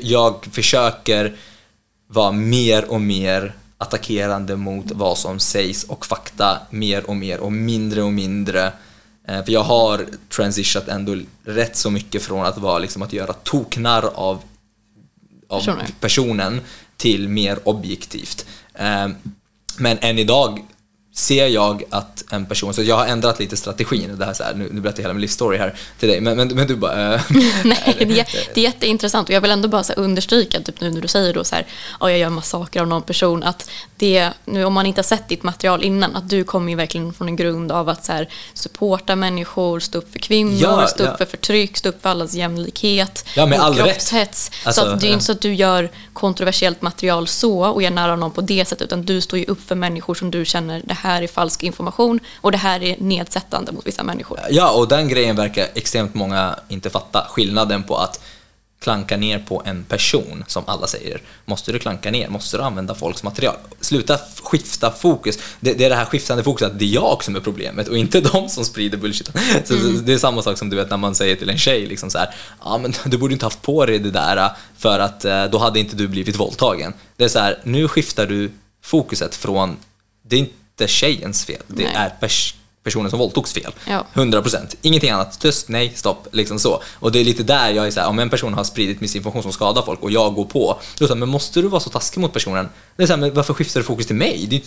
jag, 0.00 0.46
försöker 0.52 1.36
vara 2.06 2.32
mer 2.32 2.90
och 2.90 3.00
mer 3.00 3.54
attackerande 3.78 4.56
mot 4.56 4.90
vad 4.90 5.18
som 5.18 5.38
sägs 5.38 5.84
och 5.84 6.06
fakta 6.06 6.58
mer 6.70 7.10
och 7.10 7.16
mer 7.16 7.40
och 7.40 7.52
mindre 7.52 8.02
och 8.02 8.12
mindre. 8.12 8.72
Eh, 9.28 9.44
För 9.44 9.52
jag 9.52 9.62
har 9.62 10.06
transitionat 10.28 10.88
ändå 10.88 11.16
rätt 11.44 11.76
så 11.76 11.90
mycket 11.90 12.22
från 12.22 12.46
att 12.46 12.58
vara 12.58 12.78
liksom 12.78 13.02
att 13.02 13.12
göra 13.12 13.32
toknar 13.32 14.02
av, 14.14 14.42
av 15.48 15.82
personen 16.00 16.60
till 16.96 17.28
mer 17.28 17.58
objektivt. 17.64 18.46
Eh, 18.74 19.08
Men 19.78 19.98
än 20.00 20.18
idag 20.18 20.64
ser 21.12 21.46
jag 21.46 21.82
att 21.90 22.24
en 22.30 22.46
person, 22.46 22.74
så 22.74 22.82
jag 22.82 22.96
har 22.96 23.06
ändrat 23.06 23.38
lite 23.38 23.56
strategin, 23.56 24.16
det 24.18 24.24
här 24.24 24.32
så 24.32 24.42
här, 24.42 24.54
nu, 24.54 24.68
nu 24.72 24.80
berättar 24.80 24.98
jag 24.98 25.04
hela 25.04 25.14
min 25.14 25.20
livsstory 25.20 25.58
här 25.58 25.74
till 25.98 26.08
dig, 26.08 26.20
men, 26.20 26.36
men, 26.36 26.48
men 26.48 26.66
du 26.66 26.76
bara... 26.76 27.14
eh, 27.14 27.20
Nej, 27.64 27.96
det 27.98 28.20
är, 28.20 28.26
det 28.54 28.60
är 28.60 28.64
jätteintressant 28.64 29.28
och 29.28 29.34
jag 29.34 29.40
vill 29.40 29.50
ändå 29.50 29.68
bara 29.68 29.82
så 29.82 29.92
understryka, 29.92 30.60
typ 30.60 30.80
nu 30.80 30.90
när 30.90 31.00
du 31.00 31.08
säger 31.08 31.34
då 31.34 31.44
så 31.44 31.54
här, 31.54 31.66
ja, 32.00 32.10
jag 32.10 32.18
gör 32.18 32.28
massaker 32.28 32.80
av 32.80 32.86
någon 32.86 33.02
person, 33.02 33.42
att 33.42 33.70
det, 33.96 34.30
nu 34.44 34.64
om 34.64 34.72
man 34.72 34.86
inte 34.86 34.98
har 34.98 35.04
sett 35.04 35.28
ditt 35.28 35.42
material 35.42 35.84
innan, 35.84 36.16
att 36.16 36.28
du 36.28 36.44
kommer 36.44 36.70
ju 36.70 36.76
verkligen 36.76 37.12
från 37.12 37.28
en 37.28 37.36
grund 37.36 37.72
av 37.72 37.88
att 37.88 38.04
så 38.04 38.12
här, 38.12 38.28
supporta 38.54 39.16
människor, 39.16 39.80
stå 39.80 39.98
upp 39.98 40.12
för 40.12 40.18
kvinnor, 40.18 40.58
Ja, 40.60 40.86
stå 40.86 41.02
upp 41.02 41.08
ja. 41.10 41.16
för 41.16 41.24
förtryck, 41.24 41.76
stå 41.76 41.88
upp 41.88 42.02
för 42.02 42.08
allas 42.08 42.34
jämlikhet, 42.34 43.24
Ja, 43.36 43.46
med 43.46 43.60
all 43.60 43.74
kroppshets. 43.76 44.50
Alltså, 44.64 44.80
så 44.82 44.88
att 44.88 45.00
det 45.00 45.06
är 45.06 45.08
ja. 45.08 45.12
inte 45.12 45.24
så 45.24 45.32
att 45.32 45.40
du 45.40 45.54
gör 45.54 45.90
kontroversiellt 46.12 46.82
material 46.82 47.28
så 47.28 47.60
och 47.60 47.82
gör 47.82 47.90
nära 47.90 48.16
någon 48.16 48.30
på 48.30 48.40
det 48.40 48.64
sättet, 48.64 48.84
utan 48.84 49.04
du 49.04 49.20
står 49.20 49.38
ju 49.38 49.44
upp 49.44 49.68
för 49.68 49.74
människor 49.74 50.14
som 50.14 50.30
du 50.30 50.44
känner, 50.44 50.82
det 50.84 50.94
här 51.00 51.22
är 51.22 51.26
falsk 51.26 51.62
information 51.62 52.20
och 52.40 52.52
det 52.52 52.58
här 52.58 52.82
är 52.82 52.96
nedsättande 52.98 53.72
mot 53.72 53.86
vissa 53.86 54.02
människor. 54.02 54.40
Ja, 54.50 54.70
och 54.70 54.88
den 54.88 55.08
grejen 55.08 55.36
verkar 55.36 55.66
extremt 55.74 56.14
många 56.14 56.58
inte 56.68 56.90
fatta. 56.90 57.26
Skillnaden 57.30 57.82
på 57.82 57.96
att 57.96 58.20
klanka 58.80 59.16
ner 59.16 59.38
på 59.38 59.62
en 59.64 59.84
person, 59.84 60.44
som 60.46 60.62
alla 60.66 60.86
säger. 60.86 61.22
Måste 61.44 61.72
du 61.72 61.78
klanka 61.78 62.10
ner? 62.10 62.28
Måste 62.28 62.56
du 62.56 62.62
använda 62.62 62.94
folks 62.94 63.22
material? 63.22 63.56
Sluta 63.80 64.18
skifta 64.42 64.90
fokus. 64.90 65.38
Det, 65.60 65.72
det 65.72 65.84
är 65.84 65.90
det 65.90 65.96
här 65.96 66.04
skiftande 66.04 66.44
fokuset, 66.44 66.72
att 66.72 66.78
det 66.78 66.84
är 66.84 66.94
jag 66.94 67.24
som 67.24 67.36
är 67.36 67.40
problemet 67.40 67.88
och 67.88 67.96
inte 67.96 68.20
de 68.32 68.48
som 68.48 68.64
sprider 68.64 68.98
bullshit. 68.98 69.30
Så, 69.64 69.78
så, 69.78 69.86
det 69.86 70.12
är 70.12 70.18
samma 70.18 70.42
sak 70.42 70.58
som 70.58 70.70
du 70.70 70.76
vet 70.76 70.90
när 70.90 70.96
man 70.96 71.14
säger 71.14 71.36
till 71.36 71.50
en 71.50 71.58
tjej 71.58 71.86
liksom 71.86 72.10
så 72.10 72.18
här, 72.18 72.34
ja 72.64 72.78
men 72.78 72.94
du 73.04 73.18
borde 73.18 73.32
inte 73.32 73.46
haft 73.46 73.62
på 73.62 73.86
dig 73.86 73.98
det 73.98 74.10
där 74.10 74.50
för 74.78 74.98
att 74.98 75.24
eh, 75.24 75.44
då 75.44 75.58
hade 75.58 75.80
inte 75.80 75.96
du 75.96 76.08
blivit 76.08 76.36
våldtagen. 76.36 76.92
Det 77.16 77.24
är 77.24 77.28
så 77.28 77.38
här, 77.38 77.58
nu 77.64 77.88
skiftar 77.88 78.26
du 78.26 78.50
fokuset 78.82 79.34
från, 79.34 79.76
det 80.22 80.36
är 80.36 80.46
inte 80.80 80.92
tjejens 80.92 81.44
fel, 81.44 81.62
det 81.66 81.82
Nej. 81.84 81.92
är 81.94 82.14
pers- 82.20 82.54
personen 82.84 83.10
som 83.10 83.18
våldtogs 83.18 83.52
fel. 83.52 83.72
Ja. 83.88 84.06
100%. 84.14 84.76
Ingenting 84.82 85.10
annat. 85.10 85.40
Tyst, 85.40 85.68
nej, 85.68 85.92
stopp. 85.96 86.28
Liksom 86.32 86.58
så. 86.58 86.82
Och 86.94 87.12
det 87.12 87.18
är 87.20 87.24
lite 87.24 87.42
där 87.42 87.70
jag 87.70 87.86
är 87.86 87.90
såhär, 87.90 88.08
om 88.08 88.18
en 88.18 88.30
person 88.30 88.54
har 88.54 88.64
spridit 88.64 89.00
misinformation 89.00 89.42
som 89.42 89.52
skadar 89.52 89.82
folk 89.82 90.00
och 90.02 90.10
jag 90.10 90.34
går 90.34 90.44
på, 90.44 90.78
då 90.98 91.04
är 91.04 91.06
så 91.08 91.14
här, 91.14 91.18
men 91.18 91.28
måste 91.28 91.60
du 91.60 91.68
vara 91.68 91.80
så 91.80 91.90
taskig 91.90 92.20
mot 92.20 92.32
personen? 92.32 92.68
Det 92.96 93.02
är 93.02 93.06
så 93.06 93.12
här, 93.12 93.20
men 93.20 93.34
varför 93.34 93.54
skiftar 93.54 93.80
du 93.80 93.84
fokus 93.84 94.06
till 94.06 94.16
mig? 94.16 94.46
Det 94.50 94.62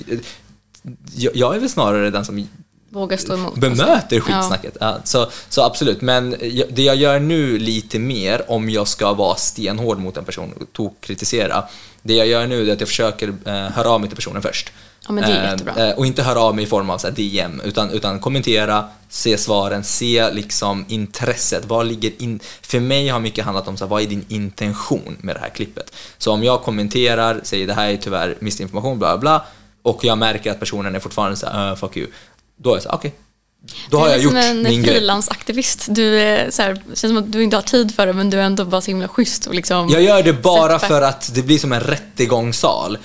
jag, 1.15 1.35
jag 1.35 1.55
är 1.55 1.59
väl 1.59 1.69
snarare 1.69 2.09
den 2.09 2.25
som 2.25 2.47
Våga 2.89 3.17
stå 3.17 3.33
emot. 3.33 3.55
bemöter 3.55 4.15
Ja. 4.15 4.21
skitsnacket. 4.21 4.77
Ja, 4.79 4.97
så, 5.03 5.29
så 5.49 5.61
absolut, 5.63 6.01
men 6.01 6.29
det 6.69 6.81
jag 6.83 6.95
gör 6.95 7.19
nu 7.19 7.57
lite 7.59 7.99
mer, 7.99 8.51
om 8.51 8.69
jag 8.69 8.87
ska 8.87 9.13
vara 9.13 9.35
stenhård 9.35 9.99
mot 9.99 10.17
en 10.17 10.25
person 10.25 10.67
och 10.77 10.93
kritisera, 11.01 11.63
det 12.01 12.13
jag 12.13 12.27
gör 12.27 12.47
nu 12.47 12.69
är 12.69 12.73
att 12.73 12.79
jag 12.79 12.89
försöker 12.89 13.27
eh, 13.45 13.53
höra 13.53 13.89
av 13.89 13.99
mig 13.99 14.09
till 14.09 14.15
personen 14.15 14.41
först. 14.41 14.71
Ja, 15.07 15.11
men 15.13 15.23
det 15.23 15.31
är 15.31 15.43
Eh, 15.45 15.51
jättebra. 15.51 15.89
eh, 15.89 15.95
Och 15.97 16.05
inte 16.05 16.23
höra 16.23 16.39
av 16.39 16.55
mig 16.55 16.63
i 16.63 16.67
form 16.67 16.89
av 16.89 16.97
så 16.97 17.09
DM, 17.09 17.61
utan, 17.65 17.89
utan 17.89 18.19
kommentera, 18.19 18.85
se 19.09 19.37
svaren, 19.37 19.83
se 19.83 20.31
liksom 20.31 20.85
intresset. 20.87 21.65
Vad 21.65 21.85
ligger 21.87 22.11
in... 22.21 22.39
För 22.61 22.79
mig 22.79 23.07
har 23.07 23.19
mycket 23.19 23.45
handlat 23.45 23.67
om 23.67 23.77
så 23.77 23.83
här, 23.85 23.89
vad 23.89 24.01
är 24.01 24.07
din 24.07 24.25
intention 24.27 25.17
med 25.21 25.35
det 25.35 25.39
här 25.39 25.49
klippet? 25.49 25.93
Så 26.17 26.31
om 26.31 26.43
jag 26.43 26.61
kommenterar, 26.63 27.39
säger 27.43 27.67
det 27.67 27.73
här 27.73 27.89
är 27.89 27.97
tyvärr 27.97 28.35
missinformation, 28.39 28.99
bla 28.99 29.17
bla, 29.17 29.45
och 29.81 30.03
jag 30.03 30.17
märker 30.17 30.51
att 30.51 30.59
personen 30.59 30.95
är 30.95 30.99
fortfarande 30.99 31.37
så 31.37 31.47
här, 31.47 31.69
"Uh, 31.71 31.75
fuck 31.75 31.97
you. 31.97 32.07
Då 32.57 32.69
är 32.69 32.73
jag 32.75 32.83
så 32.83 32.89
okej. 32.89 33.13
Då 33.89 33.97
har 33.97 34.05
du 34.05 34.11
är 34.11 34.15
jag 34.15 34.23
gjort 34.23 34.31
som 34.33 34.41
en 34.41 34.63
min 34.63 34.83
grej. 34.83 34.93
frilansaktivist. 34.95 35.85
Du 35.89 36.19
är 36.19 36.51
så 36.51 36.61
här, 36.61 36.75
känns 36.87 36.99
som 37.01 37.17
att 37.17 37.31
du 37.31 37.43
inte 37.43 37.55
har 37.57 37.61
tid 37.61 37.95
för 37.95 38.07
det, 38.07 38.13
men 38.13 38.29
du 38.29 38.37
är 38.39 38.43
ändå 38.43 38.65
bara 38.65 38.81
så 38.81 38.87
himla 38.91 39.07
schysst 39.07 39.45
och 39.47 39.53
liksom... 39.55 39.89
Jag 39.89 40.01
gör 40.01 40.23
det 40.23 40.33
bara 40.33 40.79
för 40.79 41.01
att 41.01 41.31
det 41.35 41.41
blir 41.41 41.57
som 41.59 41.71
en 41.73 41.79
rättegångssal. 41.79 42.97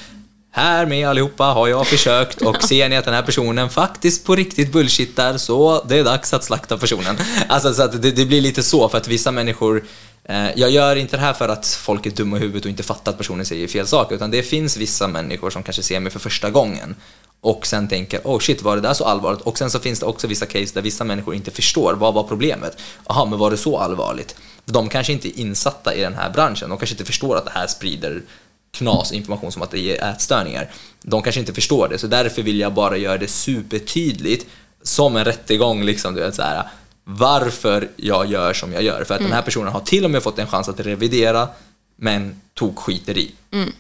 Här 0.59 0.87
med 0.87 1.09
allihopa 1.09 1.45
har 1.45 1.69
jag 1.69 1.87
försökt 1.87 2.43
och 2.43 2.63
ser 2.63 2.89
ni 2.89 2.97
att 2.97 3.05
den 3.05 3.15
här 3.15 3.23
personen 3.23 3.71
faktiskt 3.71 4.25
på 4.25 4.37
riktigt 4.37 4.73
bullshittar 4.73 5.39
så 5.39 5.85
det 5.89 5.99
är 5.99 6.05
dags 6.05 6.35
att 6.35 6.45
slakta 6.45 6.79
personen. 6.79 7.17
Alltså 7.49 7.75
så 7.75 7.83
att 7.83 8.03
det, 8.03 8.11
det 8.11 8.27
blir 8.27 8.41
lite 8.41 8.63
så 8.63 8.89
för 8.89 8.99
att 8.99 9.09
vissa 9.09 9.31
människor 9.31 9.85
eh, 10.25 10.51
jag 10.57 10.71
gör 10.71 10.97
inte 10.97 11.17
det 11.17 11.21
här 11.21 11.33
för 11.33 11.49
att 11.49 11.67
folk 11.67 12.07
är 12.07 12.11
dumma 12.11 12.37
i 12.37 12.41
huvudet 12.41 12.65
och 12.65 12.71
inte 12.71 12.83
fattar 12.83 13.13
att 13.13 13.19
personen 13.19 13.47
säger 13.47 13.69
fel 13.69 13.87
saker 13.87 14.15
utan 14.15 14.31
det 14.31 14.43
finns 14.43 14.77
vissa 14.77 15.09
människor 15.09 15.51
som 15.51 15.63
kanske 15.63 15.83
ser 15.83 16.01
mig 16.01 16.13
för 16.13 16.21
första 16.21 16.51
gången 16.51 16.97
och 17.41 17.67
sen 17.67 17.89
tänker 17.89 18.21
oh 18.25 18.39
shit 18.39 18.63
var 18.63 18.77
det 18.77 18.83
där 18.83 18.95
så 18.95 19.05
allvarligt? 19.05 19.41
Och 19.41 19.59
sen 19.59 19.71
så 19.71 19.79
finns 19.79 20.01
det 20.01 20.07
också 20.07 20.27
vissa 20.27 20.47
case 20.47 20.75
där 20.75 20.83
vissa 20.83 21.05
människor 21.05 21.35
inte 21.35 21.51
förstår 21.51 21.95
vad 21.95 22.15
var 22.15 22.23
problemet? 22.23 22.79
Jaha, 23.09 23.25
men 23.25 23.39
var 23.39 23.51
det 23.51 23.57
så 23.57 23.79
allvarligt? 23.79 24.35
De 24.65 24.89
kanske 24.89 25.13
inte 25.13 25.29
är 25.29 25.41
insatta 25.41 25.95
i 25.95 26.01
den 26.01 26.15
här 26.15 26.31
branschen, 26.31 26.69
de 26.69 26.79
kanske 26.79 26.95
inte 26.95 27.05
förstår 27.05 27.37
att 27.37 27.45
det 27.45 27.53
här 27.55 27.67
sprider 27.67 28.23
knas 28.71 29.13
information 29.13 29.53
som 29.53 29.63
att 29.63 29.71
det 29.71 29.79
ger 29.79 30.05
ätstörningar. 30.05 30.71
De 31.03 31.23
kanske 31.23 31.41
inte 31.41 31.53
förstår 31.55 31.89
det, 31.89 31.99
så 31.99 32.07
därför 32.07 32.43
vill 32.43 32.61
jag 32.61 32.75
bara 32.75 32.97
göra 32.97 33.19
det 33.19 33.29
supertydligt 33.29 34.47
som 34.83 35.17
en 35.17 35.25
rättegång, 35.25 35.85
liksom, 35.85 36.15
du 36.15 36.21
vet, 36.21 36.35
så 36.35 36.43
här, 36.43 36.63
varför 37.05 37.89
jag 37.97 38.27
gör 38.27 38.53
som 38.53 38.73
jag 38.73 38.83
gör. 38.83 39.05
För 39.05 39.15
att 39.15 39.21
den 39.21 39.33
här 39.33 39.43
personen 39.43 39.73
har 39.73 39.81
till 39.81 40.05
och 40.05 40.11
med 40.11 40.23
fått 40.23 40.39
en 40.39 40.47
chans 40.47 40.69
att 40.69 40.81
revidera, 40.81 41.49
men 41.97 42.41
tog 42.55 42.79
skiter 42.79 43.19
i. 43.19 43.31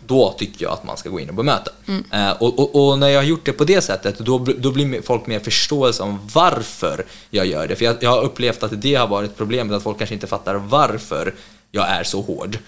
Då 0.06 0.34
tycker 0.38 0.64
jag 0.64 0.72
att 0.72 0.84
man 0.84 0.96
ska 0.96 1.08
gå 1.08 1.20
in 1.20 1.28
och 1.28 1.34
bemöta. 1.34 1.70
Eh, 2.12 2.30
och, 2.30 2.58
och, 2.58 2.88
och 2.88 2.98
när 2.98 3.08
jag 3.08 3.18
har 3.18 3.24
gjort 3.24 3.44
det 3.46 3.52
på 3.52 3.64
det 3.64 3.80
sättet, 3.80 4.18
då, 4.18 4.38
då 4.38 4.70
blir 4.70 5.02
folk 5.02 5.26
mer 5.26 5.40
förståelse 5.40 6.02
om 6.02 6.18
varför 6.34 7.04
jag 7.30 7.46
gör 7.46 7.68
det. 7.68 7.76
För 7.76 7.84
jag, 7.84 7.96
jag 8.00 8.10
har 8.10 8.22
upplevt 8.22 8.62
att 8.62 8.82
det 8.82 8.94
har 8.94 9.06
varit 9.06 9.36
problemet, 9.36 9.76
att 9.76 9.82
folk 9.82 9.98
kanske 9.98 10.14
inte 10.14 10.26
fattar 10.26 10.54
varför 10.54 11.34
jag 11.70 11.88
är 11.88 12.04
så 12.04 12.20
hård. 12.20 12.58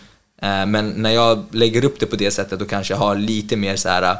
Eh, 0.42 0.66
Men 0.66 0.88
när 0.90 1.10
jag 1.10 1.44
lägger 1.50 1.84
upp 1.84 2.00
det 2.00 2.06
på 2.06 2.16
det 2.16 2.30
sättet 2.30 2.58
då 2.58 2.64
kanske 2.64 2.92
jag 2.94 2.98
har 2.98 3.16
lite 3.16 3.56
mer 3.56 3.76
så 3.76 3.88
här. 3.88 4.16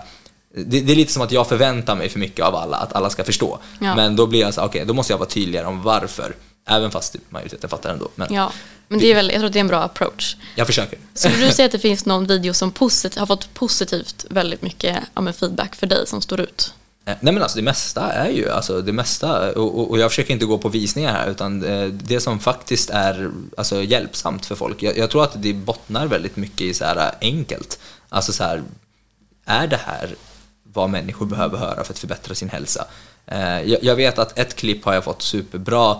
Det, 0.55 0.81
det 0.81 0.93
är 0.93 0.97
lite 0.97 1.13
som 1.13 1.23
att 1.23 1.33
jag 1.33 1.49
förväntar 1.49 1.95
mig 1.97 2.09
för 2.09 2.19
mycket 2.19 2.45
av 2.45 2.55
alla, 2.55 2.77
att 2.77 2.93
alla 2.93 3.11
ska 3.11 3.25
förstå. 3.25 3.59
Ja. 3.81 3.95
Men 3.95 4.17
då 4.17 4.27
blir 4.27 4.41
jag 4.41 4.55
så 4.55 4.63
okej, 4.65 4.85
då 4.87 4.95
måste 4.95 5.13
jag 5.13 5.19
vara 5.19 5.29
tydligare 5.29 5.67
om 5.67 5.83
varför. 5.83 6.35
Även 6.69 6.91
fast 6.91 7.13
typ 7.13 7.23
majoriteten 7.29 7.71
fattar 7.71 7.91
ändå. 7.93 8.09
Men 8.15 8.35
Ja, 8.35 8.53
men 8.89 8.99
det 8.99 9.07
är 9.11 9.15
väl, 9.15 9.27
jag 9.31 9.35
tror 9.39 9.47
att 9.47 9.53
det 9.53 9.59
är 9.59 9.61
en 9.61 9.67
bra 9.69 9.83
approach. 9.83 10.37
jag 10.57 10.67
försöker. 10.67 10.99
Skulle 11.15 11.37
du 11.47 11.53
säga 11.53 11.67
att 11.67 11.73
det 11.73 11.79
finns 11.79 12.07
någon 12.07 12.27
video 12.27 12.55
som 12.55 12.73
posit- 12.73 13.19
har 13.19 13.27
fått 13.27 13.55
positivt 13.55 14.27
väldigt 14.31 14.63
mycket 14.63 14.99
ja, 15.15 15.33
feedback 15.33 15.75
för 15.75 15.87
dig 15.87 16.07
som 16.07 16.21
står 16.23 16.41
ut? 16.41 16.75
Eh, 17.05 17.17
nej 17.21 17.35
men 17.35 17.43
alltså 17.43 17.57
det 17.57 17.63
mesta 17.63 18.13
är 18.13 18.31
ju, 18.31 18.51
alltså 18.51 18.83
det 18.83 18.93
mesta, 18.93 19.53
och, 19.53 19.79
och, 19.79 19.91
och 19.91 19.99
jag 19.99 20.11
försöker 20.11 20.33
inte 20.33 20.47
gå 20.47 20.59
på 20.59 20.69
visningar 20.69 21.13
här 21.13 21.31
utan 21.31 21.65
eh, 21.65 21.87
det 21.87 22.21
som 22.21 22.41
faktiskt 22.41 22.91
är 22.91 23.31
alltså, 23.57 23.83
hjälpsamt 23.83 24.47
för 24.47 24.55
folk, 24.55 24.83
jag, 24.83 24.99
jag 24.99 25.11
tror 25.11 25.25
att 25.25 25.43
det 25.43 25.53
bottnar 25.53 26.07
väldigt 26.07 26.37
mycket 26.37 26.61
i 26.61 26.75
så 26.75 26.85
här 26.85 27.13
enkelt. 27.21 27.79
Alltså 28.09 28.33
så 28.33 28.45
här, 28.45 28.63
är 29.45 29.67
det 29.67 29.81
här 29.87 30.15
vad 30.63 30.91
människor 30.91 31.27
behöver 31.27 31.59
höra 31.59 31.85
för 31.85 31.93
att 31.93 31.99
förbättra 31.99 32.35
sin 32.35 32.49
hälsa? 32.49 32.87
Eh, 33.27 33.63
jag, 33.63 33.79
jag 33.83 33.97
vet 33.97 34.19
att 34.19 34.39
ett 34.39 34.57
klipp 34.57 34.85
har 34.85 34.95
jag 34.95 35.05
fått 35.05 35.23
superbra, 35.23 35.97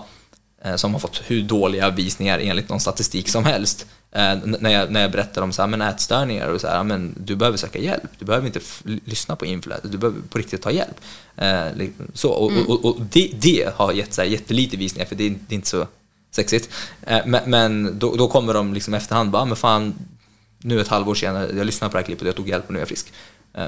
som 0.75 0.93
har 0.93 0.99
fått 0.99 1.21
hur 1.25 1.41
dåliga 1.43 1.89
visningar 1.89 2.39
enligt 2.39 2.69
någon 2.69 2.79
statistik 2.79 3.29
som 3.29 3.45
helst. 3.45 3.85
Eh, 4.11 4.37
när, 4.43 4.69
jag, 4.69 4.91
när 4.91 5.01
jag 5.01 5.11
berättar 5.11 5.41
om 5.41 5.51
så 5.51 5.61
här, 5.61 5.69
men 5.69 5.81
ätstörningar 5.81 6.47
och 6.47 6.61
så 6.61 6.67
här, 6.67 6.83
men 6.83 7.15
du 7.17 7.35
behöver 7.35 7.57
söka 7.57 7.79
hjälp. 7.79 8.09
Du 8.19 8.25
behöver 8.25 8.47
inte 8.47 8.59
lyssna 8.83 9.35
på 9.35 9.45
influencers, 9.45 9.91
du 9.91 9.97
behöver 9.97 10.21
på 10.29 10.37
riktigt 10.37 10.61
ta 10.61 10.71
hjälp. 10.71 11.01
Eh, 11.35 11.87
så, 12.13 12.29
och 12.29 12.51
och, 12.51 12.69
och, 12.69 12.85
och 12.85 13.01
det, 13.01 13.31
det 13.33 13.73
har 13.75 13.91
gett 13.91 14.13
så 14.13 14.21
här, 14.21 14.29
jättelite 14.29 14.77
visningar 14.77 15.05
för 15.05 15.15
det 15.15 15.25
är, 15.25 15.29
det 15.29 15.53
är 15.53 15.55
inte 15.55 15.69
så 15.69 15.87
sexigt. 16.31 16.69
Eh, 17.01 17.25
men 17.25 17.49
men 17.49 17.99
då, 17.99 18.15
då 18.15 18.27
kommer 18.27 18.53
de 18.53 18.73
liksom 18.73 18.93
efterhand 18.93 19.31
bara, 19.31 19.45
men 19.45 19.55
fan, 19.55 19.93
nu 20.57 20.81
ett 20.81 20.87
halvår 20.87 21.15
senare, 21.15 21.57
jag 21.57 21.65
lyssnade 21.65 21.91
på 21.91 21.97
det 21.97 22.01
här 22.01 22.05
klippet 22.05 22.21
och 22.21 22.27
jag 22.27 22.35
tog 22.35 22.49
hjälp 22.49 22.67
och 22.67 22.73
nu 22.73 22.79
är 22.79 22.81
jag 22.81 22.87
frisk. 22.87 23.13
Eh, 23.53 23.67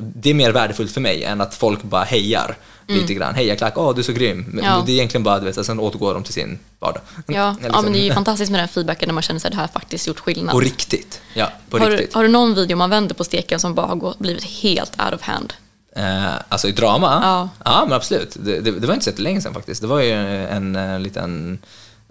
Det 0.00 0.30
är 0.30 0.34
mer 0.34 0.52
värdefullt 0.52 0.92
för 0.92 1.00
mig 1.00 1.24
än 1.24 1.40
att 1.40 1.54
folk 1.54 1.82
bara 1.82 2.04
hejar 2.04 2.56
lite 2.86 3.14
grann. 3.14 3.34
Heja 3.34 3.56
klack, 3.56 3.72
åh 3.78 3.94
du 3.94 4.00
är 4.00 4.04
så 4.04 4.12
grym. 4.12 4.44
Men 4.48 4.64
Ja. 4.64 4.82
Det 4.86 4.92
är 4.92 4.94
egentligen 4.94 5.22
bara, 5.22 5.38
du 5.38 5.44
vet, 5.46 5.66
sen 5.66 5.80
återgår 5.80 6.14
de 6.14 6.22
till 6.22 6.32
sin 6.34 6.58
vardag. 6.78 7.02
Ja, 7.16 7.22
Ja, 7.26 7.34
ja 7.60 7.66
liksom. 7.66 7.84
men 7.84 7.92
det 7.92 7.98
är 7.98 8.04
ju 8.04 8.12
fantastiskt 8.22 8.50
med 8.52 8.60
den 8.60 8.68
feedbacken 8.68 9.06
när 9.08 9.14
man 9.14 9.22
känner 9.22 9.40
sig 9.40 9.48
att 9.48 9.52
det 9.54 9.60
här 9.60 9.66
faktiskt 9.68 10.06
gjort 10.06 10.18
skillnad. 10.20 10.52
På 10.52 10.60
riktigt. 10.60 11.20
Ja, 11.34 11.52
på 11.70 11.78
har, 11.78 11.90
du, 11.90 11.96
riktigt. 11.96 12.14
har 12.14 12.22
du 12.22 12.28
någon 12.28 12.54
video 12.54 12.76
man 12.76 12.90
vänder 12.90 13.14
på 13.14 13.24
steken 13.24 13.60
som 13.60 13.74
bara 13.74 13.86
har 13.86 14.14
blivit 14.18 14.44
helt 14.44 15.00
out 15.04 15.14
of 15.14 15.22
hand? 15.22 15.52
Eh, 15.96 16.34
alltså 16.48 16.68
i 16.68 16.72
drama? 16.72 17.20
Ja. 17.22 17.48
ja 17.64 17.84
men 17.84 17.92
absolut. 17.92 18.36
Det, 18.40 18.60
det, 18.60 18.70
det 18.70 18.86
var 18.86 18.94
inte 18.94 19.12
så 19.16 19.22
länge 19.22 19.40
sedan 19.40 19.54
faktiskt. 19.54 19.80
Det 19.80 19.86
var 19.86 20.00
ju 20.00 20.12
en, 20.46 20.76
eh, 20.76 21.00
liten, 21.00 21.58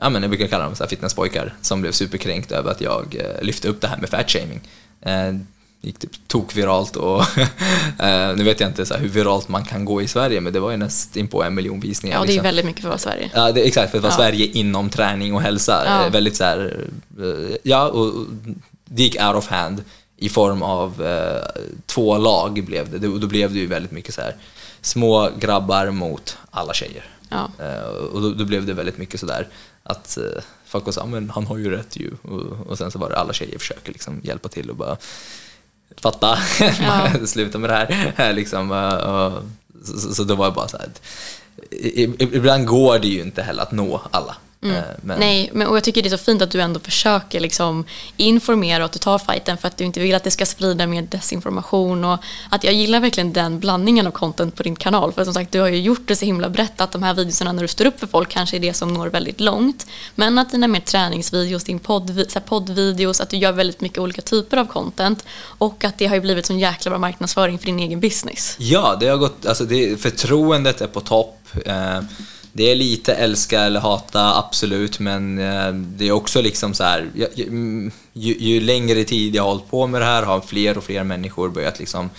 ja 0.02 0.10
men 0.10 0.22
jag 0.22 0.30
brukar 0.32 0.48
kalla 0.48 0.63
dem 0.63 0.76
så 0.76 0.84
här 0.84 0.89
fitnesspojkar, 0.89 1.54
som 1.62 1.82
blev 1.82 1.91
superkränkt 1.91 2.52
över 2.52 2.72
att 2.72 2.82
jag 2.82 3.15
eh, 3.20 3.41
lyfte 3.46 3.67
upp 3.67 3.82
det 3.82 3.88
här 3.88 3.98
med 3.98 4.10
fatshaming. 4.10 4.62
Gick 5.82 6.00
typ 6.00 6.12
tokviralt 6.28 6.96
och 6.96 7.22
eh, 8.00 8.36
nu 8.36 8.44
vet 8.44 8.60
jag 8.60 8.70
inte 8.70 8.86
så 8.86 8.94
hur 8.96 9.10
viralt 9.10 9.48
man 9.50 9.66
kan 9.66 9.86
gå 9.86 10.02
i 10.02 10.08
Sverige 10.08 10.42
men 10.42 10.54
det 10.54 10.60
var 10.60 10.72
ju 10.72 10.78
nästan 10.78 11.28
på 11.28 11.44
en 11.44 11.56
miljon 11.56 11.80
visningar. 11.80 12.16
Ja, 12.18 12.22
det 12.22 12.26
är 12.26 12.28
liksom. 12.28 12.44
väldigt 12.44 12.66
mycket 12.66 12.82
för 12.82 12.88
att 12.90 13.06
vara 13.06 13.13
Sverige. 13.16 13.32
Ja, 13.34 13.52
det, 13.52 13.62
exakt, 13.68 13.92
för 13.92 13.98
att 13.98 14.04
vara 14.04 14.13
Ja. 14.13 14.18
Sverige 14.18 14.46
inom 14.46 14.90
träning 14.90 15.34
och 15.34 15.42
hälsa. 15.42 15.84
Ja. 15.86 16.06
Eh, 16.06 16.12
Väldigt 16.12 16.36
så 16.36 16.44
här, 16.44 16.86
eh, 17.20 17.56
ja, 17.63 17.88
och 17.88 18.13
det 18.86 19.04
gick 19.04 19.16
out 19.22 19.36
of 19.36 19.48
hand 19.48 19.84
i 20.18 20.30
form 20.30 20.62
av 20.62 21.06
eh, 21.06 21.62
två 21.86 22.18
lag 22.18 22.63
blev 22.66 22.92
det. 22.92 22.98
det. 22.98 23.20
Då 23.20 23.28
blev 23.28 23.54
det 23.54 23.60
ju 23.60 23.68
väldigt 23.68 23.92
mycket 23.92 24.13
så 24.13 24.22
här 24.22 24.36
små 24.82 25.30
grabbar 25.40 25.90
mot 25.92 26.38
alla 26.52 26.74
tjejer. 26.74 27.04
Ja. 27.30 27.52
Eh, 27.60 27.88
och 27.88 28.22
då, 28.22 28.30
då 28.30 28.46
blev 28.46 28.66
det 28.66 28.74
väldigt 28.74 28.98
mycket 28.98 29.20
sådär 29.20 29.48
att 29.84 30.18
eh, 30.18 30.42
folk 30.66 30.84
"Ja, 30.96 31.06
men 31.06 31.30
han 31.30 31.48
har 31.48 31.58
ju 31.58 31.70
rätt 31.70 31.98
ju. 31.98 32.12
Och, 32.22 32.68
och 32.68 32.78
sen 32.78 32.92
så 32.92 33.00
var 33.00 33.10
det 33.10 33.18
alla 33.18 33.34
tjejer 33.34 33.60
försöker 33.60 33.92
liksom 33.92 34.20
hjälpa 34.24 34.50
till 34.50 34.70
och 34.70 34.76
bara 34.76 34.98
fatta, 35.97 36.38
Ja. 36.82 37.12
sluta 37.26 37.58
med 37.58 37.69
det 37.69 38.13
här. 38.15 38.34
liksom, 38.34 38.71
eh, 38.71 38.93
och, 38.93 39.43
så, 39.84 40.13
så, 40.13 40.23
då 40.23 40.36
var 40.36 40.45
jag 40.45 40.54
bara 40.54 40.67
så 40.67 40.78
här, 40.78 40.89
ibland 42.19 42.65
går 42.65 43.00
det 43.00 43.08
ju 43.08 43.21
inte 43.21 43.41
heller 43.41 43.63
att 43.63 43.71
nå 43.71 44.02
alla. 44.12 44.36
Eh, 44.62 44.70
Men, 45.02 45.20
Nej, 45.20 45.50
men, 45.54 45.67
och 45.67 45.76
jag 45.76 45.84
tycker 45.84 46.02
det 46.02 46.08
är 46.08 46.17
så 46.17 46.24
fint 46.24 46.41
att 46.41 46.52
du 46.52 46.62
ändå 46.62 46.80
försöker 46.80 47.39
liksom 47.39 47.86
informera 48.17 48.84
och 48.84 48.86
att 48.86 48.91
du 48.91 49.00
tar 49.00 49.17
fighten 49.20 49.58
för 49.58 49.67
att 49.67 49.78
du 49.78 49.84
inte 49.84 50.00
vill 50.00 50.15
att 50.15 50.24
det 50.24 50.32
ska 50.32 50.46
sprida 50.46 50.88
mer 50.88 51.02
desinformation 51.02 52.06
och 52.06 52.20
att 52.50 52.63
jag 52.63 52.74
gillar 52.74 53.00
verkligen 53.00 53.34
den 53.34 53.60
blandningen 53.60 54.08
av 54.08 54.12
content 54.12 54.56
på 54.56 54.63
din 54.63 54.76
kanal 54.76 55.12
för 55.12 55.24
som 55.24 55.34
sagt 55.34 55.52
du 55.52 55.60
har 55.60 55.67
ju 55.67 55.80
gjort 55.80 56.08
det 56.08 56.15
så 56.15 56.26
himla 56.26 56.50
brett 56.50 56.82
att 56.82 56.91
de 56.91 57.04
här 57.04 57.13
videorna 57.13 57.52
när 57.52 57.62
du 57.62 57.67
står 57.67 57.86
upp 57.86 58.00
för 58.00 58.08
folk 58.08 58.30
kanske 58.30 58.58
är 58.58 58.60
det 58.60 58.74
som 58.74 58.93
når 58.93 59.08
väldigt 59.08 59.39
långt 59.39 59.88
men 60.15 60.38
att 60.38 60.52
dina 60.52 60.67
mer 60.67 60.80
träningsvideos, 60.80 61.63
din 61.63 61.80
podd, 61.80 62.26
så 62.30 62.39
poddvideos, 62.39 63.22
att 63.22 63.30
du 63.30 63.38
gör 63.38 63.52
väldigt 63.52 63.82
mycket 63.82 63.98
olika 63.98 64.22
typer 64.22 64.58
av 64.58 64.65
content 64.65 65.26
och 65.39 65.84
att 65.84 65.98
det 65.98 66.06
har 66.06 66.15
ju 66.15 66.22
blivit 66.22 66.46
sån 66.46 66.60
jäkla 66.60 66.89
bra 66.89 67.00
marknadsföring 67.00 67.60
för 67.60 67.65
din 67.65 67.80
egen 67.80 68.00
business. 68.00 68.56
Ja, 68.60 68.98
det 69.00 69.08
har 69.08 69.17
gått, 69.17 69.46
alltså 69.46 69.65
det, 69.65 70.02
förtroendet 70.02 70.82
är 70.82 70.88
på 70.88 71.02
topp. 71.02 71.34
Eh, 71.65 72.00
det 72.58 72.72
är 72.72 72.76
lite 72.76 73.13
älska 73.13 73.62
eller 73.62 73.80
hata, 73.80 74.38
absolut, 74.38 75.00
men 75.00 75.39
eh, 75.39 75.74
det 75.74 76.08
är 76.08 76.12
också 76.12 76.41
liksom 76.41 76.74
så 76.74 76.84
här, 76.84 77.10
ju, 77.15 77.91
ju, 78.13 78.36
ju, 78.39 78.60
längre 78.60 79.04
tid 79.04 79.36
jag 79.36 79.43
har 79.43 79.50
hållit 79.50 79.70
på 79.70 79.88
med 79.88 80.02
det 80.02 80.06
här 80.06 80.24
har 80.24 80.41
fler 80.41 80.78
och 80.78 80.84
fler 80.84 81.04
människor 81.04 81.50
börjat 81.50 81.80
liksom 81.80 82.10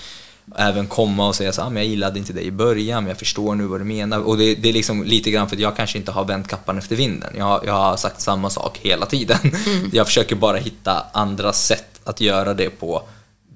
även 0.56 0.86
komma 0.86 1.28
och 1.28 1.34
säga 1.34 1.52
så 1.52 1.62
ah, 1.62 1.70
men 1.70 1.82
jag 1.82 1.90
gillade 1.90 2.18
inte 2.18 2.32
dig 2.32 2.44
i 2.44 2.50
början, 2.50 3.02
men 3.02 3.08
jag 3.08 3.18
förstår 3.18 3.54
nu 3.54 3.66
vad 3.66 3.80
du 3.80 3.84
menar. 3.84 4.18
Och 4.20 4.38
det, 4.38 4.54
det 4.54 4.68
är 4.68 4.72
liksom 4.72 5.04
lite 5.04 5.30
grann 5.30 5.48
för 5.48 5.56
att 5.56 5.62
jag 5.62 5.76
kanske 5.76 5.98
inte 5.98 6.12
har 6.12 6.24
vänt 6.24 6.48
kappan 6.48 6.78
efter 6.78 6.96
vinden. 6.96 7.34
Jag, 7.36 7.66
jag 7.66 7.72
har 7.72 7.96
sagt 7.96 8.20
samma 8.20 8.50
sak 8.50 8.78
hela 8.82 9.06
tiden. 9.06 9.38
Jag 9.92 10.06
försöker 10.06 10.36
bara 10.36 10.56
hitta 10.56 11.06
andra 11.12 11.52
sätt 11.52 12.00
att 12.04 12.20
göra 12.20 12.54
det 12.54 12.70
på, 12.70 13.02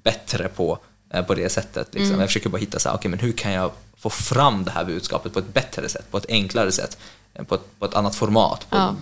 bättre 0.02 0.48
på, 0.48 0.78
eh, 1.14 1.22
på 1.22 1.34
det 1.34 1.52
sättet. 1.52 1.88
Liksom. 1.90 2.08
Mm. 2.08 2.20
Jag 2.20 2.28
försöker 2.28 2.48
bara 2.48 2.58
hitta 2.58 2.78
så 2.78 2.88
här, 2.88 2.96
okay, 2.96 3.10
men 3.10 3.18
hur 3.18 3.32
kan 3.32 3.52
jag 3.52 3.70
få 4.02 4.10
fram 4.10 4.64
det 4.64 4.70
här 4.70 4.84
budskapet 4.84 5.32
på 5.32 5.38
ett 5.38 5.54
bättre 5.54 5.88
sätt, 5.88 6.10
på 6.10 6.16
ett 6.18 6.26
enklare 6.28 6.72
sätt, 6.72 6.98
eh, 7.34 7.44
på 7.44 7.54
ett, 7.54 7.78
på 7.78 7.84
ett 7.84 7.94
annat 7.94 8.14
format, 8.14 8.70
på, 8.70 8.76
Ja. 8.76 8.94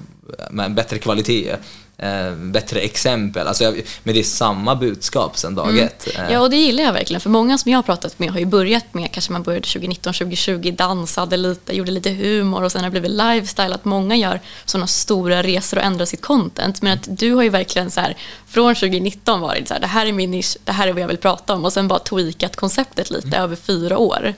med 0.51 0.67
en 0.67 0.75
bättre 0.75 0.99
kvalitet, 0.99 1.57
eh, 1.99 2.35
bättre 2.35 2.81
exempel. 2.81 3.47
Alltså 3.49 3.65
jag, 3.65 3.81
men 4.03 4.15
det 4.15 4.21
är 4.21 4.25
samma 4.25 4.75
budskap 4.77 5.39
sedan 5.39 5.55
dag 5.55 5.79
ett. 5.79 6.07
Eh, 6.15 6.21
Mm. 6.21 6.33
Ja, 6.33 6.41
och 6.41 6.51
det 6.51 6.57
gillar 6.57 6.85
jag 6.85 6.93
verkligen. 6.93 7.21
För 7.21 7.31
många 7.31 7.59
som 7.59 7.71
jag 7.71 7.79
har 7.79 7.83
pratat 7.83 8.19
med 8.19 8.31
har 8.31 8.39
ju 8.39 8.45
börjat 8.47 8.95
med, 8.95 9.13
kanske 9.13 9.33
man 9.33 9.43
började 9.43 9.67
2019, 9.67 10.13
2020, 10.13 10.75
dansade 10.79 11.37
lite, 11.37 11.77
gjorde 11.77 11.91
lite 11.91 12.11
humor 12.11 12.63
och 12.63 12.73
sen 12.73 12.81
har 12.85 12.91
det 12.91 13.01
blivit 13.01 13.11
lifestyle. 13.19 13.75
Att 13.75 13.85
många 13.85 14.17
gör 14.17 14.41
sådana 14.65 14.87
stora 14.87 15.43
resor 15.43 15.77
och 15.79 15.85
ändrar 15.85 16.07
sitt 16.07 16.23
content. 16.23 16.83
Men 16.83 16.93
att 16.93 17.07
du 17.19 17.33
har 17.35 17.43
ju 17.43 17.49
verkligen 17.49 17.91
så 17.91 18.01
här, 18.01 18.17
från 18.49 18.75
2019 18.75 19.41
varit 19.41 19.69
så 19.69 19.75
här, 19.75 19.81
det 19.81 19.87
här 19.87 20.07
är 20.07 20.13
min 20.13 20.31
nisch, 20.31 20.57
det 20.65 20.73
här 20.73 20.89
är 20.89 20.93
vad 20.93 21.03
jag 21.03 21.09
vill 21.09 21.17
prata 21.19 21.55
om. 21.55 21.65
Och 21.65 21.73
sen 21.73 21.89
bara 21.89 21.99
tweakat 21.99 22.57
konceptet 22.57 23.11
lite 23.11 23.37
över 23.37 23.57
fyra 23.57 23.99
år. 23.99 24.35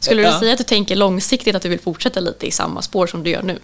Skulle 0.00 0.22
du 0.22 0.28
Ja. 0.28 0.40
säga 0.40 0.52
att 0.52 0.58
du 0.58 0.64
tänker 0.64 0.96
långsiktigt 0.96 1.54
att 1.54 1.62
du 1.62 1.68
vill 1.68 1.80
fortsätta 1.80 2.20
lite 2.20 2.46
i 2.46 2.50
samma 2.50 2.82
spår 2.82 3.06
som 3.06 3.22
du 3.22 3.30
gör 3.30 3.42
nu? 3.42 3.58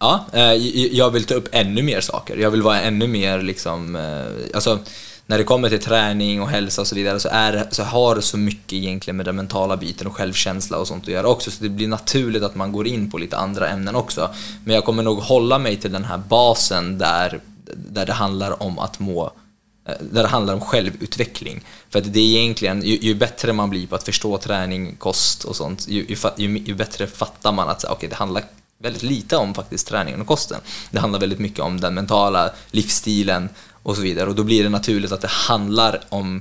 Ja, 0.00 0.26
eh, 0.32 0.52
jag 0.96 1.10
vill 1.10 1.24
ta 1.24 1.34
upp 1.34 1.48
ännu 1.52 1.82
mer 1.82 2.00
saker. 2.00 2.36
Jag 2.36 2.50
vill 2.50 2.62
vara 2.62 2.80
ännu 2.80 3.06
mer 3.06 3.42
liksom, 3.42 3.96
eh, 3.96 4.54
alltså 4.54 4.78
när 5.26 5.38
det 5.38 5.44
kommer 5.44 5.68
till 5.68 5.80
träning 5.82 6.42
och 6.42 6.48
hälsa 6.48 6.80
och 6.80 6.86
så 6.86 6.94
vidare 6.94 7.20
så, 7.20 7.28
är, 7.32 7.66
så 7.70 7.82
har 7.82 8.14
det 8.14 8.22
så 8.22 8.36
mycket 8.38 8.72
egentligen 8.72 9.16
med 9.16 9.26
den 9.26 9.36
mentala 9.36 9.76
biten 9.76 10.06
och 10.06 10.16
självkänsla 10.16 10.76
och 10.78 10.86
sånt 10.86 11.02
att 11.04 11.08
göra 11.10 11.28
också. 11.28 11.50
Så 11.50 11.62
det 11.62 11.68
blir 11.68 11.88
naturligt 11.88 12.42
att 12.42 12.54
man 12.54 12.72
går 12.72 12.86
in 12.86 13.10
på 13.10 13.18
lite 13.18 13.36
andra 13.36 13.68
ämnen 13.68 13.94
också. 13.96 14.30
Men 14.64 14.74
jag 14.74 14.84
kommer 14.84 15.02
nog 15.02 15.18
hålla 15.18 15.58
mig 15.58 15.76
till 15.76 15.92
den 15.92 16.04
här 16.04 16.18
basen 16.18 16.98
där, 16.98 17.40
där 17.76 18.06
det 18.06 18.12
handlar 18.12 18.62
om 18.62 18.78
att 18.78 18.98
må 18.98 19.30
Eh, 19.88 19.94
där 20.00 20.22
det 20.22 20.28
handlar 20.28 20.54
om 20.54 20.60
självutveckling. 20.60 21.64
För 21.90 21.98
att 21.98 22.12
det 22.12 22.20
är 22.20 22.38
egentligen, 22.38 22.82
ju, 22.82 22.98
ju 22.98 23.14
bättre 23.14 23.52
man 23.52 23.70
blir 23.70 23.86
på 23.86 23.94
att 23.94 24.04
förstå 24.04 24.38
träning, 24.38 24.96
kost 24.96 25.44
och 25.44 25.56
sånt, 25.56 25.88
ju, 25.88 26.06
ju, 26.08 26.16
ju, 26.36 26.58
ju 26.58 26.74
bättre 26.74 27.06
fattar 27.06 27.52
man 27.52 27.68
att 27.68 27.84
okay, 27.84 28.08
det 28.08 28.14
handlar 28.14 28.44
väldigt 28.78 29.02
lite 29.02 29.36
om 29.36 29.54
faktiskt 29.54 29.88
träningen 29.88 30.20
och 30.20 30.26
kosten. 30.26 30.60
Det 30.90 31.00
handlar 31.00 31.20
väldigt 31.20 31.38
mycket 31.38 31.60
om 31.60 31.80
den 31.80 31.94
mentala 31.94 32.50
livsstilen 32.70 33.48
och 33.82 33.96
så 33.96 34.02
vidare. 34.02 34.28
Och 34.28 34.34
då 34.34 34.44
blir 34.44 34.62
det 34.62 34.68
naturligt 34.68 35.12
att 35.12 35.20
det 35.20 35.28
handlar 35.28 36.00
om 36.08 36.40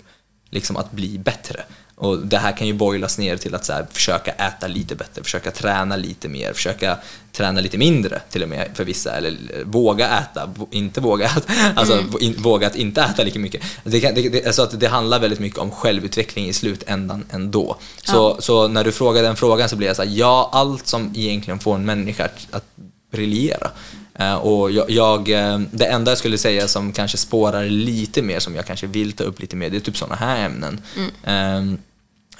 liksom 0.49 0.77
att 0.77 0.91
bli 0.91 1.17
bättre. 1.17 1.63
Och 1.99 2.17
det 2.17 2.37
här 2.37 2.57
kan 2.57 2.67
ju 2.67 2.73
boilas 2.73 3.17
ner 3.17 3.37
till 3.37 3.55
att 3.55 3.65
så 3.65 3.73
här, 3.73 3.87
försöka 3.91 4.31
äta 4.31 4.67
lite 4.67 4.95
bättre, 4.95 5.23
försöka 5.23 5.51
träna 5.51 5.95
lite 5.95 6.29
mer, 6.29 6.53
försöka 6.53 6.97
träna 7.31 7.61
lite 7.61 7.77
mindre 7.77 8.21
till 8.29 8.43
och 8.43 8.49
med 8.49 8.69
för 8.73 8.83
vissa, 8.83 9.17
eller 9.17 9.29
eh, 9.29 9.65
våga 9.65 10.19
äta, 10.19 10.49
inte 10.71 11.01
våga 11.01 11.25
äta, 11.25 11.53
alltså 11.75 12.03
in, 12.19 12.35
våga 12.37 12.67
att 12.67 12.75
inte 12.75 13.01
äta 13.01 13.23
lika 13.23 13.39
mycket. 13.39 13.63
Det, 13.83 13.99
kan, 13.99 14.15
det, 14.15 14.29
det, 14.29 14.45
alltså 14.45 14.61
att 14.61 14.79
det 14.79 14.87
handlar 14.87 15.19
väldigt 15.19 15.39
mycket 15.39 15.59
om 15.59 15.71
självutveckling 15.71 16.47
i 16.47 16.53
slutändan 16.53 17.25
ändå. 17.31 17.77
Så, 18.03 18.37
så 18.39 18.67
när 18.67 18.83
du 18.83 18.91
frågar 18.91 19.23
den 19.23 19.35
frågan 19.35 19.69
så 19.69 19.75
blir 19.75 19.87
jag 19.87 19.95
så 19.95 20.03
här, 20.03 20.11
ja, 20.13 20.49
allt 20.53 20.87
som 20.87 21.13
egentligen 21.15 21.59
får 21.59 21.75
en 21.75 21.85
människa 21.85 22.25
att, 22.25 22.47
att 22.51 22.65
briljera. 23.11 23.71
Eh, 24.19 24.35
och 24.35 24.71
jag, 24.71 24.89
jag, 24.89 25.29
eh, 25.29 25.59
det 25.71 25.85
enda 25.85 26.11
jag 26.11 26.17
skulle 26.17 26.37
säga 26.37 26.67
som 26.67 26.91
kanske 26.91 27.17
spårar 27.17 27.65
lite 27.65 28.21
mer, 28.21 28.39
som 28.39 28.55
jag 28.55 28.65
kanske 28.65 28.87
vill 28.87 29.13
ta 29.13 29.23
upp 29.23 29.39
lite 29.39 29.55
mer, 29.55 29.69
det 29.69 29.77
är 29.77 29.81
typ 29.81 29.97
sådana 29.97 30.15
här 30.15 30.45
ämnen. 30.45 30.81
Ehm, 31.23 31.73
eh, 31.73 31.79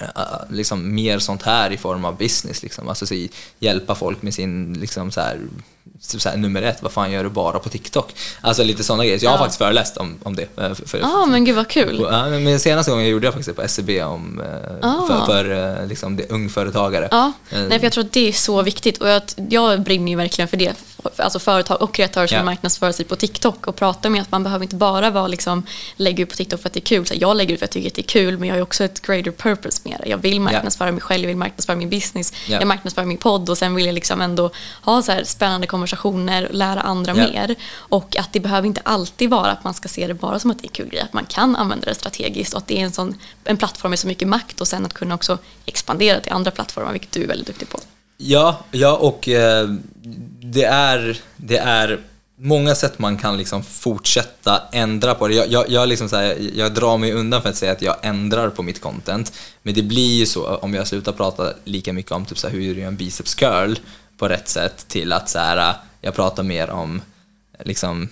Eh, 0.00 0.40
liksom 0.50 0.94
mer 0.94 1.18
sånt 1.18 1.42
här 1.42 1.70
i 1.70 1.76
form 1.76 2.04
av 2.04 2.16
business, 2.16 2.62
liksom. 2.62 2.88
alltså 2.88 3.06
så, 3.06 3.26
hjälpa 3.58 3.94
folk 3.94 4.22
med 4.22 4.34
sin, 4.34 4.72
liksom 4.72 5.10
så 5.10 5.20
här, 5.20 5.38
så 6.00 6.28
här, 6.28 6.36
nummer 6.36 6.62
ett, 6.62 6.82
vad 6.82 6.92
fan 6.92 7.12
gör 7.12 7.24
du 7.24 7.30
bara 7.30 7.58
på 7.58 7.68
TikTok? 7.68 8.14
Alltså 8.40 8.62
lite 8.64 8.84
sådana 8.84 9.04
grejer. 9.04 9.18
Så 9.18 9.24
jag 9.24 9.30
har 9.30 9.36
Ja. 9.38 9.42
faktiskt 9.42 9.58
föreläst 9.58 9.96
om, 9.96 10.18
om 10.22 10.36
det. 10.36 10.42
eh, 10.58 10.72
Ja, 10.92 11.22
ah, 11.22 11.26
men 11.26 11.44
gud 11.44 11.56
vad 11.56 11.68
kul. 11.68 12.06
Ja, 12.10 12.26
men 12.30 12.60
senaste 12.60 12.90
gången 12.90 13.06
gjorde 13.08 13.26
jag 13.26 13.34
faktiskt 13.34 13.56
på 13.56 13.62
SCB 13.62 14.02
om, 14.02 14.40
eh, 14.40 14.78
Ah. 14.90 15.06
för, 15.06 15.26
för 15.26 15.80
eh, 15.82 15.86
liksom, 15.86 16.16
det 16.16 16.30
ungföretagare. 16.30 17.08
Ja, 17.10 17.32
Eh, 17.50 17.58
nej, 17.68 17.78
för 17.78 17.86
jag 17.86 17.92
tror 17.92 18.04
att 18.04 18.12
det 18.12 18.28
är 18.28 18.32
så 18.32 18.62
viktigt 18.62 18.98
och 18.98 19.08
jag, 19.08 19.22
jag 19.50 19.80
brinner 19.80 20.12
ju 20.12 20.16
verkligen 20.16 20.48
för 20.48 20.56
det. 20.56 20.72
Alltså 21.16 21.38
företag 21.38 21.82
och 21.82 21.94
kreatörer 21.94 22.26
som 22.26 22.36
Ja. 22.38 22.44
marknadsför 22.44 22.92
sig 22.92 23.04
på 23.04 23.16
TikTok 23.16 23.66
och 23.66 23.76
pratar 23.76 24.10
med 24.10 24.22
att 24.22 24.30
man 24.30 24.42
behöver 24.44 24.62
inte 24.64 24.76
bara 24.76 25.10
vara 25.10 25.26
liksom, 25.26 25.66
lägga 25.96 26.22
ut 26.22 26.28
på 26.30 26.36
TikTok 26.36 26.60
för 26.60 26.68
att 26.68 26.72
det 26.72 26.78
är 26.78 26.82
kul. 26.96 27.06
Så 27.06 27.14
jag 27.16 27.36
lägger 27.36 27.54
ut 27.54 27.58
för 27.60 27.64
att 27.64 27.74
jag 27.74 27.82
tycker 27.82 27.88
att 27.90 27.94
det 27.94 28.00
är 28.18 28.22
kul 28.22 28.38
men 28.38 28.48
jag 28.48 28.54
har 28.54 28.58
ju 28.58 28.62
också 28.62 28.84
ett 28.84 29.02
greater 29.02 29.30
purpose 29.30 29.80
med 29.84 30.00
det. 30.04 30.08
Jag 30.10 30.18
vill 30.18 30.40
marknadsföra 30.40 30.92
mig 30.92 31.00
själv, 31.00 31.22
jag 31.22 31.28
vill 31.28 31.36
marknadsföra 31.36 31.76
min 31.76 31.90
business, 31.90 32.32
Ja. 32.46 32.58
jag 32.58 32.66
marknadsför 32.68 33.04
min 33.04 33.18
podd 33.18 33.50
och 33.50 33.58
sen 33.58 33.74
vill 33.74 33.86
jag 33.86 33.94
liksom 33.94 34.20
ändå 34.20 34.50
ha 34.82 35.02
så 35.02 35.12
här 35.12 35.24
spännande 35.24 35.66
konversationer 35.78 36.48
och 36.48 36.54
lära 36.54 36.80
andra 36.80 37.16
Ja. 37.16 37.28
mer. 37.28 37.54
Och 37.72 38.16
att 38.16 38.32
det 38.32 38.40
behöver 38.40 38.66
inte 38.68 38.80
alltid 38.84 39.30
vara 39.30 39.50
att 39.50 39.64
man 39.64 39.74
ska 39.74 39.88
se 39.88 40.06
det 40.06 40.14
bara 40.14 40.38
som 40.38 40.50
att 40.50 40.58
det 40.58 40.64
är 40.66 40.68
en 40.68 40.72
kul 40.74 40.88
grej. 40.88 41.00
Att 41.00 41.12
man 41.12 41.26
kan 41.26 41.56
använda 41.56 41.86
det 41.86 41.94
strategiskt 41.94 42.54
och 42.54 42.58
att 42.58 42.66
det 42.66 42.80
är 42.80 42.84
en, 42.84 42.92
sån, 42.92 43.14
en 43.44 43.56
plattform 43.56 43.90
med 43.90 43.98
så 43.98 44.06
mycket 44.06 44.28
makt 44.28 44.60
och 44.60 44.68
sen 44.68 44.86
att 44.86 44.94
kunna 44.94 45.14
också 45.14 45.38
expandera 45.66 46.20
till 46.20 46.32
andra 46.32 46.50
plattformar, 46.50 46.92
vilket 46.92 47.12
du 47.12 47.22
är 47.22 47.26
väldigt 47.28 47.46
duktig 47.46 47.68
på. 47.68 47.78
Ja, 48.16 48.58
ja 48.70 48.96
och 48.96 49.28
eh, 49.28 49.68
det, 50.40 50.64
är, 50.64 51.20
det 51.36 51.58
är 51.58 52.00
många 52.40 52.74
sätt 52.74 52.98
man 52.98 53.16
kan 53.16 53.36
liksom 53.36 53.62
fortsätta 53.62 54.62
ändra 54.72 55.14
på 55.14 55.28
det. 55.28 55.34
Jag, 55.34 55.48
jag, 55.48 55.70
jag, 55.70 55.88
liksom 55.88 56.08
här, 56.12 56.36
jag 56.54 56.74
drar 56.74 56.98
mig 56.98 57.12
undan 57.12 57.42
för 57.42 57.48
att 57.48 57.56
säga 57.56 57.72
att 57.72 57.82
jag 57.82 57.96
ändrar 58.02 58.50
på 58.50 58.62
mitt 58.62 58.80
content. 58.80 59.32
Men 59.62 59.74
det 59.74 59.82
blir 59.82 60.18
ju 60.18 60.26
så 60.26 60.56
om 60.56 60.74
jag 60.74 60.86
slutar 60.86 61.12
prata 61.12 61.52
lika 61.64 61.92
mycket 61.92 62.12
om 62.12 62.26
typ 62.26 62.38
så 62.38 62.46
här, 62.48 62.54
hur 62.54 62.74
du 62.74 62.80
gör 62.80 62.88
en 62.88 62.96
biceps 62.96 63.34
curl 63.34 63.74
på 64.18 64.28
rätt 64.28 64.48
sätt 64.48 64.88
till 64.88 65.12
att 65.12 65.28
så 65.28 65.38
här, 65.38 65.74
jag 66.00 66.14
pratar 66.14 66.42
mer 66.42 66.70
om 66.70 67.02
liksom, 67.64 68.08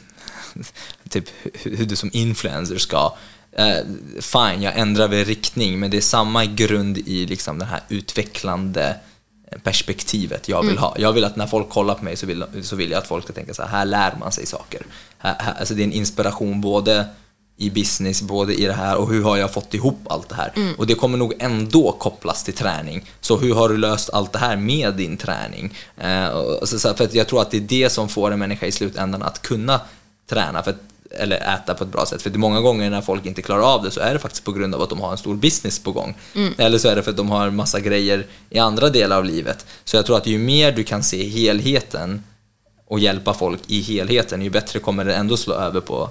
typ 1.09 1.29
hur, 1.63 1.87
du 1.87 1.97
som 1.97 2.11
influencer 2.13 2.79
ska 2.79 3.17
eh, 3.53 3.79
fine, 4.21 4.63
jag 4.63 4.79
ändrar 4.79 5.09
väl 5.09 5.25
riktning, 5.25 5.81
men 5.81 5.91
det 5.91 5.97
är 5.97 6.01
samma 6.01 6.45
grund 6.45 6.99
i 6.99 7.27
liksom 7.27 7.59
det 7.59 7.65
här 7.65 7.81
utvecklande 7.89 8.97
perspektivet 9.63 10.49
jag 10.49 10.67
vill 10.67 10.79
ha. 10.79 10.95
Jag 10.99 11.13
vill 11.13 11.25
att 11.25 11.37
när 11.37 11.47
folk 11.47 11.69
kollar 11.69 11.95
på 11.95 12.05
mig 12.05 12.17
så 12.17 12.27
vill, 12.27 12.45
så 12.63 12.77
vill 12.77 12.91
jag 12.91 12.99
att 12.99 13.07
folk 13.07 13.25
ska 13.25 13.33
tänka 13.33 13.55
så 13.55 13.63
här, 13.63 13.69
här 13.69 13.85
lär 13.85 14.17
man 14.21 14.33
sig 14.33 14.47
saker. 14.47 14.83
Här, 15.19 15.37
här, 15.39 15.55
alltså 15.59 15.75
det 15.75 15.83
är 15.83 15.85
en 15.85 15.93
inspiration 15.93 16.61
både 16.61 17.07
i 17.57 17.71
business, 17.71 18.23
både 18.23 18.55
i 18.55 18.65
det 18.65 18.73
här 18.73 18.97
och 18.97 19.09
hur 19.09 19.23
har 19.23 19.37
jag 19.37 19.53
fått 19.53 19.75
ihop 19.75 19.99
allt 20.07 20.29
det 20.29 20.35
här? 20.35 20.53
Och 20.79 20.87
det 20.87 20.95
kommer 20.95 21.19
nog 21.19 21.35
ändå 21.39 21.93
kopplas 21.93 22.45
till 22.45 22.55
träning. 22.55 23.11
Så 23.21 23.37
hur 23.37 23.55
har 23.55 23.69
du 23.69 23.77
löst 23.77 24.11
allt 24.11 24.33
det 24.33 24.39
här 24.39 24.57
med 24.57 24.95
din 24.95 25.17
träning? 25.17 25.75
Eh, 25.97 26.29
så, 26.63 26.79
så, 26.79 26.95
för 26.95 27.17
jag 27.17 27.27
tror 27.27 27.43
att 27.43 27.51
det 27.51 27.57
är 27.57 27.61
det 27.61 27.91
som 27.91 28.09
får 28.09 28.31
en 28.31 28.39
människa 28.39 28.67
i 28.67 28.73
slutändan 28.73 29.23
att 29.23 29.43
kunna 29.43 29.81
träna. 30.27 30.63
För 30.63 30.71
att 30.71 30.81
eller 31.11 31.55
äta 31.55 31.75
på 31.75 31.85
ett 31.85 31.93
bra 31.93 32.07
sätt. 32.07 32.23
För 32.23 32.31
det 32.31 32.37
är 32.37 32.39
många 32.39 32.61
gånger 32.61 32.91
när 32.91 33.01
folk 33.01 33.27
inte 33.27 33.43
klarar 33.43 33.75
av 33.75 33.83
det 33.83 33.91
så 33.91 34.01
är 34.01 34.13
det 34.13 34.19
faktiskt 34.19 34.45
på 34.45 34.53
grund 34.53 34.75
av 34.75 34.83
att 34.83 34.89
de 34.89 35.01
har 35.01 35.11
en 35.13 35.19
stor 35.19 35.35
business 35.35 35.79
på 35.79 35.93
gång. 35.93 36.15
Eller 36.59 36.79
så 36.79 36.89
är 36.89 36.97
det 36.97 37.03
för 37.03 37.11
att 37.11 37.17
de 37.17 37.31
har 37.31 37.51
massa 37.51 37.81
grejer 37.81 38.27
i 38.51 38.59
andra 38.59 38.89
delar 38.89 39.17
av 39.17 39.25
livet. 39.25 39.67
Så 39.85 39.97
jag 39.97 40.07
tror 40.07 40.17
att 40.17 40.27
ju 40.27 40.39
mer 40.39 40.73
du 40.73 40.85
kan 40.85 41.03
se 41.03 41.29
helheten 41.29 42.23
och 42.87 43.01
hjälpa 43.01 43.35
folk 43.35 43.61
i 43.67 43.81
helheten, 43.81 44.43
ju 44.43 44.51
bättre 44.51 44.79
kommer 44.79 45.05
det 45.05 45.15
ändå 45.15 45.37
slå 45.37 45.55
över 45.55 45.81
på 45.81 46.11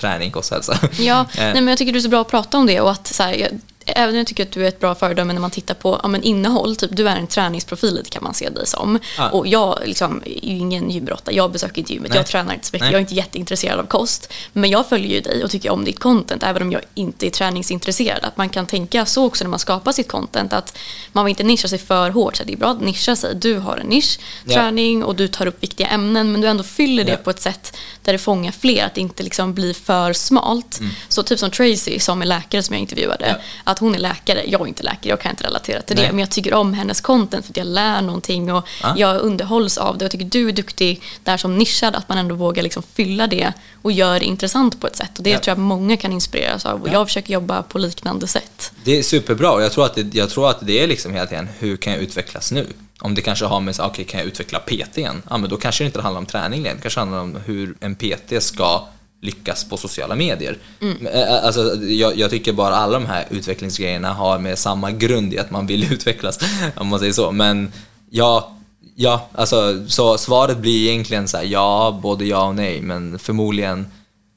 träning, 0.00 0.30
kost, 0.30 0.50
hälsa. 0.50 0.78
Ja, 0.98 1.20
Eh, 1.20 1.26
nej, 1.38 1.54
men 1.54 1.68
jag 1.68 1.78
tycker 1.78 1.92
du 1.92 1.98
är 1.98 2.02
så 2.02 2.08
bra 2.08 2.20
att 2.20 2.28
prata 2.28 2.58
om 2.58 2.66
det 2.66 2.80
och 2.80 2.90
att 2.90 3.06
så 3.06 3.22
här, 3.22 3.48
även 3.96 4.14
om 4.14 4.18
jag 4.18 4.26
tycker 4.26 4.42
att 4.42 4.52
du 4.52 4.64
är 4.64 4.68
ett 4.68 4.80
bra 4.80 4.94
föredöme 4.94 5.32
när 5.32 5.40
man 5.40 5.50
tittar 5.50 5.74
på 5.74 6.00
ja, 6.02 6.08
men 6.08 6.22
innehåll, 6.22 6.76
typ 6.76 6.90
du 6.96 7.08
är 7.08 7.16
en 7.16 7.26
träningsprofil 7.26 8.02
kan 8.10 8.22
man 8.24 8.34
se 8.34 8.48
dig 8.50 8.66
som. 8.66 8.98
Ja. 9.18 9.30
Och 9.30 9.46
jag 9.46 9.78
liksom, 9.84 10.22
är 10.24 10.30
ju 10.30 10.58
ingen 10.58 10.90
gymrottare, 10.90 11.34
jag 11.36 11.52
besöker 11.52 11.78
inte 11.78 11.92
gymmet, 11.92 12.10
Nej. 12.10 12.18
jag 12.18 12.26
tränar 12.26 12.54
inte 12.54 12.66
så 12.66 12.70
mycket, 12.72 12.84
Nej. 12.84 12.92
jag 12.92 12.98
är 12.98 13.00
inte 13.00 13.14
jätteintresserad 13.14 13.78
av 13.80 13.84
kost. 13.86 14.32
Men 14.52 14.70
jag 14.70 14.88
följer 14.88 15.10
ju 15.14 15.20
dig 15.20 15.44
och 15.44 15.50
tycker 15.50 15.70
om 15.70 15.84
ditt 15.84 15.98
content 15.98 16.42
även 16.42 16.62
om 16.62 16.72
jag 16.72 16.82
inte 16.94 17.26
är 17.26 17.30
träningsintresserad. 17.30 18.24
Att 18.24 18.36
man 18.36 18.48
kan 18.48 18.66
tänka 18.66 19.06
så 19.06 19.24
också 19.26 19.44
när 19.44 19.48
man 19.50 19.58
skapar 19.58 19.92
sitt 19.92 20.08
content 20.08 20.52
att 20.52 20.78
man 21.12 21.24
vill 21.24 21.30
inte 21.32 21.42
nischa 21.44 21.68
sig 21.68 21.78
för 21.78 22.10
hårt. 22.10 22.36
Så 22.36 22.44
det 22.44 22.52
är 22.52 22.56
bra 22.56 22.70
att 22.70 22.80
nischa 22.80 23.16
sig, 23.16 23.34
du 23.34 23.58
har 23.58 23.76
en 23.76 23.86
nisch, 23.86 24.18
Ja. 24.44 24.54
träning 24.54 25.04
och 25.04 25.14
du 25.16 25.28
tar 25.28 25.46
upp 25.46 25.62
viktiga 25.62 25.86
ämnen 25.86 26.32
men 26.32 26.40
du 26.40 26.48
ändå 26.48 26.62
fyller 26.62 27.04
det 27.04 27.16
på 27.16 27.30
ett 27.30 27.40
sätt 27.40 27.76
där 28.02 28.12
det 28.12 28.18
fångar 28.18 28.52
fler, 28.52 28.84
att 28.86 28.94
det 28.94 29.00
inte 29.00 29.22
liksom 29.22 29.54
blir 29.54 29.74
för 29.74 30.12
smalt. 30.12 30.80
Så 31.08 31.22
typ 31.22 31.38
som 31.38 31.50
Tracy 31.50 31.98
som 31.98 32.22
är 32.22 32.26
läkare 32.26 32.62
som 32.62 32.74
jag 32.74 32.80
intervjuade, 32.80 33.26
Mm. 33.30 33.40
Att 33.64 33.78
hon 33.80 33.94
är 33.94 33.98
läkare, 33.98 34.44
jag 34.46 34.60
är 34.60 34.66
inte 34.66 34.82
läkare, 34.82 35.08
jag 35.08 35.20
kan 35.20 35.30
inte 35.30 35.44
relatera 35.44 35.82
till 35.82 35.96
Nej. 35.96 36.04
det, 36.06 36.12
men 36.12 36.18
jag 36.18 36.30
tycker 36.30 36.54
om 36.54 36.74
hennes 36.74 37.00
content 37.00 37.44
för 37.44 37.52
att 37.52 37.56
jag 37.56 37.66
lär 37.66 38.02
någonting 38.02 38.52
och 38.52 38.66
Ja. 38.82 38.94
jag 38.96 39.20
underhålls 39.20 39.78
av 39.78 39.98
det. 39.98 40.04
Jag 40.04 40.10
tycker 40.12 40.24
du 40.24 40.48
är 40.48 40.52
duktig 40.52 41.02
där 41.24 41.36
som 41.36 41.58
nischad, 41.58 41.94
att 41.94 42.08
man 42.08 42.18
ändå 42.18 42.34
vågar 42.34 42.62
liksom 42.62 42.82
fylla 42.94 43.26
det 43.26 43.52
och 43.82 43.92
gör 43.92 44.18
det 44.20 44.24
intressant 44.26 44.80
på 44.80 44.86
ett 44.86 44.96
sätt. 44.96 45.18
Och 45.18 45.24
det 45.24 45.30
Ja. 45.30 45.38
tror 45.38 45.50
jag 45.50 45.58
många 45.58 45.96
kan 45.96 46.12
inspireras 46.12 46.66
av 46.66 46.82
och 46.82 46.88
Ja. 46.88 46.92
jag 46.92 47.06
försöker 47.06 47.32
jobba 47.32 47.62
på 47.62 47.78
liknande 47.78 48.26
sätt. 48.26 48.72
Det 48.84 48.98
är 48.98 49.02
superbra 49.02 49.52
och 49.52 49.62
jag 49.62 49.72
tror 49.72 49.84
att 49.86 49.94
det, 49.94 50.14
jag 50.14 50.30
tror 50.30 50.50
att 50.50 50.58
det 50.60 50.82
är 50.82 50.86
liksom 50.86 51.14
hela 51.14 51.26
tiden, 51.26 51.48
hur 51.58 51.76
kan 51.76 51.92
jag 51.92 52.02
utvecklas 52.02 52.52
nu? 52.52 52.66
Om 53.00 53.14
det 53.14 53.22
kanske 53.22 53.44
har 53.44 53.60
med 53.60 53.76
okej 53.80 54.04
kan 54.04 54.20
jag 54.20 54.26
utveckla 54.26 54.58
PT 54.58 54.98
igen? 54.98 55.22
Ja 55.30 55.36
men 55.36 55.50
då 55.50 55.56
kanske 55.56 55.84
det 55.84 55.86
inte 55.86 56.00
handlar 56.02 56.18
om 56.20 56.26
träning 56.26 56.62
längre, 56.62 56.74
det 56.76 56.82
kanske 56.82 57.00
handlar 57.00 57.18
om 57.20 57.38
hur 57.46 57.74
en 57.80 57.94
PT 57.94 58.40
ska 58.42 58.88
lyckas 59.20 59.64
på 59.64 59.76
sociala 59.76 60.14
medier. 60.14 60.58
Äh, 60.80 61.44
Alltså, 61.44 61.74
jag, 61.74 62.16
jag 62.18 62.30
tycker 62.30 62.52
bara 62.52 62.76
alla 62.76 62.98
de 62.98 63.06
här 63.06 63.26
utvecklingsgrejerna 63.30 64.12
har 64.12 64.38
med 64.38 64.58
samma 64.58 64.90
grund 64.90 65.34
i 65.34 65.38
att 65.38 65.50
man 65.50 65.66
vill 65.66 65.92
utvecklas, 65.92 66.38
om 66.76 66.88
man 66.88 66.98
säger 66.98 67.12
så. 67.12 67.32
Men 67.32 67.72
ja, 68.10 68.56
ja 68.96 69.28
alltså, 69.34 69.86
så 69.88 70.18
svaret 70.18 70.58
blir 70.58 70.88
egentligen 70.88 71.28
så 71.28 71.36
här, 71.36 71.44
ja, 71.44 71.98
både 72.02 72.24
ja 72.24 72.46
och 72.46 72.54
nej, 72.54 72.80
men 72.80 73.18
förmodligen 73.18 73.86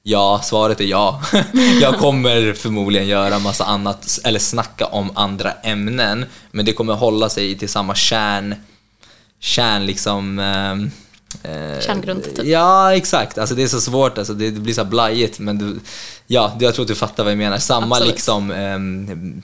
Ja, 0.06 0.42
svaret 0.44 0.80
är 0.82 0.86
ja. 0.86 1.22
Jag 1.82 1.98
kommer 2.00 2.54
förmodligen 2.54 3.08
göra 3.08 3.40
massa 3.40 3.64
annat, 3.66 4.20
eller 4.24 4.40
snacka 4.40 4.86
om 4.86 5.12
andra 5.16 5.52
ämnen, 5.52 6.26
men 6.52 6.66
det 6.66 6.74
kommer 6.74 6.94
hålla 6.94 7.30
sig 7.30 7.58
till 7.58 7.70
samma 7.70 7.96
kärn, 7.96 8.56
kärn 9.40 9.86
liksom 9.86 10.40
ehm, 10.40 10.92
eh, 11.44 11.80
Kärngrund, 11.80 12.24
typ. 12.24 12.46
Ja, 12.46 12.96
exakt. 12.96 13.38
Alltså 13.38 13.56
det 13.56 13.64
är 13.64 13.68
så 13.68 13.82
svårt, 13.82 14.18
alltså 14.18 14.34
det, 14.34 14.52
blir 14.52 14.74
så 14.74 14.84
blajigt. 14.86 15.40
Men 15.40 15.58
du, 15.58 15.80
ja, 16.28 16.58
jag 16.60 16.76
tror 16.76 16.84
att 16.84 16.88
du 16.88 16.96
fattar 16.96 17.24
vad 17.24 17.32
jag 17.32 17.38
menar. 17.38 17.58
Samma 17.58 17.96
Absolut. 17.96 18.14
liksom 18.14 18.52
ehm, 18.52 19.42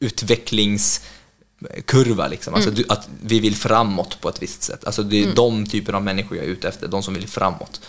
utvecklingskurva. 0.00 2.28
Liksom. 2.28 2.54
Alltså, 2.54 2.70
du, 2.70 2.84
att 2.88 3.08
vi 3.22 3.40
vill 3.40 3.56
framåt 3.56 4.20
på 4.20 4.28
ett 4.28 4.42
visst 4.42 4.62
sätt. 4.62 4.84
Alltså, 4.84 5.02
det 5.02 5.24
är 5.24 5.34
de 5.34 5.66
typer 5.66 5.92
av 5.92 6.02
människor 6.02 6.36
jag 6.36 6.46
är 6.46 6.50
ute 6.50 6.68
efter, 6.68 6.88
de 6.88 7.02
som 7.02 7.14
vill 7.14 7.28
framåt. 7.28 7.80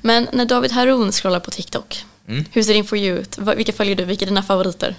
Men 0.00 0.28
när 0.32 0.44
David 0.44 0.72
Haroun 0.72 1.12
scrollar 1.12 1.40
på 1.40 1.50
TikTok, 1.50 2.04
Mm. 2.28 2.44
hur 2.52 2.62
ser 2.62 2.74
din 2.74 2.84
For 2.84 2.98
You 2.98 3.18
ut? 3.18 3.38
Vilka 3.56 3.72
följer 3.72 3.96
du? 3.96 4.04
Vilka 4.04 4.24
är 4.24 4.26
dina 4.26 4.42
favoriter? 4.42 4.96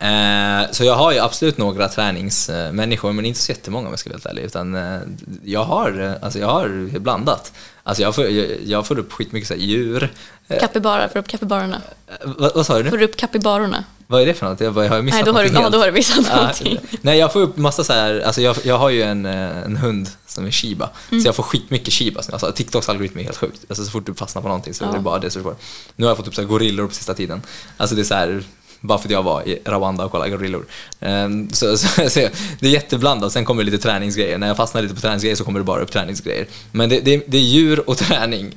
Eh, 0.00 0.70
så 0.70 0.84
jag 0.84 0.94
har 0.94 1.12
ju 1.12 1.18
absolut 1.18 1.58
några 1.58 1.88
träningsmänniskor, 1.88 3.12
men 3.12 3.24
inte 3.24 3.40
så 3.40 3.52
jättemånga 3.52 3.86
om 3.86 3.92
jag 3.92 3.98
ska 3.98 4.10
vara 4.10 4.14
helt 4.16 4.26
ärlig. 4.26 4.42
Utan 4.42 4.74
eh, 4.74 5.00
jag 5.44 5.64
har, 5.64 6.00
eh, 6.00 6.24
alltså 6.24 6.38
jag 6.38 6.46
har 6.48 6.98
blandat. 6.98 7.52
Alltså 7.82 8.02
jag 8.02 8.14
får, 8.14 8.24
jag, 8.28 8.46
jag 8.64 8.86
får 8.86 8.98
upp 8.98 9.12
skitmycket 9.12 9.48
så 9.48 9.54
här 9.54 9.60
djur. 9.60 10.12
Capybara, 10.60 11.08
får 11.08 11.18
upp 11.18 11.28
capybarorna? 11.28 11.82
vad, 12.24 12.54
vad 12.54 12.66
sa 12.66 12.82
du? 12.82 12.90
Får 12.90 12.98
du 12.98 13.04
upp 13.04 13.16
capybarorna? 13.16 13.84
Vad 14.06 14.22
är 14.22 14.26
det 14.26 14.34
för 14.34 14.46
något? 14.46 14.60
Jag, 14.60 14.72
har 14.72 14.82
jag 14.84 15.04
missat 15.04 15.16
Nej, 15.16 15.24
då 15.24 15.32
har, 15.32 15.44
du, 15.44 15.50
någonting 15.50 15.54
ja, 15.54 15.60
helt? 15.62 15.72
då 15.72 15.78
har 15.78 15.86
du 15.86 15.92
missat 15.92 16.26
Ja, 16.30 16.36
någonting. 16.36 16.78
nej, 17.02 17.18
jag 17.18 17.32
får 17.32 17.40
upp 17.40 17.56
massa 17.56 17.84
så 17.84 17.92
här, 17.92 18.20
alltså 18.20 18.40
jag, 18.42 18.56
jag 18.64 18.78
har 18.78 18.90
ju 18.90 19.02
en, 19.02 19.26
en 19.26 19.76
hund 19.76 20.10
som 20.26 20.46
är 20.46 20.50
shiba, 20.50 20.90
Mm. 21.10 21.22
så 21.22 21.28
jag 21.28 21.34
får 21.34 21.42
skitmycket 21.42 21.94
shiba. 21.94 22.20
Alltså, 22.32 22.52
TikToks 22.52 22.88
algoritm 22.88 23.18
är 23.18 23.22
helt 23.24 23.36
sjukt. 23.36 23.64
Alltså, 23.68 23.84
så 23.84 23.90
fort 23.90 24.06
du 24.06 24.14
fastnar 24.14 24.42
på 24.42 24.48
någonting 24.48 24.74
så 24.74 24.84
är 24.84 24.88
det 24.88 24.94
Ja. 24.96 25.00
bara 25.00 25.18
det 25.18 25.30
som 25.30 25.42
du 25.42 25.44
får. 25.48 25.56
Nu 25.96 26.04
har 26.04 26.10
jag 26.10 26.16
fått 26.16 26.28
upp 26.28 26.34
så 26.34 26.40
här 26.40 26.48
gorillor 26.48 26.86
på 26.88 26.94
sista 26.94 27.14
tiden. 27.14 27.42
Alltså 27.76 27.94
det 27.96 28.02
är 28.02 28.04
så 28.04 28.14
här, 28.14 28.42
bara 28.80 28.98
för 28.98 29.08
att 29.08 29.12
jag 29.12 29.22
var 29.22 29.48
i 29.48 29.58
Rwanda 29.64 30.04
och 30.04 30.10
kollade 30.10 30.30
gorillor. 30.30 30.66
Ehm, 31.00 31.50
så, 31.52 31.76
så, 31.78 31.88
så 32.10 32.20
det 32.60 32.66
är 32.66 32.70
jätteblandat, 32.70 33.32
sen 33.32 33.44
kommer 33.44 33.64
det 33.64 33.70
lite 33.70 33.82
träningsgrejer. 33.82 34.38
När 34.38 34.46
jag 34.46 34.56
fastnar 34.56 34.82
lite 34.82 34.94
på 34.94 35.00
träningsgrejer 35.00 35.36
så 35.36 35.44
kommer 35.44 35.60
det 35.60 35.64
bara 35.64 35.80
upp 35.82 35.92
träningsgrejer. 35.92 36.46
Men 36.72 36.88
det, 36.88 37.00
det, 37.00 37.22
det 37.26 37.36
är 37.38 37.42
djur 37.42 37.90
och 37.90 37.96
träning, 37.96 38.54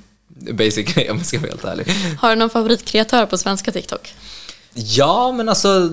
basically, 0.51 1.09
om 1.11 1.17
jag 1.17 1.25
ska 1.25 1.39
vara 1.39 1.49
helt 1.49 1.65
ärlig. 1.65 1.85
Har 2.19 2.29
du 2.29 2.35
någon 2.35 2.49
favoritkreatör 2.49 3.25
på 3.25 3.37
svenska 3.37 3.71
TikTok? 3.71 4.13
Ja, 4.73 5.31
men 5.31 5.49
alltså 5.49 5.89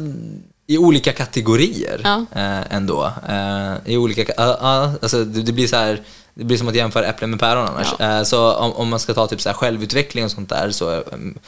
i 0.67 0.79
olika 0.79 1.13
kategorier 1.13 2.01
Ja. 2.05 2.25
eh, 2.35 2.75
ändå. 2.77 3.13
Eh, 3.29 3.93
I 3.93 3.97
olika, 3.97 4.25
ka- 4.25 4.33
ja, 4.37 4.59
ja, 4.61 4.93
alltså 5.03 5.25
det, 5.25 5.43
det 5.43 5.53
blir 5.53 5.67
så 5.67 5.77
här, 5.77 6.03
det 6.35 6.45
blir 6.45 6.57
som 6.59 6.69
att 6.69 6.75
jämföra 6.75 7.07
äpplen 7.07 7.31
med 7.31 7.41
päron 7.41 7.69
annars. 7.69 7.87
Ja. 7.99 8.19
Eh, 8.19 8.23
så 8.23 8.53
om, 8.55 8.73
om 8.73 8.89
man 8.89 9.01
ska 9.01 9.15
ta 9.15 9.27
typ 9.27 9.41
så 9.41 9.51
självutveckling 9.53 10.25
och 10.25 10.31
sånt 10.31 10.49
där 10.49 10.71
så 10.71 10.91
um, 11.01 11.39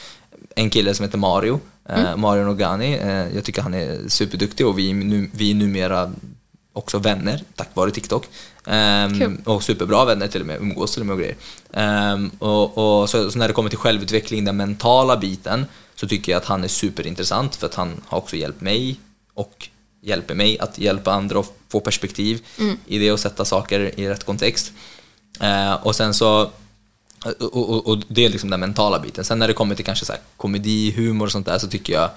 en 0.57 0.71
kille 0.71 0.95
som 0.95 1.05
heter 1.05 1.19
Mario, 1.19 1.61
Mm. 1.91 2.21
Mario 2.21 2.45
Nogani, 2.45 2.95
eh, 2.95 3.35
jag 3.35 3.45
tycker 3.45 3.63
han 3.63 3.75
är 3.75 4.09
superduktig 4.09 4.67
och 4.67 4.79
vi, 4.79 4.93
nu, 4.93 5.31
vi 5.33 5.51
är 5.51 5.55
numera 5.55 6.13
också 6.73 6.99
vänner 6.99 7.43
tack 7.55 7.69
vare 7.75 7.91
TikTok. 7.91 8.29
Ehm, 8.67 9.19
Kul. 9.19 9.37
och 9.45 9.63
superbra 9.63 10.05
vänner 10.05 10.29
till 10.29 10.41
och 10.41 10.47
med, 10.47 10.61
umgås 10.61 10.93
till 10.93 11.03
och 11.03 11.07
med 11.07 11.13
och 11.13 11.21
grejer. 11.21 11.37
Ehm, 11.73 12.31
och, 12.39 12.79
och 12.79 13.11
så, 13.11 13.31
så 13.31 13.39
när 13.39 13.49
det 13.49 13.55
kommer 13.55 13.71
till 13.71 13.79
självutveckling, 13.79 14.45
den 14.45 14.57
mentala 14.57 15.17
biten, 15.17 15.67
så 15.95 16.09
tycker 16.09 16.33
jag 16.33 16.41
att 16.41 16.45
han 16.47 16.65
är 16.65 16.69
superintressant 16.69 17.57
för 17.57 17.67
att 17.67 17.75
han 17.75 18.01
har 18.07 18.19
också 18.19 18.37
hjälpt 18.37 18.61
mig 18.61 19.01
och 19.35 19.69
hjälper 20.03 20.35
mig 20.35 20.59
att 20.59 20.79
hjälpa 20.79 21.13
andra 21.13 21.39
och 21.39 21.57
få 21.69 21.81
perspektiv 21.81 22.43
i 22.87 22.99
det 22.99 23.13
och 23.13 23.21
sätta 23.21 23.45
saker 23.45 24.01
i 24.01 24.09
rätt 24.09 24.25
kontext. 24.25 24.73
Eh, 25.41 25.75
och 25.75 25.97
sen 25.97 26.15
så 26.15 26.51
och, 27.25 27.71
och, 27.71 27.87
och 27.87 27.99
det 28.09 28.25
är 28.25 28.29
liksom 28.29 28.51
den 28.51 28.61
mentala 28.61 28.99
biten. 28.99 29.25
Sen 29.25 29.39
när 29.39 29.49
det 29.49 29.55
kommer 29.55 29.75
till 29.75 29.85
kanske 29.85 30.05
så 30.05 30.13
här 30.13 30.21
komedi, 30.37 30.93
humor 30.97 31.27
och 31.27 31.33
sånt 31.33 31.47
där 31.47 31.59
så 31.59 31.69
tycker 31.69 31.93
jag, 31.93 32.11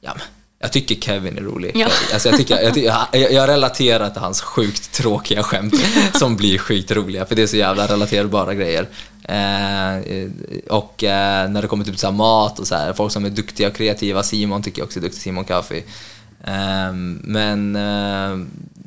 ja, 0.00 0.14
jag 0.62 0.72
tycker 0.72 0.94
Kevin 0.94 1.38
är 1.38 1.42
rolig. 1.42 1.72
Ja. 1.74 1.88
Alltså 2.12 2.28
jag, 2.28 2.38
tycker, 2.38 2.60
jag, 2.60 3.08
jag, 3.12 3.32
jag 3.32 3.48
relaterar 3.48 4.10
till 4.10 4.20
hans 4.20 4.40
sjukt 4.40 4.92
tråkiga 4.92 5.42
skämt 5.42 5.74
som 6.14 6.36
blir 6.36 6.58
skitroliga 6.58 7.26
för 7.26 7.34
det 7.34 7.42
är 7.42 7.46
så 7.46 7.56
jävla 7.56 7.86
relaterbara 7.86 8.54
grejer. 8.54 8.88
Eh, 9.22 10.30
och 10.68 11.04
eh, 11.04 11.50
när 11.50 11.62
det 11.62 11.68
kommer 11.68 11.84
till 11.84 11.98
så 11.98 12.06
här 12.06 12.14
mat 12.14 12.58
och 12.58 12.66
så 12.66 12.74
här, 12.74 12.92
folk 12.92 13.12
som 13.12 13.24
är 13.24 13.30
duktiga 13.30 13.68
och 13.68 13.74
kreativa, 13.74 14.22
Simon 14.22 14.62
tycker 14.62 14.80
jag 14.80 14.86
också 14.86 14.98
är 14.98 15.02
duktig, 15.02 15.20
Simon 15.20 15.44
Kaffi. 15.44 15.84
Eh, 16.44 16.92
men 17.22 17.76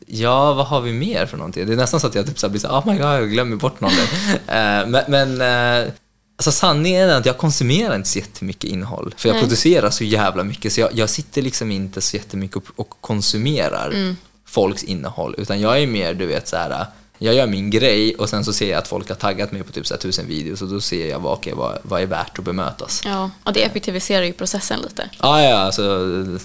ja, 0.06 0.54
vad 0.54 0.66
har 0.66 0.82
vi 0.82 0.94
mer 0.94 1.26
för 1.26 1.38
någonting? 1.38 1.66
Det 1.68 1.74
är 1.74 1.78
nästan 1.78 2.00
så 2.00 2.08
att 2.08 2.16
jag 2.16 2.26
typ 2.28 2.40
så 2.40 2.50
blir 2.50 2.60
så 2.62 2.68
oh 2.68 2.88
my 2.88 2.94
god, 2.98 3.06
jag 3.08 3.30
glömmer 3.32 3.56
bort 3.56 3.82
någon. 3.82 3.92
Eh, 4.48 4.88
men 4.88 5.04
men 5.08 5.42
eh, 5.42 5.92
Alltså 6.38 6.52
sanningen 6.52 7.10
är 7.10 7.18
att 7.18 7.26
jag 7.26 7.38
konsumerar 7.38 7.96
inte 7.96 8.10
så 8.10 8.20
jättemycket 8.20 8.64
innehåll. 8.64 9.14
För 9.18 9.30
jag 9.30 9.34
Nej. 9.34 9.42
producerar 9.44 9.90
så 9.90 10.04
jävla 10.04 10.44
mycket 10.44 10.74
så 10.74 10.82
jag, 10.82 10.90
jag 10.94 11.10
sitter 11.10 11.42
liksom 11.42 11.72
inte 11.72 12.02
så 12.02 12.18
jättemycket 12.18 12.58
och, 12.58 12.64
och 12.76 12.90
konsumerar 13.02 13.88
Mm. 13.92 14.18
folks 14.48 14.84
innehåll. 14.84 15.36
Utan 15.38 15.62
jag 15.62 15.82
är 15.82 15.88
mer, 15.88 16.14
du 16.14 16.26
vet 16.26 16.48
så 16.48 16.58
här. 16.58 16.86
Jag 17.18 17.36
gör 17.36 17.48
min 17.48 17.70
grej 17.70 18.16
och 18.16 18.30
sen 18.30 18.46
så 18.46 18.54
ser 18.54 18.70
jag 18.70 18.78
att 18.78 18.88
folk 18.88 19.10
har 19.10 19.16
taggat 19.16 19.52
mig 19.52 19.64
på 19.64 19.72
typ 19.72 19.88
så 19.88 19.98
tusen 19.98 20.28
videos 20.28 20.62
och 20.62 20.68
då 20.68 20.82
ser 20.82 21.10
jag 21.10 21.20
vad, 21.20 21.34
okej, 21.34 21.54
vad, 21.56 21.78
vad 21.82 22.02
är 22.02 22.06
värt 22.06 22.40
att 22.40 22.46
bemötas. 22.46 23.02
Ja, 23.06 23.32
och 23.44 23.54
det 23.54 23.64
effektiviserar 23.64 24.24
ju 24.24 24.34
processen 24.34 24.80
lite. 24.82 25.10
Ah, 25.18 25.42
ja, 25.42 25.56
alltså, 25.58 25.82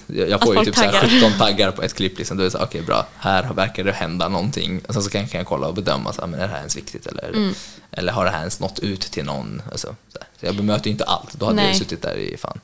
jag 0.06 0.28
jag 0.30 0.42
får 0.42 0.58
ju 0.58 0.64
typ 0.64 0.74
så 0.76 0.80
här 0.82 0.92
taggar. 0.92 1.20
17 1.20 1.38
taggar 1.38 1.70
på 1.70 1.82
ett 1.82 1.94
klipp. 1.94 2.18
Liksom. 2.18 2.36
Då 2.36 2.42
är 2.42 2.44
det 2.44 2.50
så 2.50 2.58
okej 2.58 2.82
bra, 2.82 3.06
här 3.16 3.52
verkar 3.54 3.84
det 3.84 3.92
hända 3.92 4.28
någonting. 4.28 4.80
Och 4.88 4.94
sen 4.94 5.02
så 5.02 5.10
kan, 5.10 5.28
kan 5.28 5.38
jag 5.38 5.46
kolla 5.46 5.66
och 5.66 5.74
bedöma, 5.74 6.12
så 6.12 6.26
men 6.26 6.40
är 6.40 6.46
det 6.46 6.52
här 6.52 6.58
ens 6.58 6.76
viktigt 6.76 7.06
eller, 7.06 7.28
Mm. 7.28 7.54
eller 7.92 8.12
har 8.12 8.24
det 8.24 8.30
här 8.30 8.38
ens 8.38 8.60
nått 8.60 8.78
ut 8.78 9.00
till 9.00 9.24
någon? 9.24 9.62
Alltså, 9.72 9.96
så, 10.12 10.18
så 10.40 10.46
jag 10.46 10.56
bemöter 10.56 10.86
ju 10.86 10.90
inte 10.92 11.04
allt, 11.04 11.34
då 11.34 11.46
hade 11.46 11.56
Nej. 11.56 11.66
jag 11.66 11.76
suttit 11.76 12.02
där 12.02 12.16
i 12.16 12.36
fan. 12.36 12.60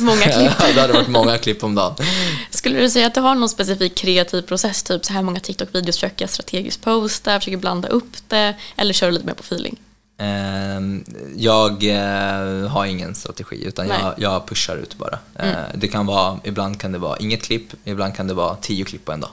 Många 0.04 0.22
klipp. 0.22 0.52
Ja, 0.60 0.66
det 0.74 0.80
hade 0.80 0.92
varit 0.92 1.08
många 1.08 1.38
klipp 1.38 1.64
om 1.64 1.74
dagen. 1.74 1.94
Skulle 2.50 2.80
du 2.80 2.90
säga 2.90 3.06
att 3.06 3.14
du 3.14 3.20
har 3.20 3.34
någon 3.34 3.48
specifik 3.48 3.94
kreativ 3.94 4.42
process, 4.42 4.82
typ 4.82 5.04
så 5.04 5.12
här 5.12 5.22
många 5.22 5.40
TikTok-videos 5.40 5.92
försöker 5.96 6.22
jag 6.22 6.30
strategiskt 6.30 6.80
posta, 6.82 7.38
försöker 7.40 7.56
blanda 7.58 7.88
upp 7.88 8.16
det, 8.28 8.54
eller 8.76 8.92
kör 8.92 9.06
du 9.06 9.12
lite 9.12 9.26
mer 9.26 9.34
på 9.34 9.42
feeling? 9.42 9.76
Ehm, 10.20 11.04
Jag 11.36 11.84
eh, 11.84 12.68
har 12.68 12.84
ingen 12.86 13.14
strategi 13.14 13.64
utan 13.64 13.88
jag, 13.88 14.14
jag 14.18 14.46
pushar 14.46 14.76
ut 14.76 14.98
bara. 14.98 15.18
Eh, 15.34 15.48
Det 15.74 15.88
kan 15.88 16.06
vara, 16.06 16.38
ibland 16.44 16.80
kan 16.80 16.92
det 16.92 16.98
vara 16.98 17.16
inget 17.18 17.42
klipp, 17.42 17.72
ibland 17.84 18.14
kan 18.16 18.26
det 18.26 18.34
vara 18.34 18.56
tio 18.56 18.84
klipp 18.84 19.04
på 19.04 19.12
en 19.12 19.20
dag. 19.20 19.30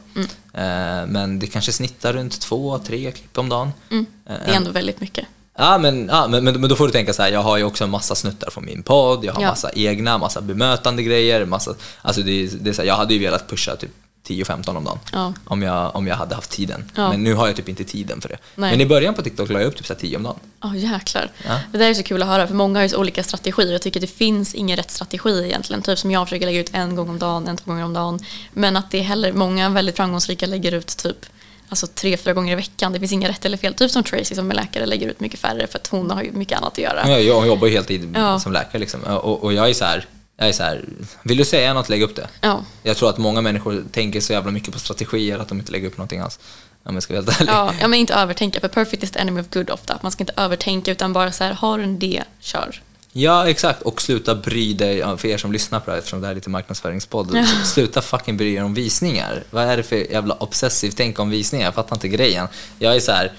Eh, 0.53 1.07
Men 1.07 1.39
det 1.39 1.47
kanske 1.47 1.72
snittar 1.72 2.13
runt 2.13 2.41
två, 2.41 2.80
tre 2.80 3.11
klipp 3.11 3.38
om 3.38 3.49
dagen. 3.49 3.72
Eh, 3.91 3.97
Det 4.26 4.51
är 4.51 4.55
ändå 4.55 4.72
väldigt 4.72 5.01
mycket. 5.01 5.26
Ja, 5.58 5.78
men, 5.78 6.08
ja 6.12 6.28
men, 6.28 6.43
men, 6.43 6.62
men 6.62 6.70
då 6.70 6.76
får 6.76 6.86
du 6.86 6.91
tänka 6.91 7.14
så 7.14 7.22
här, 7.22 7.32
jag 7.32 7.39
har 7.43 7.58
ju 7.58 7.64
också 7.64 7.84
en 7.84 7.89
massa 7.89 8.16
snuttar 8.16 8.49
från 8.49 8.66
min 8.66 8.84
podd, 8.84 9.26
jag 9.26 9.34
har 9.34 9.41
Ja. 9.41 9.47
massa 9.49 9.72
egna, 9.74 10.18
massa 10.18 10.41
bemötande 10.41 11.03
grejer, 11.03 11.45
massa, 11.45 11.76
alltså 12.01 12.22
det, 12.22 12.47
det 12.64 12.70
är 12.70 12.74
så 12.74 12.82
här, 12.82 12.88
jag 12.88 12.95
hade 12.95 13.14
ju 13.14 13.20
velat 13.20 13.49
pusha 13.49 13.76
typ 13.76 13.91
10-15 14.28 14.78
om 14.78 14.84
dagen 14.84 14.99
Ja. 15.14 15.34
om, 15.45 15.62
jag, 15.62 15.95
om 15.95 16.08
jag 16.08 16.16
hade 16.16 16.36
haft 16.36 16.49
tiden. 16.51 16.91
Ja. 16.95 17.10
Men 17.10 17.24
nu 17.24 17.34
har 17.34 17.47
jag 17.47 17.56
typ 17.56 17.70
inte 17.70 17.84
tiden 17.84 18.22
för 18.22 18.30
det. 18.30 18.38
Nej. 18.56 18.72
Men 18.72 18.82
i 18.82 18.86
början 18.86 19.14
på 19.14 19.22
TikTok 19.22 19.49
la 19.49 19.60
jag 19.60 19.68
upp 19.68 19.76
typ 19.76 19.86
så 19.86 19.93
här 19.93 19.99
10 19.99 20.18
om 20.18 20.24
dagen. 20.24 20.36
Ja, 20.62 20.76
jäklar. 20.76 21.32
Ja. 21.47 21.60
Det 21.72 21.78
där 21.78 21.89
är 21.89 21.93
så 21.93 22.03
kul 22.03 22.22
att 22.22 22.28
höra, 22.28 22.47
för 22.47 22.56
många 22.56 22.80
har 22.80 22.84
ju 22.84 22.89
så 22.89 22.97
olika 22.97 23.24
strategier. 23.24 23.72
Jag 23.72 23.82
tycker 23.82 23.99
att 23.99 24.01
det 24.10 24.16
finns 24.16 24.56
ingen 24.56 24.78
rätt 24.78 24.91
strategi 24.91 25.43
egentligen. 25.45 25.82
Typ 25.82 25.99
som 25.99 26.12
jag 26.12 26.28
försöker 26.28 26.45
lägga 26.45 26.60
ut 26.60 26.70
en 26.74 26.95
gång 26.95 27.10
om 27.10 27.20
dagen, 27.20 27.47
en 27.47 27.58
två 27.58 27.72
gånger 27.72 27.84
om 27.86 27.93
dagen. 27.93 28.20
Men 28.53 28.76
att 28.78 28.91
det 28.91 28.99
är 28.99 29.03
heller, 29.03 29.34
många 29.34 29.70
väldigt 29.70 29.95
framgångsrika 29.95 30.45
lägger 30.45 30.72
ut 30.72 30.88
typ 30.97 31.26
alltså 31.70 31.88
tre, 31.88 32.18
fyra 32.18 32.34
gånger 32.34 32.51
i 32.51 32.55
veckan. 32.55 32.91
Det 32.93 32.99
finns 32.99 33.11
inga 33.11 33.30
rätt 33.30 33.45
eller 33.45 33.57
fel. 33.57 33.74
Typ 33.74 33.91
som 33.91 34.03
Tracy 34.03 34.36
som 34.36 34.51
är 34.51 34.55
läkare 34.55 34.86
lägger 34.86 35.07
ut 35.07 35.20
mycket 35.20 35.39
färre 35.39 35.68
för 35.68 35.80
att 35.80 35.88
hon 35.88 36.11
har 36.11 36.24
ju 36.24 36.32
mycket 36.32 36.57
annat 36.57 36.72
att 36.72 36.78
göra. 36.78 37.09
Jag, 37.09 37.24
jag 37.24 37.47
jobbar 37.47 37.68
ju 37.68 37.74
heltid 37.74 38.13
Ja. 38.16 38.39
som 38.39 38.51
läkare 38.51 38.80
liksom. 38.80 39.03
och, 39.03 39.43
och 39.43 39.53
jag 39.53 39.70
är 39.70 39.74
så 39.74 39.86
här, 39.86 40.05
jag 40.38 40.47
är 40.47 40.51
så 40.53 40.63
här, 40.63 40.86
vill 41.24 41.38
du 41.38 41.45
säga 41.45 41.74
något, 41.74 41.89
lägg 41.89 42.01
upp 42.01 42.16
det. 42.16 42.28
Ja. 42.41 42.63
Jag 42.84 42.97
tror 42.97 43.09
att 43.09 43.18
många 43.18 43.41
människor 43.41 43.84
tänker 43.91 44.22
så 44.22 44.34
jävla 44.34 44.51
mycket 44.51 44.74
på 44.74 44.80
strategier 44.80 45.39
att 45.39 45.47
de 45.47 45.59
inte 45.59 45.72
lägger 45.72 45.88
upp 45.88 45.97
någonting 45.97 46.20
alls. 46.20 46.39
Om 46.84 46.93
jag 46.93 47.03
ska 47.03 47.13
vara 47.13 47.24
helt 47.26 47.41
ärlig. 47.41 47.51
Ja, 47.51 47.74
ja, 47.82 47.88
men 47.88 47.99
inte 47.99 48.13
övertänka. 48.13 48.59
För 48.59 48.68
perfect 48.68 49.03
is 49.03 49.11
the 49.11 49.20
enemy 49.20 49.41
of 49.41 49.49
good 49.49 49.70
ofta. 49.70 49.99
Man 50.01 50.11
ska 50.11 50.22
inte 50.22 50.34
övertänka 50.38 50.91
utan 50.91 51.13
bara 51.13 51.32
så 51.32 51.43
här, 51.43 51.53
har 51.53 51.78
du 51.78 51.84
en 51.84 51.95
idé, 51.95 52.24
kör. 52.39 52.82
Ja, 53.18 53.49
exakt. 53.49 53.82
Och 53.82 54.01
sluta 54.01 54.36
bry 54.36 54.74
dig, 54.74 54.97
ja, 54.97 55.18
för 55.18 55.28
er 55.28 55.38
som 55.38 55.51
lyssnar 55.51 55.80
på 55.80 55.86
det 55.86 55.91
här, 55.91 55.97
eftersom 55.97 56.22
det 56.22 56.28
här 56.28 56.32
är 56.32 56.36
lite 56.36 56.49
marknadsföringspodd, 56.49 57.38
sluta 57.63 58.01
fucking 58.01 58.38
bry 58.38 58.53
er 58.53 58.63
om 58.63 58.74
visningar. 58.74 59.43
Vad 59.49 59.63
är 59.63 59.78
det 59.78 59.84
för 59.84 59.95
jävla 59.95 60.36
obsessivt 60.36 60.97
tänk 60.97 61.20
om 61.20 61.30
visningar? 61.30 61.66
Jag 61.66 61.74
fattar 61.74 61.95
inte 61.95 62.07
grejen. 62.07 62.47
Jag 62.80 62.95
är 62.95 62.99
så 62.99 63.11
här, 63.11 63.32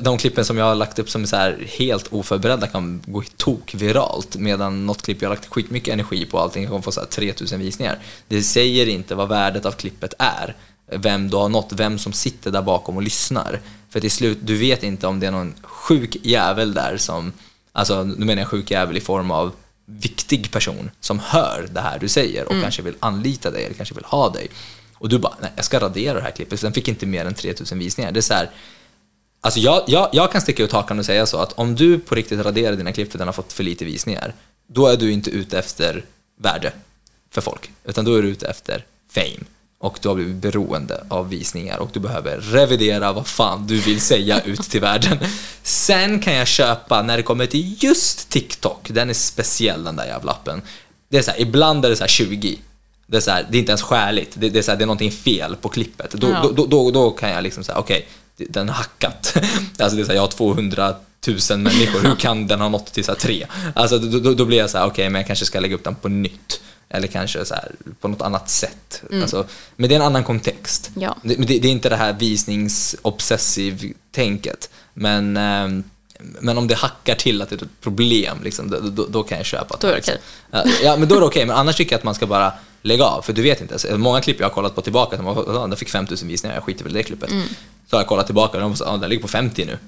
de, 0.00 0.18
klippen 0.18 0.44
som 0.44 0.58
jag 0.58 0.64
har 0.64 0.74
lagt 0.74 0.98
upp 0.98 1.10
som 1.10 1.22
är 1.22 1.26
så 1.26 1.36
här 1.36 1.66
helt 1.78 2.12
oförberedda 2.12 2.66
kan 2.66 3.02
gå 3.06 3.22
tok 3.36 3.74
viralt 3.74 4.36
medan 4.36 4.86
något 4.86 5.02
klipp 5.02 5.22
jag 5.22 5.28
har 5.28 5.36
lagt 5.36 5.46
skitmycket 5.46 5.92
energi 5.94 6.26
på 6.26 6.38
allting 6.38 6.66
kan 6.66 6.82
få 6.82 6.92
så 6.92 7.00
här 7.00 7.06
3000 7.06 7.60
visningar. 7.60 7.98
Det 8.28 8.42
säger 8.42 8.88
inte 8.88 9.14
vad 9.14 9.28
värdet 9.28 9.66
av 9.66 9.72
klippet 9.72 10.14
är. 10.18 10.56
Vem 10.92 11.30
du 11.30 11.36
har 11.36 11.48
nått, 11.48 11.72
vem 11.72 11.98
som 11.98 12.12
sitter 12.12 12.50
där 12.50 12.62
bakom 12.62 12.96
och 12.96 13.02
lyssnar. 13.02 13.60
För 13.90 14.00
till 14.00 14.10
slut, 14.10 14.38
du 14.42 14.56
vet 14.56 14.82
inte 14.82 15.06
om 15.06 15.20
det 15.20 15.26
är 15.26 15.30
någon 15.30 15.54
sjuk 15.62 16.16
jävel 16.22 16.74
där 16.74 16.96
som, 16.96 17.32
alltså 17.74 18.04
nu 18.04 18.26
menar 18.26 18.42
jag 18.42 18.48
sjuk 18.48 18.70
jävel 18.70 18.96
i 18.96 19.00
form 19.00 19.30
av 19.30 19.52
viktig 19.86 20.50
person 20.50 20.90
som 21.00 21.18
hör 21.18 21.68
det 21.72 21.80
här 21.80 21.98
du 21.98 22.08
säger 22.08 22.44
och 22.44 22.62
kanske 22.62 22.82
vill 22.82 22.94
anlita 23.00 23.50
dig 23.50 23.64
eller 23.64 23.74
kanske 23.74 23.94
vill 23.94 24.04
ha 24.04 24.30
dig. 24.30 24.48
Och 24.94 25.08
du 25.08 25.18
bara, 25.18 25.34
nej 25.40 25.52
jag 25.56 25.64
ska 25.64 25.80
radera 25.80 26.14
det 26.14 26.20
här 26.20 26.30
klippet, 26.30 26.60
den 26.60 26.72
fick 26.72 26.88
inte 26.88 27.06
mer 27.06 27.24
än 27.24 27.34
3000 27.34 27.78
visningar. 27.78 28.12
Det 28.12 28.20
är 28.20 28.22
så 28.22 28.34
här, 28.34 28.50
Alltså 29.44 29.60
jag, 29.60 29.82
jag, 29.86 30.08
jag 30.12 30.32
kan 30.32 30.40
sticka 30.40 30.62
ut 30.62 30.72
hakan 30.72 30.98
och 30.98 31.04
säga 31.04 31.26
så 31.26 31.38
att 31.38 31.52
om 31.52 31.74
du 31.74 31.98
på 31.98 32.14
riktigt 32.14 32.40
raderar 32.40 32.76
dina 32.76 32.92
klipp 32.92 33.12
för 33.12 33.18
den 33.18 33.28
har 33.28 33.32
fått 33.32 33.52
för 33.52 33.64
lite 33.64 33.84
visningar, 33.84 34.34
då 34.66 34.86
är 34.86 34.96
du 34.96 35.12
inte 35.12 35.30
ute 35.30 35.58
efter 35.58 36.04
värde 36.40 36.72
för 37.30 37.40
folk, 37.40 37.70
utan 37.84 38.04
då 38.04 38.14
är 38.14 38.22
du 38.22 38.28
ute 38.28 38.46
efter 38.46 38.84
fame. 39.10 39.44
Och 39.84 39.98
du 40.02 40.08
har 40.08 40.14
blivit 40.14 40.36
beroende 40.36 41.04
av 41.08 41.28
visningar 41.28 41.78
och 41.78 41.90
du 41.92 42.00
behöver 42.00 42.38
revidera 42.38 43.12
vad 43.12 43.26
fan 43.26 43.66
du 43.66 43.78
vill 43.80 44.00
säga 44.00 44.40
ut 44.40 44.60
till 44.60 44.80
världen. 44.80 45.18
Sen 45.62 46.20
kan 46.20 46.34
jag 46.34 46.46
köpa 46.48 47.02
när 47.02 47.16
det 47.16 47.22
kommer 47.22 47.46
till 47.46 47.76
just 47.84 48.28
TikTok, 48.28 48.88
den 48.90 49.10
är 49.10 49.14
speciell 49.14 49.84
den 49.84 49.96
där 49.96 50.06
jävla 50.06 50.32
appen. 50.32 50.62
Det 51.08 51.18
är 51.18 51.22
så 51.22 51.30
här, 51.30 51.40
ibland 51.40 51.84
är 51.84 51.90
det 51.90 51.96
så 51.96 52.02
här 52.02 52.08
20. 52.08 52.58
Det 53.06 53.16
är, 53.16 53.20
så 53.20 53.30
här, 53.30 53.46
det 53.50 53.56
är 53.56 53.60
inte 53.60 53.70
ens 53.72 53.82
skäligt, 53.82 54.32
det, 54.34 54.48
det, 54.48 54.58
är 54.58 54.62
så 54.62 54.70
här, 54.70 54.78
det 54.78 54.84
är 54.84 54.86
någonting 54.86 55.12
fel 55.12 55.56
på 55.56 55.68
klippet. 55.68 56.10
Då, 56.12 56.28
Ja. 56.30 56.50
då, 56.56 56.66
då, 56.66 56.90
då 56.90 57.10
kan 57.10 57.30
jag 57.30 57.42
liksom 57.42 57.64
säga, 57.64 57.78
okej, 57.78 58.08
den 58.36 58.68
har 58.68 58.76
hackat. 58.76 59.36
Alltså 59.78 59.96
det 59.96 60.02
är 60.02 60.06
så 60.06 60.12
jag 60.12 60.20
har 60.20 60.28
200 60.28 60.94
000 61.50 61.58
människor, 61.58 62.08
hur 62.08 62.16
kan 62.16 62.46
den 62.46 62.60
ha 62.60 62.68
nått 62.68 62.92
till 62.92 63.04
så 63.04 63.14
tre? 63.14 63.46
Alltså 63.74 63.98
då, 63.98 64.18
då, 64.18 64.34
då 64.34 64.44
blir 64.44 64.58
jag 64.58 64.70
så 64.70 64.78
här, 64.78 64.86
okej, 64.86 65.10
men 65.10 65.20
jag 65.20 65.26
kanske 65.26 65.44
ska 65.44 65.60
lägga 65.60 65.74
upp 65.74 65.84
den 65.84 65.94
på 65.94 66.08
nytt. 66.08 66.60
Eller 66.94 67.06
kanske 67.06 67.44
så 67.44 67.54
här, 67.54 67.72
på 68.00 68.08
något 68.08 68.22
annat 68.22 68.50
sätt. 68.50 69.02
Alltså, 69.12 69.46
men 69.76 69.88
det 69.88 69.94
är 69.94 70.00
en 70.00 70.06
annan 70.06 70.24
kontext. 70.24 70.90
Ja. 70.96 71.16
Det, 71.22 71.34
det, 71.34 71.58
det 71.58 71.68
är 71.68 71.72
inte 71.72 71.88
det 71.88 71.96
här 71.96 72.12
visningsobsessiv-tänket. 72.12 74.70
Men, 74.94 75.36
ehm, 75.36 75.84
men 76.40 76.58
om 76.58 76.68
det 76.68 76.74
hackar 76.74 77.14
till 77.14 77.42
att 77.42 77.50
det 77.50 77.62
är 77.62 77.64
ett 77.64 77.80
problem, 77.80 78.38
liksom, 78.42 78.70
då, 78.70 78.80
då, 78.80 79.06
då 79.06 79.22
kan 79.22 79.38
jag 79.38 79.46
köpa 79.46 79.76
Då 79.80 79.86
är 79.86 79.90
det 79.90 79.96
liksom. 79.96 80.14
Ja, 80.50 80.64
Ja, 80.82 80.96
men 80.96 81.08
då 81.08 81.16
är 81.16 81.20
det 81.20 81.26
okej. 81.26 81.46
Men 81.46 81.56
annars 81.56 81.76
tycker 81.76 81.92
jag 81.92 81.98
att 81.98 82.04
man 82.04 82.14
ska 82.14 82.26
bara 82.26 82.52
lägga 82.82 83.04
av. 83.04 83.22
För 83.22 83.32
du 83.32 83.42
vet 83.42 83.60
inte. 83.60 83.78
Så 83.78 83.98
Många 83.98 84.20
klipp 84.20 84.40
jag 84.40 84.46
har 84.46 84.54
kollat 84.54 84.74
på 84.74 84.82
tillbaka, 84.82 85.16
som 85.16 85.24
var, 85.24 85.44
"Ja, 85.46 85.66
den 85.66 85.76
fick 85.76 85.88
5000 85.90 86.28
visningar, 86.28 86.54
jag 86.56 86.64
skiter 86.64 86.84
väl 86.84 86.92
i 86.92 86.96
det 86.98 87.02
klippet. 87.02 87.30
Så 87.90 87.96
har 87.96 88.00
jag 88.00 88.06
kollat 88.08 88.26
tillbaka 88.26 88.56
och 88.56 88.62
de 88.62 88.74
"Ja, 88.80 88.96
den 88.96 89.10
ligger 89.10 89.22
på 89.22 89.28
50 89.28 89.64
nu. 89.64 89.78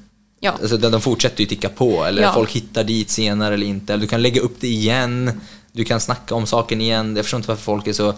Ja. 0.41 0.51
Alltså, 0.61 0.77
de, 0.77 0.93
de 0.93 1.01
fortsätter 1.01 1.41
ju 1.41 1.47
ticka 1.47 1.69
på, 1.69 2.05
eller 2.05 2.23
Ja. 2.23 2.33
folk 2.33 2.51
hittar 2.51 2.85
dit 2.85 3.11
senare 3.11 3.55
eller 3.55 3.67
inte. 3.67 3.93
Eller 3.93 4.03
du 4.03 4.09
kan 4.09 4.23
lägga 4.23 4.41
upp 4.41 4.57
det 4.61 4.69
igen, 4.69 5.41
du 5.77 5.85
kan 5.85 6.01
snacka 6.01 6.35
om 6.35 6.47
saken 6.47 6.81
igen. 6.81 7.17
Jag 7.17 7.25
förstår 7.25 7.39
inte 7.39 7.49
varför 7.49 7.63
folk 7.63 7.87
är 7.87 7.93
så... 7.93 8.15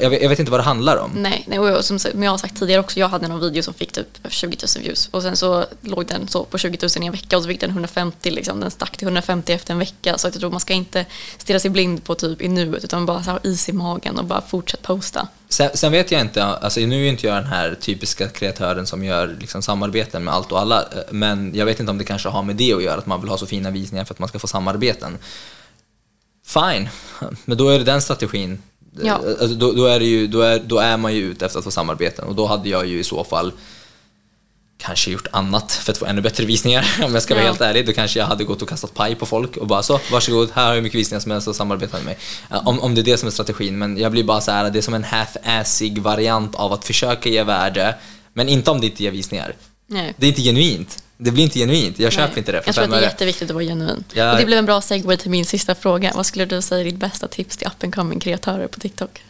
Jag 0.00 0.10
vet, 0.10 0.22
jag 0.22 0.28
vet 0.28 0.38
inte 0.38 0.50
vad 0.50 0.60
det 0.60 0.64
handlar 0.64 0.96
om. 0.96 1.10
Nej, 1.14 1.44
nej 1.48 1.58
och 1.58 1.84
som 1.84 1.98
jag 2.22 2.30
har 2.30 2.38
sagt 2.38 2.58
tidigare 2.58 2.80
också, 2.80 3.00
jag 3.00 3.08
hade 3.08 3.28
någon 3.28 3.40
video 3.40 3.62
som 3.62 3.74
fick 3.74 3.92
typ 3.92 4.06
20 4.28 4.56
000 4.76 4.84
views 4.84 5.08
och 5.10 5.22
sen 5.22 5.36
så 5.36 5.64
låg 5.80 6.06
den 6.06 6.28
så 6.28 6.44
på 6.44 6.58
20 6.58 6.78
000 6.82 6.90
i 7.02 7.06
en 7.06 7.12
vecka 7.12 7.36
och 7.36 7.42
så 7.42 7.48
fick 7.48 7.60
den 7.60 7.70
150 7.70 8.30
liksom, 8.30 8.60
den 8.60 8.70
stack 8.70 8.96
till 8.96 9.06
150 9.06 9.52
efter 9.52 9.72
en 9.72 9.78
vecka 9.78 10.18
så 10.18 10.26
jag 10.26 10.34
tror 10.34 10.50
man 10.50 10.60
ska 10.60 10.72
inte 10.72 11.06
stirra 11.38 11.60
sig 11.60 11.70
blind 11.70 12.04
på 12.04 12.14
typ 12.14 12.42
i 12.42 12.48
nuet 12.48 12.84
utan 12.84 13.06
bara 13.06 13.22
så 13.22 13.30
ha 13.30 13.38
is 13.42 13.68
i 13.68 13.72
magen 13.72 14.18
och 14.18 14.24
bara 14.24 14.40
fortsätta 14.40 14.82
posta. 14.82 15.28
Sen, 15.48 15.70
sen 15.74 15.92
vet 15.92 16.10
jag 16.10 16.20
inte, 16.20 16.44
alltså 16.44 16.80
nu 16.80 16.96
är 16.96 17.00
ju 17.00 17.08
inte 17.08 17.26
jag 17.26 17.36
den 17.36 17.46
här 17.46 17.76
typiska 17.80 18.28
kreatören 18.28 18.86
som 18.86 19.04
gör 19.04 19.36
liksom 19.40 19.62
samarbeten 19.62 20.24
med 20.24 20.34
allt 20.34 20.52
och 20.52 20.60
alla, 20.60 20.84
men 21.10 21.54
jag 21.54 21.66
vet 21.66 21.80
inte 21.80 21.90
om 21.90 21.98
det 21.98 22.04
kanske 22.04 22.28
har 22.28 22.42
med 22.42 22.56
det 22.56 22.72
att 22.72 22.82
göra, 22.82 22.98
att 22.98 23.06
man 23.06 23.20
vill 23.20 23.30
ha 23.30 23.38
så 23.38 23.46
fina 23.46 23.70
visningar 23.70 24.04
för 24.04 24.14
att 24.14 24.18
man 24.18 24.28
ska 24.28 24.38
få 24.38 24.46
samarbeten. 24.46 25.18
Fine, 26.50 26.88
men 27.44 27.58
då 27.58 27.68
är 27.68 27.78
det 27.78 27.84
den 27.84 28.02
strategin. 28.02 28.62
Ja. 29.02 29.14
Alltså, 29.14 29.46
då, 29.54 29.72
då, 29.72 29.86
är 29.86 30.00
ju, 30.00 30.26
då, 30.26 30.40
är, 30.40 30.58
då 30.58 30.78
är 30.78 30.96
man 30.96 31.14
ju 31.14 31.22
ute 31.22 31.46
efter 31.46 31.58
att 31.58 31.64
få 31.64 31.70
samarbeten 31.70 32.24
och 32.24 32.34
då 32.34 32.46
hade 32.46 32.68
jag 32.68 32.86
ju 32.86 32.98
i 33.00 33.04
så 33.04 33.24
fall 33.24 33.52
kanske 34.78 35.10
gjort 35.10 35.26
annat 35.32 35.72
för 35.72 35.92
att 35.92 35.98
få 35.98 36.06
ännu 36.06 36.20
bättre 36.20 36.44
visningar. 36.44 36.96
Om 37.04 37.14
jag 37.14 37.22
ska 37.22 37.34
vara 37.34 37.44
Ja. 37.44 37.48
helt 37.50 37.60
ärlig, 37.60 37.86
då 37.86 37.92
kanske 37.92 38.18
jag 38.18 38.26
hade 38.26 38.44
gått 38.44 38.62
och 38.62 38.68
kastat 38.68 38.94
paj 38.94 39.14
på 39.14 39.26
folk 39.26 39.56
och 39.56 39.66
bara 39.66 39.82
så, 39.82 40.00
varsågod, 40.12 40.50
här 40.54 40.62
har 40.62 40.68
jag 40.70 40.74
hur 40.76 40.82
mycket 40.82 40.98
visningar 40.98 41.20
som 41.20 41.32
helst 41.32 41.48
och 41.48 41.56
samarbeta 41.56 41.96
med 41.96 42.04
mig. 42.06 42.18
Om, 42.64 42.80
om 42.80 42.94
det 42.94 43.00
är 43.00 43.02
det 43.02 43.16
som 43.16 43.26
är 43.26 43.30
strategin, 43.30 43.78
men 43.78 43.98
jag 43.98 44.12
blir 44.12 44.24
bara 44.24 44.40
så 44.40 44.50
här, 44.50 44.70
det 44.70 44.78
är 44.78 44.82
som 44.82 44.94
en 44.94 45.04
half-assig 45.04 45.98
variant 46.02 46.54
av 46.54 46.72
att 46.72 46.84
försöka 46.84 47.28
ge 47.28 47.42
värde, 47.42 47.94
men 48.32 48.48
inte 48.48 48.70
om 48.70 48.80
det 48.80 48.86
inte 48.86 49.02
ger 49.02 49.10
visningar. 49.10 49.54
Nej. 49.86 50.14
Det 50.16 50.26
är 50.26 50.28
inte 50.28 50.42
genuint. 50.42 51.02
Det 51.22 51.30
blir 51.30 51.44
inte 51.44 51.58
genuint. 51.58 51.98
Jag 51.98 52.12
köper 52.12 52.38
inte 52.38 52.52
det 52.52 52.62
för 52.62 52.68
Jag 52.68 52.74
tror 52.74 52.84
att 52.84 52.90
det 52.90 52.96
är 52.96 53.02
jätteviktigt 53.02 53.50
att 53.50 53.54
vara 53.54 53.64
genuin. 53.64 54.04
Ja. 54.12 54.32
Och 54.32 54.38
det 54.38 54.44
blev 54.44 54.58
en 54.58 54.66
bra 54.66 54.80
segway 54.80 55.16
till 55.16 55.30
min 55.30 55.44
sista 55.44 55.74
fråga. 55.74 56.12
Vad 56.14 56.26
skulle 56.26 56.44
du 56.44 56.62
säga 56.62 56.80
är 56.80 56.84
ditt 56.84 56.96
bästa 56.96 57.28
tips 57.28 57.56
till 57.56 57.66
up 57.66 57.84
and 57.84 57.94
coming 57.94 58.20
kreatörer 58.20 58.66
på 58.66 58.80
TikTok? 58.80 59.22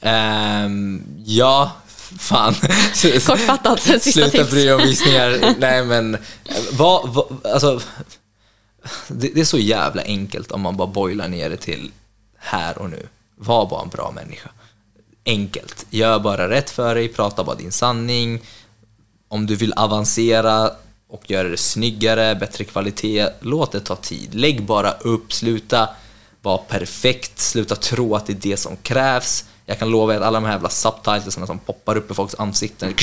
Ehm, 0.00 1.02
ja, 1.24 1.72
fan. 2.18 2.54
Kortfattat, 3.26 3.80
sista 3.80 4.10
Sluta 4.10 4.30
tips. 4.30 4.50
bry 4.50 4.64
dig 4.64 4.74
om 4.74 4.82
visningar. 4.82 5.54
Nej 5.58 5.84
men, 5.84 6.16
vad, 6.72 7.08
vad, 7.08 7.46
alltså, 7.46 7.80
det, 9.08 9.28
det 9.34 9.40
är 9.40 9.44
så 9.44 9.58
jävla 9.58 10.02
enkelt 10.02 10.52
om 10.52 10.60
man 10.60 10.76
bara 10.76 10.88
boilar 10.88 11.28
ner 11.28 11.50
det 11.50 11.56
till 11.56 11.90
här 12.38 12.78
och 12.78 12.90
nu. 12.90 13.06
Var 13.36 13.66
bara 13.66 13.82
en 13.82 13.88
bra 13.88 14.12
människa. 14.14 14.50
Enkelt. 15.26 15.86
Gör 15.90 16.18
bara 16.18 16.48
rätt 16.48 16.70
för 16.70 16.94
dig, 16.94 17.08
prata 17.08 17.44
bara 17.44 17.56
din 17.56 17.72
sanning. 17.72 18.40
Om 19.28 19.46
du 19.46 19.56
vill 19.56 19.72
avancera 19.72 20.70
och 21.08 21.30
göra 21.30 21.48
det 21.48 21.56
snyggare, 21.56 22.34
bättre 22.34 22.64
kvalitet, 22.64 23.28
låt 23.40 23.72
det 23.72 23.80
ta 23.80 23.96
tid. 23.96 24.34
Lägg 24.34 24.62
bara 24.62 24.92
upp, 24.92 25.32
sluta 25.32 25.88
vara 26.42 26.58
perfekt, 26.58 27.38
sluta 27.38 27.76
tro 27.76 28.14
att 28.14 28.26
det 28.26 28.32
är 28.32 28.50
det 28.50 28.56
som 28.56 28.76
krävs. 28.76 29.44
Jag 29.66 29.78
kan 29.78 29.90
lova 29.90 30.14
er 30.14 30.18
att 30.18 30.24
alla 30.24 30.40
de 30.40 30.46
här 30.46 30.52
jävla 30.52 30.68
subtitlesarna 30.68 31.46
som 31.46 31.58
poppar 31.58 31.96
upp 31.96 32.10
i 32.10 32.14
folks 32.14 32.34
ansikten 32.38 32.94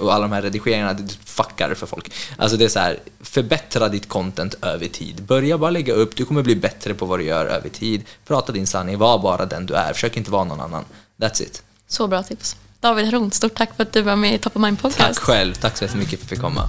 och 0.00 0.14
alla 0.14 0.22
de 0.22 0.32
här 0.32 0.42
redigeringarna, 0.42 0.92
det 0.92 1.18
fuckar 1.24 1.74
för 1.74 1.86
folk. 1.86 2.12
Alltså 2.38 2.56
det 2.56 2.64
är 2.64 2.68
så 2.68 2.78
här, 2.78 2.98
förbättra 3.20 3.88
ditt 3.88 4.08
content 4.08 4.54
över 4.62 4.88
tid. 4.88 5.22
Börja 5.22 5.58
bara 5.58 5.70
lägga 5.70 5.92
upp, 5.92 6.16
du 6.16 6.24
kommer 6.24 6.42
bli 6.42 6.56
bättre 6.56 6.94
på 6.94 7.06
vad 7.06 7.18
du 7.18 7.24
gör 7.24 7.46
över 7.46 7.68
tid. 7.68 8.04
Prata 8.26 8.52
din 8.52 8.66
sanning, 8.66 8.98
var 8.98 9.18
bara 9.18 9.46
den 9.46 9.66
du 9.66 9.74
är, 9.74 9.92
försök 9.92 10.16
inte 10.16 10.30
vara 10.30 10.44
någon 10.44 10.60
annan. 10.60 10.84
That's 11.20 11.42
it. 11.42 11.62
Så 11.88 12.06
bra 12.06 12.22
tips. 12.22 12.56
David 12.80 13.04
Heron, 13.04 13.30
stort 13.30 13.54
tack 13.54 13.76
för 13.76 13.82
att 13.82 13.92
du 13.92 14.02
var 14.02 14.16
med 14.16 14.34
i 14.34 14.38
Top 14.38 14.56
of 14.56 14.62
Mind 14.62 14.80
Podcast. 14.80 14.98
Tack 14.98 15.18
själv, 15.18 15.54
tack 15.54 15.76
så 15.76 15.84
jättemycket 15.84 16.18
för 16.18 16.26
att 16.26 16.30
jag 16.30 16.38
fick 16.38 16.40
komma. 16.40 16.68